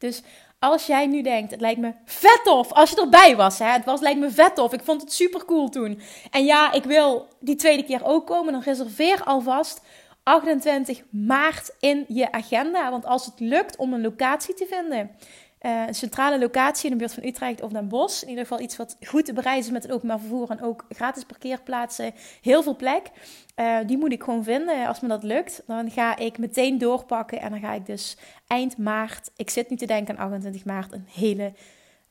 Dus 0.00 0.22
als 0.58 0.86
jij 0.86 1.06
nu 1.06 1.22
denkt, 1.22 1.50
het 1.50 1.60
lijkt 1.60 1.80
me 1.80 1.92
vet 2.04 2.40
tof 2.44 2.72
als 2.72 2.90
je 2.90 3.00
erbij 3.00 3.36
was. 3.36 3.58
Hè? 3.58 3.66
Het 3.66 3.84
was, 3.84 4.00
lijkt 4.00 4.18
me 4.18 4.30
vet 4.30 4.54
tof. 4.54 4.72
Ik 4.72 4.84
vond 4.84 5.00
het 5.00 5.12
super 5.12 5.44
cool 5.44 5.68
toen. 5.68 6.00
En 6.30 6.44
ja, 6.44 6.72
ik 6.72 6.84
wil 6.84 7.28
die 7.40 7.56
tweede 7.56 7.82
keer 7.82 8.04
ook 8.04 8.26
komen. 8.26 8.52
Dan 8.52 8.62
reserveer 8.62 9.24
alvast 9.24 9.80
28 10.22 11.02
maart 11.10 11.70
in 11.80 12.04
je 12.08 12.32
agenda. 12.32 12.90
Want 12.90 13.06
als 13.06 13.26
het 13.26 13.40
lukt 13.40 13.76
om 13.76 13.92
een 13.92 14.02
locatie 14.02 14.54
te 14.54 14.66
vinden. 14.70 15.10
Uh, 15.66 15.86
een 15.86 15.94
centrale 15.94 16.38
locatie 16.38 16.84
in 16.84 16.90
de 16.90 16.96
buurt 16.98 17.14
van 17.14 17.24
Utrecht 17.24 17.62
of 17.62 17.72
Den 17.72 17.88
Bosch. 17.88 18.22
In 18.22 18.28
ieder 18.28 18.46
geval 18.46 18.60
iets 18.60 18.76
wat 18.76 18.96
goed 19.06 19.24
te 19.24 19.32
bereizen 19.32 19.66
is 19.66 19.72
met 19.72 19.82
het 19.82 19.92
openbaar 19.92 20.18
vervoer. 20.18 20.50
En 20.50 20.62
ook 20.62 20.84
gratis 20.88 21.24
parkeerplaatsen. 21.24 22.12
Heel 22.42 22.62
veel 22.62 22.76
plek. 22.76 23.10
Uh, 23.56 23.76
die 23.86 23.98
moet 23.98 24.12
ik 24.12 24.22
gewoon 24.22 24.44
vinden. 24.44 24.86
Als 24.86 25.00
me 25.00 25.08
dat 25.08 25.22
lukt, 25.22 25.62
dan 25.66 25.90
ga 25.90 26.16
ik 26.16 26.38
meteen 26.38 26.78
doorpakken. 26.78 27.40
En 27.40 27.50
dan 27.50 27.60
ga 27.60 27.72
ik 27.72 27.86
dus 27.86 28.16
eind 28.46 28.76
maart, 28.76 29.30
ik 29.36 29.50
zit 29.50 29.70
nu 29.70 29.76
te 29.76 29.86
denken 29.86 30.16
aan 30.16 30.24
28 30.24 30.64
maart, 30.64 30.92
een 30.92 31.06
hele 31.12 31.52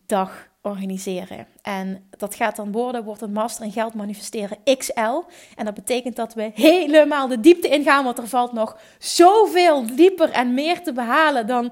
dag 0.06 0.50
organiseren. 0.62 1.48
En 1.62 2.08
dat 2.18 2.36
gaat 2.36 2.56
dan 2.56 2.72
worden, 2.72 3.04
wordt 3.04 3.22
een 3.22 3.32
Master 3.32 3.66
in 3.66 3.72
Geld 3.72 3.94
Manifesteren 3.94 4.58
XL. 4.78 5.22
En 5.56 5.66
dat 5.66 5.74
betekent 5.74 6.16
dat 6.16 6.34
we 6.34 6.52
helemaal 6.54 7.28
de 7.28 7.40
diepte 7.40 7.68
ingaan, 7.68 8.04
want 8.04 8.18
er 8.18 8.28
valt 8.28 8.54
nog 8.54 8.78
zoveel 8.98 9.96
dieper 9.96 10.30
en 10.30 10.54
meer 10.54 10.82
te 10.82 10.94
behalen 10.94 11.48
dan 11.48 11.72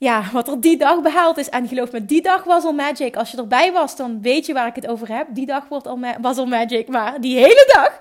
ja, 0.00 0.24
wat 0.32 0.48
er 0.48 0.60
die 0.60 0.76
dag 0.76 1.02
behaald 1.02 1.36
is. 1.36 1.48
En 1.48 1.68
geloof 1.68 1.92
me, 1.92 2.04
die 2.04 2.22
dag 2.22 2.44
was 2.44 2.64
al 2.64 2.72
magic. 2.72 3.16
Als 3.16 3.30
je 3.30 3.36
erbij 3.36 3.72
was, 3.72 3.96
dan 3.96 4.22
weet 4.22 4.46
je 4.46 4.52
waar 4.52 4.66
ik 4.66 4.74
het 4.74 4.86
over 4.86 5.08
heb. 5.08 5.26
Die 5.30 5.46
dag 5.46 5.68
wordt 5.68 5.86
al 5.86 5.98
was 6.20 6.36
al 6.36 6.46
magic. 6.46 6.88
Maar 6.88 7.20
die 7.20 7.38
hele 7.38 7.70
dag, 7.74 7.98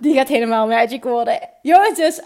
die 0.00 0.14
gaat 0.14 0.28
helemaal 0.28 0.66
magic 0.66 1.04
worden. 1.04 1.38
Jongens, 1.62 1.98
dus 1.98 2.20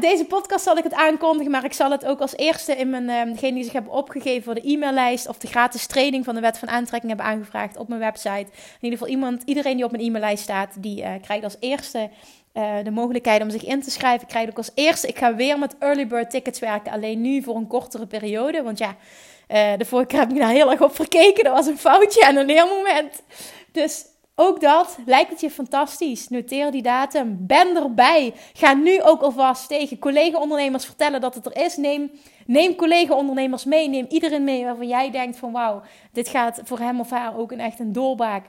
deze 0.00 0.24
podcast 0.24 0.64
zal 0.64 0.76
ik 0.76 0.84
het 0.84 0.94
aankondigen. 0.94 1.50
Maar 1.50 1.64
ik 1.64 1.72
zal 1.72 1.90
het 1.90 2.06
ook 2.06 2.20
als 2.20 2.36
eerste 2.36 2.76
in 2.76 2.90
mijn, 2.90 3.08
uh, 3.08 3.32
degene 3.34 3.54
die 3.54 3.64
zich 3.64 3.72
hebben 3.72 3.92
opgegeven 3.92 4.42
voor 4.42 4.54
de 4.54 4.72
e-maillijst. 4.72 5.28
Of 5.28 5.38
de 5.38 5.46
gratis 5.46 5.86
training 5.86 6.24
van 6.24 6.34
de 6.34 6.40
wet 6.40 6.58
van 6.58 6.68
aantrekking 6.68 7.12
hebben 7.12 7.32
aangevraagd 7.32 7.76
op 7.76 7.88
mijn 7.88 8.00
website. 8.00 8.46
In 8.50 8.80
ieder 8.80 8.98
geval 8.98 9.14
iemand, 9.14 9.42
iedereen 9.44 9.76
die 9.76 9.84
op 9.84 9.90
mijn 9.90 10.02
e-maillijst 10.02 10.42
staat, 10.42 10.82
die 10.82 11.02
uh, 11.02 11.10
krijgt 11.22 11.44
als 11.44 11.56
eerste 11.60 12.10
uh, 12.54 12.74
de 12.84 12.90
mogelijkheid 12.90 13.42
om 13.42 13.50
zich 13.50 13.64
in 13.64 13.82
te 13.82 13.90
schrijven. 13.90 14.22
Ik 14.22 14.28
krijg 14.28 14.48
ook 14.48 14.56
als 14.56 14.70
eerste. 14.74 15.06
Ik 15.06 15.18
ga 15.18 15.34
weer 15.34 15.58
met 15.58 15.78
early 15.78 16.06
bird 16.06 16.30
tickets 16.30 16.58
werken. 16.58 16.92
Alleen 16.92 17.20
nu 17.20 17.42
voor 17.42 17.56
een 17.56 17.66
kortere 17.66 18.06
periode. 18.06 18.62
Want 18.62 18.78
ja, 18.78 18.96
uh, 19.48 19.78
de 19.78 19.84
vorige 19.84 20.06
keer 20.08 20.18
heb 20.18 20.30
ik 20.30 20.38
daar 20.38 20.50
heel 20.50 20.70
erg 20.70 20.82
op 20.82 20.94
verkeken. 20.94 21.44
Dat 21.44 21.52
was 21.52 21.66
een 21.66 21.78
foutje 21.78 22.24
en 22.24 22.36
een 22.36 22.46
leermoment. 22.46 23.22
Dus 23.72 24.04
ook 24.34 24.60
dat 24.60 24.98
lijkt 25.06 25.30
het 25.30 25.40
je 25.40 25.50
fantastisch. 25.50 26.28
Noteer 26.28 26.70
die 26.70 26.82
datum. 26.82 27.36
Ben 27.40 27.76
erbij. 27.76 28.34
Ga 28.52 28.74
nu 28.74 29.02
ook 29.02 29.22
alvast 29.22 29.68
tegen 29.68 29.98
collega-ondernemers 29.98 30.84
vertellen 30.84 31.20
dat 31.20 31.34
het 31.34 31.46
er 31.46 31.64
is. 31.64 31.76
Neem, 31.76 32.10
neem 32.46 32.74
collega-ondernemers 32.74 33.64
mee. 33.64 33.88
Neem 33.88 34.06
iedereen 34.08 34.44
mee 34.44 34.64
waarvan 34.64 34.88
jij 34.88 35.10
denkt 35.10 35.38
van 35.38 35.52
wauw, 35.52 35.82
dit 36.12 36.28
gaat 36.28 36.60
voor 36.64 36.78
hem 36.78 37.00
of 37.00 37.10
haar 37.10 37.36
ook 37.36 37.52
een 37.52 37.60
echt 37.60 37.78
een 37.78 37.92
doorbraak 37.92 38.44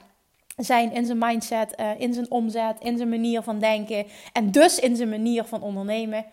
zijn 0.56 0.92
in 0.92 1.06
zijn 1.06 1.18
mindset, 1.18 1.74
uh, 1.80 1.90
in 1.98 2.14
zijn 2.14 2.30
omzet, 2.30 2.76
in 2.80 2.96
zijn 2.96 3.08
manier 3.08 3.42
van 3.42 3.58
denken 3.58 4.06
en 4.32 4.50
dus 4.50 4.78
in 4.78 4.96
zijn 4.96 5.08
manier 5.08 5.44
van 5.44 5.62
ondernemen. 5.62 6.24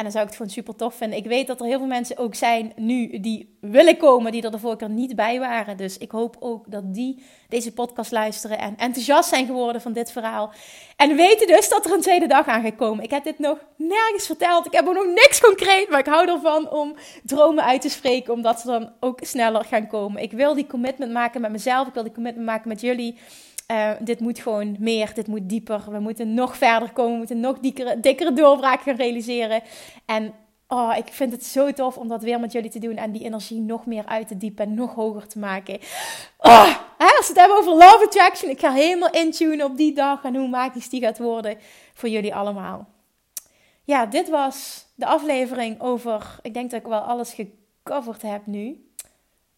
En 0.00 0.06
dan 0.06 0.14
zou 0.14 0.24
ik 0.24 0.30
het 0.30 0.40
gewoon 0.40 0.56
super 0.64 0.76
tof 0.76 0.94
vinden. 0.94 1.18
Ik 1.18 1.26
weet 1.26 1.46
dat 1.46 1.60
er 1.60 1.66
heel 1.66 1.78
veel 1.78 1.86
mensen 1.86 2.18
ook 2.18 2.34
zijn 2.34 2.72
nu 2.76 3.20
die 3.20 3.56
willen 3.60 3.96
komen, 3.96 4.32
die 4.32 4.42
er 4.42 4.50
de 4.50 4.58
vorige 4.58 4.78
keer 4.78 4.90
niet 4.90 5.16
bij 5.16 5.38
waren. 5.38 5.76
Dus 5.76 5.98
ik 5.98 6.10
hoop 6.10 6.36
ook 6.38 6.70
dat 6.70 6.94
die 6.94 7.22
deze 7.48 7.72
podcast 7.72 8.10
luisteren 8.10 8.58
en 8.58 8.76
enthousiast 8.76 9.28
zijn 9.28 9.46
geworden 9.46 9.80
van 9.80 9.92
dit 9.92 10.12
verhaal. 10.12 10.52
En 10.96 11.16
weten 11.16 11.46
dus 11.46 11.68
dat 11.68 11.86
er 11.86 11.92
een 11.92 12.00
tweede 12.00 12.26
dag 12.26 12.46
aan 12.46 12.62
gaat 12.62 12.76
komen. 12.76 13.04
Ik 13.04 13.10
heb 13.10 13.24
dit 13.24 13.38
nog 13.38 13.58
nergens 13.76 14.26
verteld. 14.26 14.66
Ik 14.66 14.72
heb 14.72 14.86
ook 14.88 14.94
nog 14.94 15.06
niks 15.06 15.40
concreet, 15.40 15.90
maar 15.90 15.98
ik 15.98 16.06
hou 16.06 16.28
ervan 16.28 16.70
om 16.70 16.94
dromen 17.24 17.64
uit 17.64 17.80
te 17.80 17.88
spreken, 17.88 18.32
omdat 18.32 18.60
ze 18.60 18.66
dan 18.66 18.92
ook 19.00 19.18
sneller 19.22 19.64
gaan 19.64 19.86
komen. 19.86 20.22
Ik 20.22 20.32
wil 20.32 20.54
die 20.54 20.66
commitment 20.66 21.12
maken 21.12 21.40
met 21.40 21.50
mezelf. 21.50 21.88
Ik 21.88 21.94
wil 21.94 22.02
die 22.02 22.12
commitment 22.12 22.46
maken 22.46 22.68
met 22.68 22.80
jullie. 22.80 23.18
Uh, 23.70 23.90
dit 24.00 24.20
moet 24.20 24.38
gewoon 24.38 24.76
meer, 24.78 25.14
dit 25.14 25.26
moet 25.26 25.48
dieper. 25.48 25.90
We 25.90 25.98
moeten 25.98 26.34
nog 26.34 26.56
verder 26.56 26.92
komen, 26.92 27.12
we 27.12 27.18
moeten 27.18 27.40
nog 27.40 27.58
dikkere, 27.58 28.00
dikkere 28.00 28.32
doorbraak 28.32 28.80
gaan 28.80 28.96
realiseren. 28.96 29.62
En 30.04 30.34
oh, 30.68 30.94
ik 30.96 31.06
vind 31.12 31.32
het 31.32 31.44
zo 31.44 31.72
tof 31.72 31.96
om 31.96 32.08
dat 32.08 32.22
weer 32.22 32.40
met 32.40 32.52
jullie 32.52 32.70
te 32.70 32.78
doen 32.78 32.96
en 32.96 33.12
die 33.12 33.24
energie 33.24 33.60
nog 33.60 33.86
meer 33.86 34.06
uit 34.06 34.28
te 34.28 34.36
diepen 34.36 34.64
en 34.64 34.74
nog 34.74 34.94
hoger 34.94 35.26
te 35.26 35.38
maken. 35.38 35.78
Oh, 36.38 36.66
hè, 36.98 37.06
als 37.16 37.26
we 37.26 37.32
het 37.32 37.36
hebben 37.36 37.58
over 37.58 37.72
love 37.72 38.04
attraction, 38.04 38.50
ik 38.50 38.60
ga 38.60 38.72
helemaal 38.72 39.10
intunen 39.10 39.66
op 39.66 39.76
die 39.76 39.94
dag 39.94 40.24
en 40.24 40.36
hoe 40.36 40.48
magisch 40.48 40.88
die 40.88 41.00
gaat 41.00 41.18
worden 41.18 41.58
voor 41.94 42.08
jullie 42.08 42.34
allemaal. 42.34 42.88
Ja, 43.84 44.06
dit 44.06 44.28
was 44.28 44.86
de 44.94 45.06
aflevering 45.06 45.80
over, 45.80 46.38
ik 46.42 46.54
denk 46.54 46.70
dat 46.70 46.80
ik 46.80 46.86
wel 46.86 47.00
alles 47.00 47.34
gecoverd 47.34 48.22
heb 48.22 48.46
nu, 48.46 48.90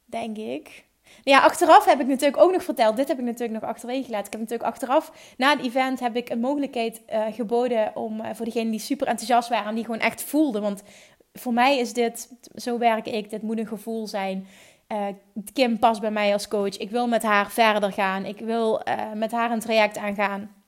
denk 0.05 0.37
ik. 0.37 0.85
Ja, 1.23 1.41
achteraf 1.41 1.85
heb 1.85 2.01
ik 2.01 2.07
natuurlijk 2.07 2.43
ook 2.43 2.53
nog 2.53 2.65
verteld. 2.65 2.97
Dit 2.97 3.09
heb 3.09 3.19
ik 3.19 3.25
natuurlijk 3.25 3.61
nog 3.61 3.71
achterwege 3.71 4.05
gelaten. 4.05 4.27
Ik 4.27 4.33
heb 4.33 4.41
natuurlijk 4.41 4.71
achteraf, 4.71 5.13
na 5.37 5.51
het 5.57 5.65
event, 5.65 6.01
heb 6.01 6.17
ik 6.17 6.31
een 6.31 6.41
mogelijkheid 6.41 7.03
uh, 7.13 7.25
geboden 7.31 7.97
om 7.97 8.21
uh, 8.21 8.27
voor 8.33 8.45
degenen 8.45 8.71
die 8.71 8.81
super 8.81 9.07
enthousiast 9.07 9.49
waren 9.49 9.69
en 9.69 9.75
die 9.75 9.85
gewoon 9.85 10.01
echt 10.01 10.23
voelden. 10.23 10.63
Want 10.63 10.83
voor 11.33 11.53
mij 11.53 11.79
is 11.79 11.93
dit, 11.93 12.29
zo 12.55 12.79
werk 12.79 13.07
ik, 13.07 13.31
dit 13.31 13.43
moet 13.43 13.59
een 13.59 13.67
gevoel 13.67 14.07
zijn. 14.07 14.47
Uh, 14.89 15.07
Kim 15.53 15.79
past 15.79 16.01
bij 16.01 16.11
mij 16.11 16.33
als 16.33 16.49
coach. 16.49 16.77
Ik 16.77 16.91
wil 16.91 17.09
met 17.09 17.23
haar 17.23 17.51
verder 17.51 17.93
gaan. 17.93 18.25
Ik 18.25 18.39
wil 18.39 18.83
met 19.15 19.33
haar 19.33 19.51
een 19.51 19.61
traject 19.61 19.99
aangaan. 19.99 20.62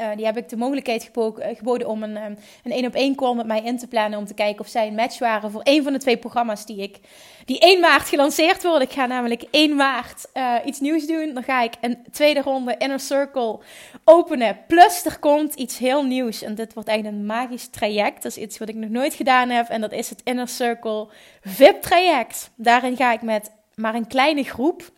Uh, 0.00 0.16
die 0.16 0.24
heb 0.24 0.36
ik 0.36 0.48
de 0.48 0.56
mogelijkheid 0.56 1.10
geboden 1.38 1.88
om 1.88 2.02
een, 2.02 2.16
een 2.16 2.72
één 2.72 2.86
op 2.86 2.94
één 2.94 3.14
call 3.14 3.34
met 3.34 3.46
mij 3.46 3.62
in 3.62 3.78
te 3.78 3.86
plannen. 3.86 4.18
Om 4.18 4.26
te 4.26 4.34
kijken 4.34 4.60
of 4.60 4.68
zij 4.68 4.86
een 4.86 4.94
match 4.94 5.18
waren 5.18 5.50
voor 5.50 5.60
een 5.64 5.82
van 5.82 5.92
de 5.92 5.98
twee 5.98 6.16
programma's 6.16 6.66
die 6.66 6.82
ik 6.82 6.98
die 7.44 7.58
1 7.58 7.80
maart 7.80 8.08
gelanceerd 8.08 8.62
worden. 8.62 8.88
Ik 8.88 8.92
ga 8.94 9.06
namelijk 9.06 9.44
1 9.50 9.76
maart 9.76 10.26
uh, 10.34 10.54
iets 10.64 10.80
nieuws 10.80 11.06
doen. 11.06 11.34
Dan 11.34 11.42
ga 11.42 11.62
ik 11.62 11.72
een 11.80 11.98
tweede 12.10 12.40
ronde 12.40 12.74
Inner 12.78 13.00
Circle 13.00 13.58
openen. 14.04 14.58
Plus 14.66 15.04
er 15.04 15.18
komt 15.18 15.54
iets 15.54 15.78
heel 15.78 16.04
nieuws. 16.04 16.42
En 16.42 16.54
dit 16.54 16.74
wordt 16.74 16.88
eigenlijk 16.88 17.18
een 17.18 17.26
magisch 17.26 17.68
traject. 17.68 18.22
Dat 18.22 18.36
is 18.36 18.42
iets 18.42 18.58
wat 18.58 18.68
ik 18.68 18.74
nog 18.74 18.90
nooit 18.90 19.14
gedaan 19.14 19.48
heb. 19.48 19.68
En 19.68 19.80
dat 19.80 19.92
is 19.92 20.10
het 20.10 20.20
Inner 20.24 20.48
Circle 20.48 21.08
VIP 21.40 21.82
traject. 21.82 22.50
Daarin 22.56 22.96
ga 22.96 23.12
ik 23.12 23.22
met 23.22 23.50
maar 23.74 23.94
een 23.94 24.06
kleine 24.06 24.42
groep 24.42 24.90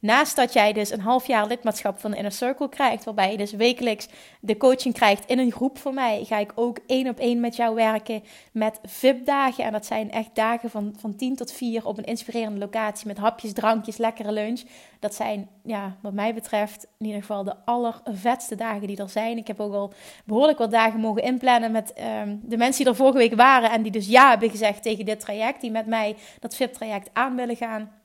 Naast 0.00 0.36
dat 0.36 0.52
jij 0.52 0.72
dus 0.72 0.90
een 0.90 1.00
half 1.00 1.26
jaar 1.26 1.46
lidmaatschap 1.46 1.98
van 1.98 2.10
de 2.10 2.16
Inner 2.16 2.32
Circle 2.32 2.68
krijgt, 2.68 3.04
waarbij 3.04 3.30
je 3.30 3.36
dus 3.36 3.52
wekelijks 3.52 4.08
de 4.40 4.56
coaching 4.56 4.94
krijgt 4.94 5.26
in 5.26 5.38
een 5.38 5.52
groep 5.52 5.78
van 5.78 5.94
mij, 5.94 6.24
ga 6.24 6.38
ik 6.38 6.52
ook 6.54 6.78
één 6.86 7.08
op 7.08 7.18
één 7.18 7.40
met 7.40 7.56
jou 7.56 7.74
werken 7.74 8.22
met 8.52 8.80
VIP-dagen. 8.84 9.64
En 9.64 9.72
dat 9.72 9.86
zijn 9.86 10.10
echt 10.10 10.34
dagen 10.34 10.70
van, 10.70 10.94
van 10.98 11.16
10 11.16 11.36
tot 11.36 11.52
4 11.52 11.86
op 11.86 11.98
een 11.98 12.04
inspirerende 12.04 12.58
locatie 12.58 13.06
met 13.06 13.18
hapjes, 13.18 13.52
drankjes, 13.52 13.96
lekkere 13.96 14.32
lunch. 14.32 14.62
Dat 14.98 15.14
zijn, 15.14 15.48
ja, 15.64 15.96
wat 16.00 16.12
mij 16.12 16.34
betreft, 16.34 16.86
in 16.98 17.06
ieder 17.06 17.20
geval 17.20 17.44
de 17.44 17.54
allervetste 17.64 18.54
dagen 18.54 18.86
die 18.86 18.96
er 18.96 19.08
zijn. 19.08 19.36
Ik 19.36 19.46
heb 19.46 19.60
ook 19.60 19.74
al 19.74 19.92
behoorlijk 20.24 20.58
wat 20.58 20.70
dagen 20.70 21.00
mogen 21.00 21.22
inplannen 21.22 21.72
met 21.72 21.92
um, 22.22 22.40
de 22.44 22.56
mensen 22.56 22.82
die 22.82 22.92
er 22.92 22.98
vorige 22.98 23.18
week 23.18 23.34
waren 23.34 23.70
en 23.70 23.82
die 23.82 23.92
dus 23.92 24.06
ja 24.06 24.28
hebben 24.30 24.50
gezegd 24.50 24.82
tegen 24.82 25.04
dit 25.04 25.20
traject, 25.20 25.60
die 25.60 25.70
met 25.70 25.86
mij 25.86 26.16
dat 26.38 26.56
VIP-traject 26.56 27.10
aan 27.12 27.36
willen 27.36 27.56
gaan 27.56 27.99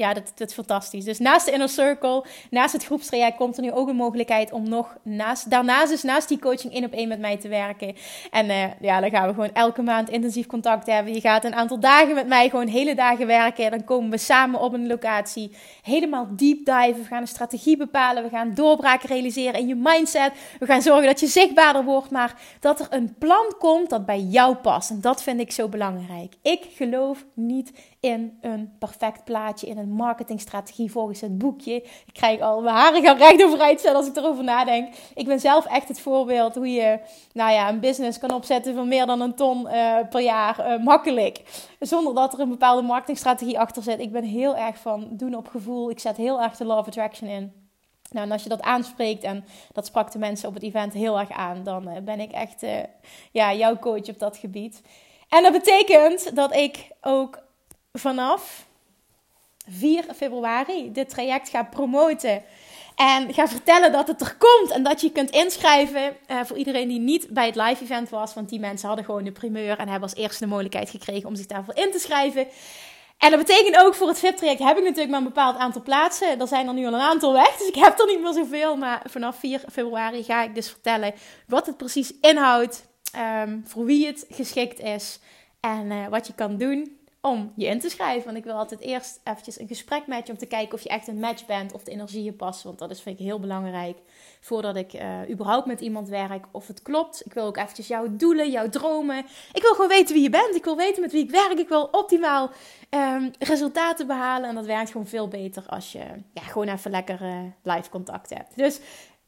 ja, 0.00 0.14
dat, 0.14 0.32
dat 0.34 0.48
is 0.48 0.54
fantastisch. 0.54 1.04
Dus 1.04 1.18
naast 1.18 1.46
de 1.46 1.52
Inner 1.52 1.68
Circle, 1.68 2.24
naast 2.50 2.72
het 2.72 2.84
groepstraject, 2.84 3.36
komt 3.36 3.56
er 3.56 3.62
nu 3.62 3.72
ook 3.72 3.88
een 3.88 3.96
mogelijkheid 3.96 4.52
om 4.52 4.68
nog 4.68 4.96
naast, 5.02 5.50
daarnaast 5.50 5.88
dus 5.88 6.02
naast 6.02 6.28
die 6.28 6.38
coaching 6.38 6.72
één 6.72 6.84
op 6.84 6.92
één 6.92 7.08
met 7.08 7.18
mij 7.18 7.36
te 7.36 7.48
werken. 7.48 7.96
En 8.30 8.46
uh, 8.46 8.64
ja, 8.80 9.00
dan 9.00 9.10
gaan 9.10 9.26
we 9.26 9.34
gewoon 9.34 9.52
elke 9.52 9.82
maand 9.82 10.10
intensief 10.10 10.46
contact 10.46 10.86
hebben. 10.86 11.14
Je 11.14 11.20
gaat 11.20 11.44
een 11.44 11.54
aantal 11.54 11.80
dagen 11.80 12.14
met 12.14 12.26
mij 12.26 12.48
gewoon 12.48 12.66
hele 12.66 12.94
dagen 12.94 13.26
werken. 13.26 13.64
En 13.64 13.70
dan 13.70 13.84
komen 13.84 14.10
we 14.10 14.18
samen 14.18 14.60
op 14.60 14.72
een 14.72 14.86
locatie, 14.86 15.56
helemaal 15.82 16.28
deep 16.30 16.64
dive. 16.64 16.94
We 16.94 17.04
gaan 17.04 17.20
een 17.20 17.28
strategie 17.28 17.76
bepalen, 17.76 18.22
we 18.22 18.28
gaan 18.28 18.54
doorbraken 18.54 19.08
realiseren 19.08 19.60
in 19.60 19.68
je 19.68 19.74
mindset. 19.74 20.32
We 20.58 20.66
gaan 20.66 20.82
zorgen 20.82 21.06
dat 21.06 21.20
je 21.20 21.26
zichtbaarder 21.26 21.84
wordt, 21.84 22.10
maar 22.10 22.34
dat 22.60 22.80
er 22.80 22.86
een 22.90 23.14
plan 23.18 23.54
komt 23.58 23.90
dat 23.90 24.06
bij 24.06 24.20
jou 24.20 24.54
past. 24.54 24.90
En 24.90 25.00
dat 25.00 25.22
vind 25.22 25.40
ik 25.40 25.52
zo 25.52 25.68
belangrijk. 25.68 26.34
Ik 26.42 26.66
geloof 26.74 27.24
niet 27.34 27.72
in 28.00 28.38
een 28.40 28.72
perfect 28.78 29.24
plaatje, 29.24 29.66
in 29.66 29.78
een 29.78 29.92
marketingstrategie 29.92 30.90
volgens 30.90 31.20
het 31.20 31.38
boekje. 31.38 31.74
Ik 31.74 32.12
krijg 32.12 32.40
al 32.40 32.60
mijn 32.60 32.74
haren 32.74 33.02
gaan 33.02 33.16
recht 33.16 33.44
overeind 33.44 33.80
staan 33.80 33.94
als 33.94 34.06
ik 34.06 34.16
erover 34.16 34.44
nadenk. 34.44 34.94
Ik 35.14 35.26
ben 35.26 35.40
zelf 35.40 35.66
echt 35.66 35.88
het 35.88 36.00
voorbeeld 36.00 36.54
hoe 36.54 36.72
je 36.72 37.00
nou 37.32 37.52
ja, 37.52 37.68
een 37.68 37.80
business 37.80 38.18
kan 38.18 38.30
opzetten 38.30 38.74
van 38.74 38.88
meer 38.88 39.06
dan 39.06 39.20
een 39.20 39.34
ton 39.34 39.66
uh, 39.66 39.96
per 40.10 40.20
jaar 40.20 40.58
uh, 40.58 40.84
makkelijk. 40.84 41.42
Zonder 41.80 42.14
dat 42.14 42.32
er 42.32 42.40
een 42.40 42.48
bepaalde 42.48 42.82
marketingstrategie 42.82 43.58
achter 43.58 43.82
zit. 43.82 44.00
Ik 44.00 44.12
ben 44.12 44.24
heel 44.24 44.56
erg 44.56 44.78
van 44.78 45.08
doen 45.10 45.34
op 45.34 45.48
gevoel. 45.48 45.90
Ik 45.90 45.98
zet 45.98 46.16
heel 46.16 46.42
erg 46.42 46.56
de 46.56 46.64
law 46.64 46.78
of 46.78 46.86
attraction 46.86 47.28
in. 47.28 47.52
Nou, 48.10 48.26
en 48.26 48.32
als 48.32 48.42
je 48.42 48.48
dat 48.48 48.62
aanspreekt, 48.62 49.22
en 49.22 49.44
dat 49.72 49.86
sprak 49.86 50.12
de 50.12 50.18
mensen 50.18 50.48
op 50.48 50.54
het 50.54 50.62
event 50.62 50.92
heel 50.92 51.18
erg 51.18 51.30
aan, 51.30 51.62
dan 51.64 51.88
uh, 51.88 51.96
ben 52.04 52.20
ik 52.20 52.32
echt 52.32 52.64
ja, 53.32 53.54
jouw 53.54 53.78
coach 53.78 54.08
op 54.08 54.18
dat 54.18 54.36
gebied. 54.36 54.82
En 55.28 55.42
dat 55.42 55.52
betekent 55.52 56.36
dat 56.36 56.54
ik 56.54 56.88
ook 57.00 57.48
vanaf 57.92 58.66
4 59.68 60.04
februari 60.16 60.92
dit 60.92 61.08
traject 61.08 61.48
ga 61.48 61.62
promoten. 61.62 62.42
En 62.96 63.34
ga 63.34 63.48
vertellen 63.48 63.92
dat 63.92 64.08
het 64.08 64.20
er 64.20 64.36
komt 64.38 64.70
en 64.70 64.82
dat 64.82 65.00
je 65.00 65.12
kunt 65.12 65.30
inschrijven 65.30 66.16
uh, 66.30 66.40
voor 66.44 66.56
iedereen 66.56 66.88
die 66.88 66.98
niet 66.98 67.28
bij 67.28 67.46
het 67.46 67.54
live 67.54 67.82
event 67.82 68.08
was. 68.08 68.34
Want 68.34 68.48
die 68.48 68.60
mensen 68.60 68.86
hadden 68.86 69.04
gewoon 69.04 69.24
de 69.24 69.32
primeur 69.32 69.78
en 69.78 69.88
hebben 69.88 70.08
als 70.08 70.18
eerste 70.18 70.44
de 70.44 70.50
mogelijkheid 70.50 70.90
gekregen 70.90 71.28
om 71.28 71.34
zich 71.34 71.46
daarvoor 71.46 71.76
in 71.76 71.90
te 71.90 71.98
schrijven. 71.98 72.46
En 73.18 73.30
dat 73.30 73.38
betekent 73.38 73.76
ook 73.76 73.94
voor 73.94 74.08
het 74.08 74.18
VIP-traject 74.18 74.62
heb 74.62 74.76
ik 74.76 74.82
natuurlijk 74.82 75.10
maar 75.10 75.18
een 75.18 75.24
bepaald 75.24 75.56
aantal 75.56 75.82
plaatsen. 75.82 76.40
Er 76.40 76.46
zijn 76.46 76.66
er 76.66 76.74
nu 76.74 76.86
al 76.86 76.94
een 76.94 77.00
aantal 77.00 77.32
weg, 77.32 77.56
dus 77.56 77.68
ik 77.68 77.74
heb 77.74 77.98
er 77.98 78.06
niet 78.06 78.20
meer 78.20 78.32
zoveel. 78.32 78.76
Maar 78.76 79.02
vanaf 79.04 79.36
4 79.36 79.62
februari 79.72 80.22
ga 80.22 80.42
ik 80.42 80.54
dus 80.54 80.68
vertellen 80.68 81.14
wat 81.46 81.66
het 81.66 81.76
precies 81.76 82.12
inhoudt, 82.20 82.86
um, 83.44 83.62
voor 83.66 83.84
wie 83.84 84.06
het 84.06 84.26
geschikt 84.30 84.80
is 84.80 85.18
en 85.60 85.90
uh, 85.90 86.06
wat 86.08 86.26
je 86.26 86.34
kan 86.34 86.56
doen 86.56 86.99
om 87.20 87.52
je 87.56 87.66
in 87.66 87.80
te 87.80 87.88
schrijven. 87.88 88.24
Want 88.24 88.36
ik 88.36 88.44
wil 88.44 88.54
altijd 88.54 88.80
eerst 88.80 89.20
eventjes 89.24 89.60
een 89.60 89.68
gesprek 89.68 90.06
met 90.06 90.26
je 90.26 90.32
om 90.32 90.38
te 90.38 90.46
kijken 90.46 90.74
of 90.74 90.82
je 90.82 90.88
echt 90.88 91.08
een 91.08 91.20
match 91.20 91.46
bent 91.46 91.72
of 91.72 91.82
de 91.82 91.90
energieën 91.90 92.36
passen. 92.36 92.66
Want 92.66 92.78
dat 92.78 92.90
is 92.90 93.00
vind 93.00 93.18
ik 93.18 93.26
heel 93.26 93.40
belangrijk 93.40 93.98
voordat 94.40 94.76
ik 94.76 94.94
uh, 94.94 95.30
überhaupt 95.30 95.66
met 95.66 95.80
iemand 95.80 96.08
werk 96.08 96.44
of 96.52 96.66
het 96.66 96.82
klopt. 96.82 97.22
Ik 97.24 97.32
wil 97.32 97.44
ook 97.44 97.56
eventjes 97.56 97.86
jouw 97.86 98.06
doelen, 98.10 98.50
jouw 98.50 98.68
dromen. 98.68 99.18
Ik 99.52 99.62
wil 99.62 99.72
gewoon 99.72 99.88
weten 99.88 100.14
wie 100.14 100.22
je 100.22 100.30
bent. 100.30 100.54
Ik 100.54 100.64
wil 100.64 100.76
weten 100.76 101.02
met 101.02 101.12
wie 101.12 101.24
ik 101.24 101.30
werk. 101.30 101.58
Ik 101.58 101.68
wil 101.68 101.88
optimaal 101.92 102.50
um, 102.90 103.30
resultaten 103.38 104.06
behalen. 104.06 104.48
En 104.48 104.54
dat 104.54 104.66
werkt 104.66 104.90
gewoon 104.90 105.06
veel 105.06 105.28
beter 105.28 105.64
als 105.66 105.92
je 105.92 106.04
ja, 106.32 106.42
gewoon 106.42 106.68
even 106.68 106.90
lekker 106.90 107.22
uh, 107.22 107.42
live 107.62 107.90
contact 107.90 108.30
hebt. 108.30 108.56
Dus 108.56 108.80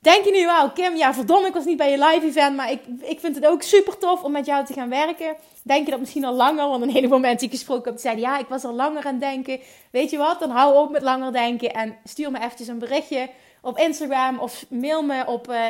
Denk 0.02 0.24
je 0.24 0.30
nu, 0.30 0.46
wauw, 0.46 0.70
Kim, 0.70 0.96
ja, 0.96 1.14
verdomme, 1.14 1.48
ik 1.48 1.54
was 1.54 1.64
niet 1.64 1.76
bij 1.76 1.90
je 1.90 1.98
live 1.98 2.26
event, 2.26 2.56
maar 2.56 2.70
ik, 2.70 2.80
ik 3.00 3.20
vind 3.20 3.34
het 3.34 3.46
ook 3.46 3.62
super 3.62 3.98
tof 3.98 4.22
om 4.22 4.32
met 4.32 4.46
jou 4.46 4.64
te 4.64 4.72
gaan 4.72 4.88
werken. 4.88 5.36
Denk 5.62 5.84
je 5.84 5.90
dat 5.90 6.00
misschien 6.00 6.24
al 6.24 6.34
langer? 6.34 6.68
Want 6.68 6.82
een 6.82 6.90
heleboel 6.90 7.18
mensen 7.28 7.38
die 7.38 7.48
ik 7.48 7.54
gesproken 7.54 7.90
heb, 7.90 8.00
zeiden, 8.00 8.24
ja, 8.24 8.38
ik 8.38 8.46
was 8.48 8.64
al 8.64 8.74
langer 8.74 9.04
aan 9.04 9.12
het 9.12 9.20
denken. 9.20 9.60
Weet 9.90 10.10
je 10.10 10.16
wat, 10.16 10.40
dan 10.40 10.50
hou 10.50 10.76
op 10.76 10.90
met 10.90 11.02
langer 11.02 11.32
denken 11.32 11.74
en 11.74 11.96
stuur 12.04 12.30
me 12.30 12.38
eventjes 12.38 12.68
een 12.68 12.78
berichtje 12.78 13.30
op 13.60 13.78
Instagram 13.78 14.38
of 14.38 14.64
mail 14.68 15.02
me 15.02 15.26
op 15.26 15.48
uh. 15.48 15.66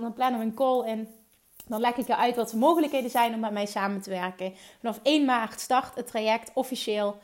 Dan 0.00 0.12
plannen 0.14 0.40
we 0.40 0.46
een 0.46 0.54
call 0.54 0.86
in. 0.86 1.08
Dan 1.66 1.80
leg 1.80 1.96
ik 1.96 2.06
je 2.06 2.16
uit 2.16 2.36
wat 2.36 2.50
de 2.50 2.56
mogelijkheden 2.56 3.10
zijn 3.10 3.34
om 3.34 3.40
met 3.40 3.52
mij 3.52 3.66
samen 3.66 4.00
te 4.00 4.10
werken. 4.10 4.54
Vanaf 4.80 5.00
1 5.02 5.24
maart 5.24 5.60
start 5.60 5.94
het 5.94 6.06
traject 6.06 6.50
officieel. 6.54 7.16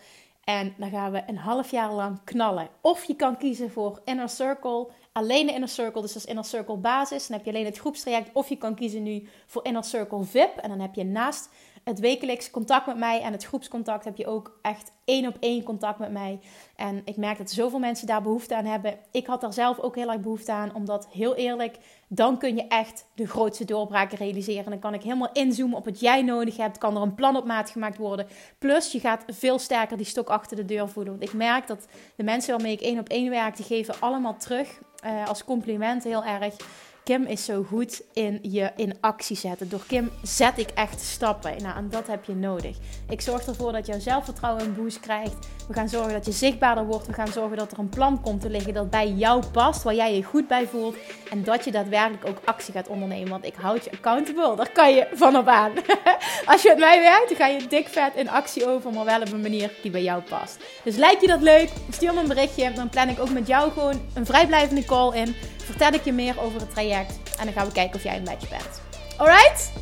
En 0.44 0.74
dan 0.76 0.90
gaan 0.90 1.12
we 1.12 1.22
een 1.26 1.38
half 1.38 1.70
jaar 1.70 1.92
lang 1.92 2.18
knallen. 2.24 2.68
Of 2.80 3.04
je 3.04 3.16
kan 3.16 3.36
kiezen 3.36 3.70
voor 3.70 4.00
Inner 4.04 4.28
Circle 4.28 4.88
alleen 5.14 5.46
de 5.46 5.52
Inner 5.52 5.68
Circle, 5.68 6.02
dus 6.02 6.12
dat 6.12 6.22
is 6.22 6.28
Inner 6.28 6.44
Circle 6.44 6.76
basis. 6.76 7.26
Dan 7.26 7.36
heb 7.36 7.46
je 7.46 7.52
alleen 7.52 7.64
het 7.64 7.78
groepstraject. 7.78 8.30
Of 8.32 8.48
je 8.48 8.56
kan 8.56 8.74
kiezen 8.74 9.02
nu 9.02 9.28
voor 9.46 9.64
Inner 9.64 9.84
Circle 9.84 10.24
VIP. 10.24 10.56
En 10.56 10.68
dan 10.68 10.80
heb 10.80 10.94
je 10.94 11.04
naast 11.04 11.48
het 11.84 12.00
wekelijks 12.00 12.50
contact 12.50 12.86
met 12.86 12.96
mij 12.96 13.20
en 13.20 13.32
het 13.32 13.44
groepscontact 13.44 14.04
heb 14.04 14.16
je 14.16 14.26
ook 14.26 14.58
echt 14.62 14.92
één 15.04 15.26
op 15.26 15.36
één 15.40 15.62
contact 15.62 15.98
met 15.98 16.12
mij. 16.12 16.40
En 16.76 17.02
ik 17.04 17.16
merk 17.16 17.38
dat 17.38 17.50
zoveel 17.50 17.78
mensen 17.78 18.06
daar 18.06 18.22
behoefte 18.22 18.56
aan 18.56 18.64
hebben. 18.64 18.98
Ik 19.10 19.26
had 19.26 19.40
daar 19.40 19.52
zelf 19.52 19.78
ook 19.78 19.94
heel 19.94 20.10
erg 20.10 20.20
behoefte 20.20 20.52
aan, 20.52 20.74
omdat 20.74 21.08
heel 21.10 21.34
eerlijk, 21.34 21.78
dan 22.08 22.38
kun 22.38 22.56
je 22.56 22.66
echt 22.68 23.06
de 23.14 23.26
grootste 23.26 23.64
doorbraken 23.64 24.18
realiseren. 24.18 24.70
Dan 24.70 24.78
kan 24.78 24.94
ik 24.94 25.02
helemaal 25.02 25.32
inzoomen 25.32 25.78
op 25.78 25.84
wat 25.84 26.00
jij 26.00 26.22
nodig 26.22 26.56
hebt. 26.56 26.78
Kan 26.78 26.96
er 26.96 27.02
een 27.02 27.14
plan 27.14 27.36
op 27.36 27.44
maat 27.44 27.70
gemaakt 27.70 27.96
worden. 27.96 28.26
Plus, 28.58 28.92
je 28.92 29.00
gaat 29.00 29.24
veel 29.26 29.58
sterker 29.58 29.96
die 29.96 30.06
stok 30.06 30.28
achter 30.28 30.56
de 30.56 30.64
deur 30.64 30.88
voelen. 30.88 31.18
Want 31.18 31.30
ik 31.30 31.36
merk 31.36 31.66
dat 31.66 31.86
de 32.16 32.22
mensen 32.22 32.54
waarmee 32.54 32.72
ik 32.72 32.80
één 32.80 32.98
op 32.98 33.08
één 33.08 33.30
werk, 33.30 33.56
die 33.56 33.66
geven 33.66 33.94
allemaal 34.00 34.36
terug 34.36 34.80
uh, 35.04 35.28
als 35.28 35.44
compliment 35.44 36.04
heel 36.04 36.24
erg. 36.24 36.56
Kim 37.04 37.24
is 37.24 37.44
zo 37.44 37.62
goed 37.62 38.02
in 38.12 38.38
je 38.42 38.70
in 38.76 38.96
actie 39.00 39.36
zetten. 39.36 39.68
Door 39.68 39.84
Kim 39.86 40.10
zet 40.22 40.58
ik 40.58 40.70
echt 40.70 41.00
stappen. 41.00 41.62
Nou, 41.62 41.76
en 41.76 41.88
dat 41.90 42.06
heb 42.06 42.24
je 42.24 42.34
nodig. 42.34 42.76
Ik 43.08 43.20
zorg 43.20 43.46
ervoor 43.46 43.72
dat 43.72 43.86
jouw 43.86 43.98
zelfvertrouwen 43.98 44.64
een 44.64 44.74
boost 44.74 45.00
krijgt. 45.00 45.34
We 45.68 45.74
gaan 45.74 45.88
zorgen 45.88 46.12
dat 46.12 46.26
je 46.26 46.32
zichtbaarder 46.32 46.86
wordt. 46.86 47.06
We 47.06 47.12
gaan 47.12 47.28
zorgen 47.28 47.56
dat 47.56 47.72
er 47.72 47.78
een 47.78 47.88
plan 47.88 48.20
komt 48.20 48.40
te 48.40 48.50
liggen 48.50 48.74
dat 48.74 48.90
bij 48.90 49.08
jou 49.10 49.44
past, 49.52 49.82
waar 49.82 49.94
jij 49.94 50.14
je 50.14 50.22
goed 50.22 50.48
bij 50.48 50.66
voelt. 50.66 50.96
En 51.30 51.42
dat 51.42 51.64
je 51.64 51.70
daadwerkelijk 51.70 52.26
ook 52.26 52.38
actie 52.44 52.72
gaat 52.72 52.88
ondernemen. 52.88 53.28
Want 53.28 53.44
ik 53.44 53.54
houd 53.54 53.84
je 53.84 53.90
accountable. 53.92 54.56
Daar 54.56 54.72
kan 54.72 54.94
je 54.94 55.08
van 55.12 55.36
op 55.36 55.46
aan. 55.46 55.72
Als 56.46 56.62
je 56.62 56.68
met 56.68 56.78
mij 56.78 57.00
werkt, 57.00 57.28
dan 57.28 57.36
ga 57.36 57.46
je 57.46 57.66
dik 57.66 57.88
vet 57.88 58.14
in 58.14 58.30
actie 58.30 58.68
over, 58.68 58.92
maar 58.92 59.04
wel 59.04 59.20
op 59.20 59.32
een 59.32 59.40
manier 59.40 59.72
die 59.82 59.90
bij 59.90 60.02
jou 60.02 60.22
past. 60.22 60.58
Dus 60.84 60.96
lijkt 60.96 61.20
je 61.20 61.26
dat 61.26 61.40
leuk? 61.40 61.70
Stuur 61.90 62.14
me 62.14 62.20
een 62.20 62.28
berichtje. 62.28 62.72
Dan 62.72 62.88
plan 62.88 63.08
ik 63.08 63.20
ook 63.20 63.30
met 63.30 63.46
jou 63.46 63.70
gewoon 63.70 64.00
een 64.14 64.26
vrijblijvende 64.26 64.84
call 64.84 65.14
in 65.14 65.34
vertel 65.64 65.92
ik 65.92 66.04
je 66.04 66.12
meer 66.12 66.40
over 66.40 66.60
het 66.60 66.70
traject. 66.70 66.93
En 67.38 67.44
dan 67.44 67.52
gaan 67.52 67.66
we 67.66 67.72
kijken 67.72 67.96
of 67.96 68.02
jij 68.02 68.16
een 68.16 68.22
match 68.22 68.48
bent. 68.48 68.82
Alright? 69.16 69.72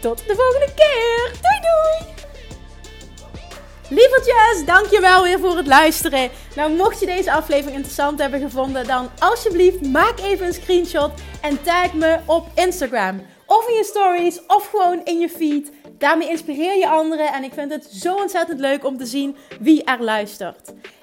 Tot 0.00 0.18
de 0.18 0.34
volgende 0.34 0.72
keer. 0.74 1.30
Doei 1.40 1.60
doei! 1.60 2.12
Lievertjes, 3.88 4.64
dankjewel 4.66 5.22
weer 5.22 5.38
voor 5.38 5.56
het 5.56 5.66
luisteren. 5.66 6.30
Nou, 6.56 6.72
mocht 6.72 7.00
je 7.00 7.06
deze 7.06 7.32
aflevering 7.32 7.76
interessant 7.76 8.18
hebben 8.18 8.40
gevonden, 8.40 8.86
dan 8.86 9.10
alsjeblieft 9.18 9.86
maak 9.86 10.20
even 10.20 10.46
een 10.46 10.52
screenshot 10.52 11.10
en 11.40 11.62
tag 11.62 11.92
me 11.92 12.18
op 12.26 12.46
Instagram. 12.54 13.20
Of 13.46 13.68
in 13.68 13.74
je 13.74 13.84
stories, 13.84 14.46
of 14.46 14.66
gewoon 14.66 15.00
in 15.04 15.18
je 15.18 15.28
feed. 15.28 15.70
Daarmee 15.98 16.28
inspireer 16.28 16.78
je 16.78 16.88
anderen 16.88 17.32
en 17.32 17.44
ik 17.44 17.52
vind 17.52 17.72
het 17.72 17.84
zo 17.84 18.14
ontzettend 18.14 18.60
leuk 18.60 18.84
om 18.84 18.96
te 18.96 19.06
zien 19.06 19.36
wie 19.60 19.84
er 19.84 20.02
luistert. 20.02 20.72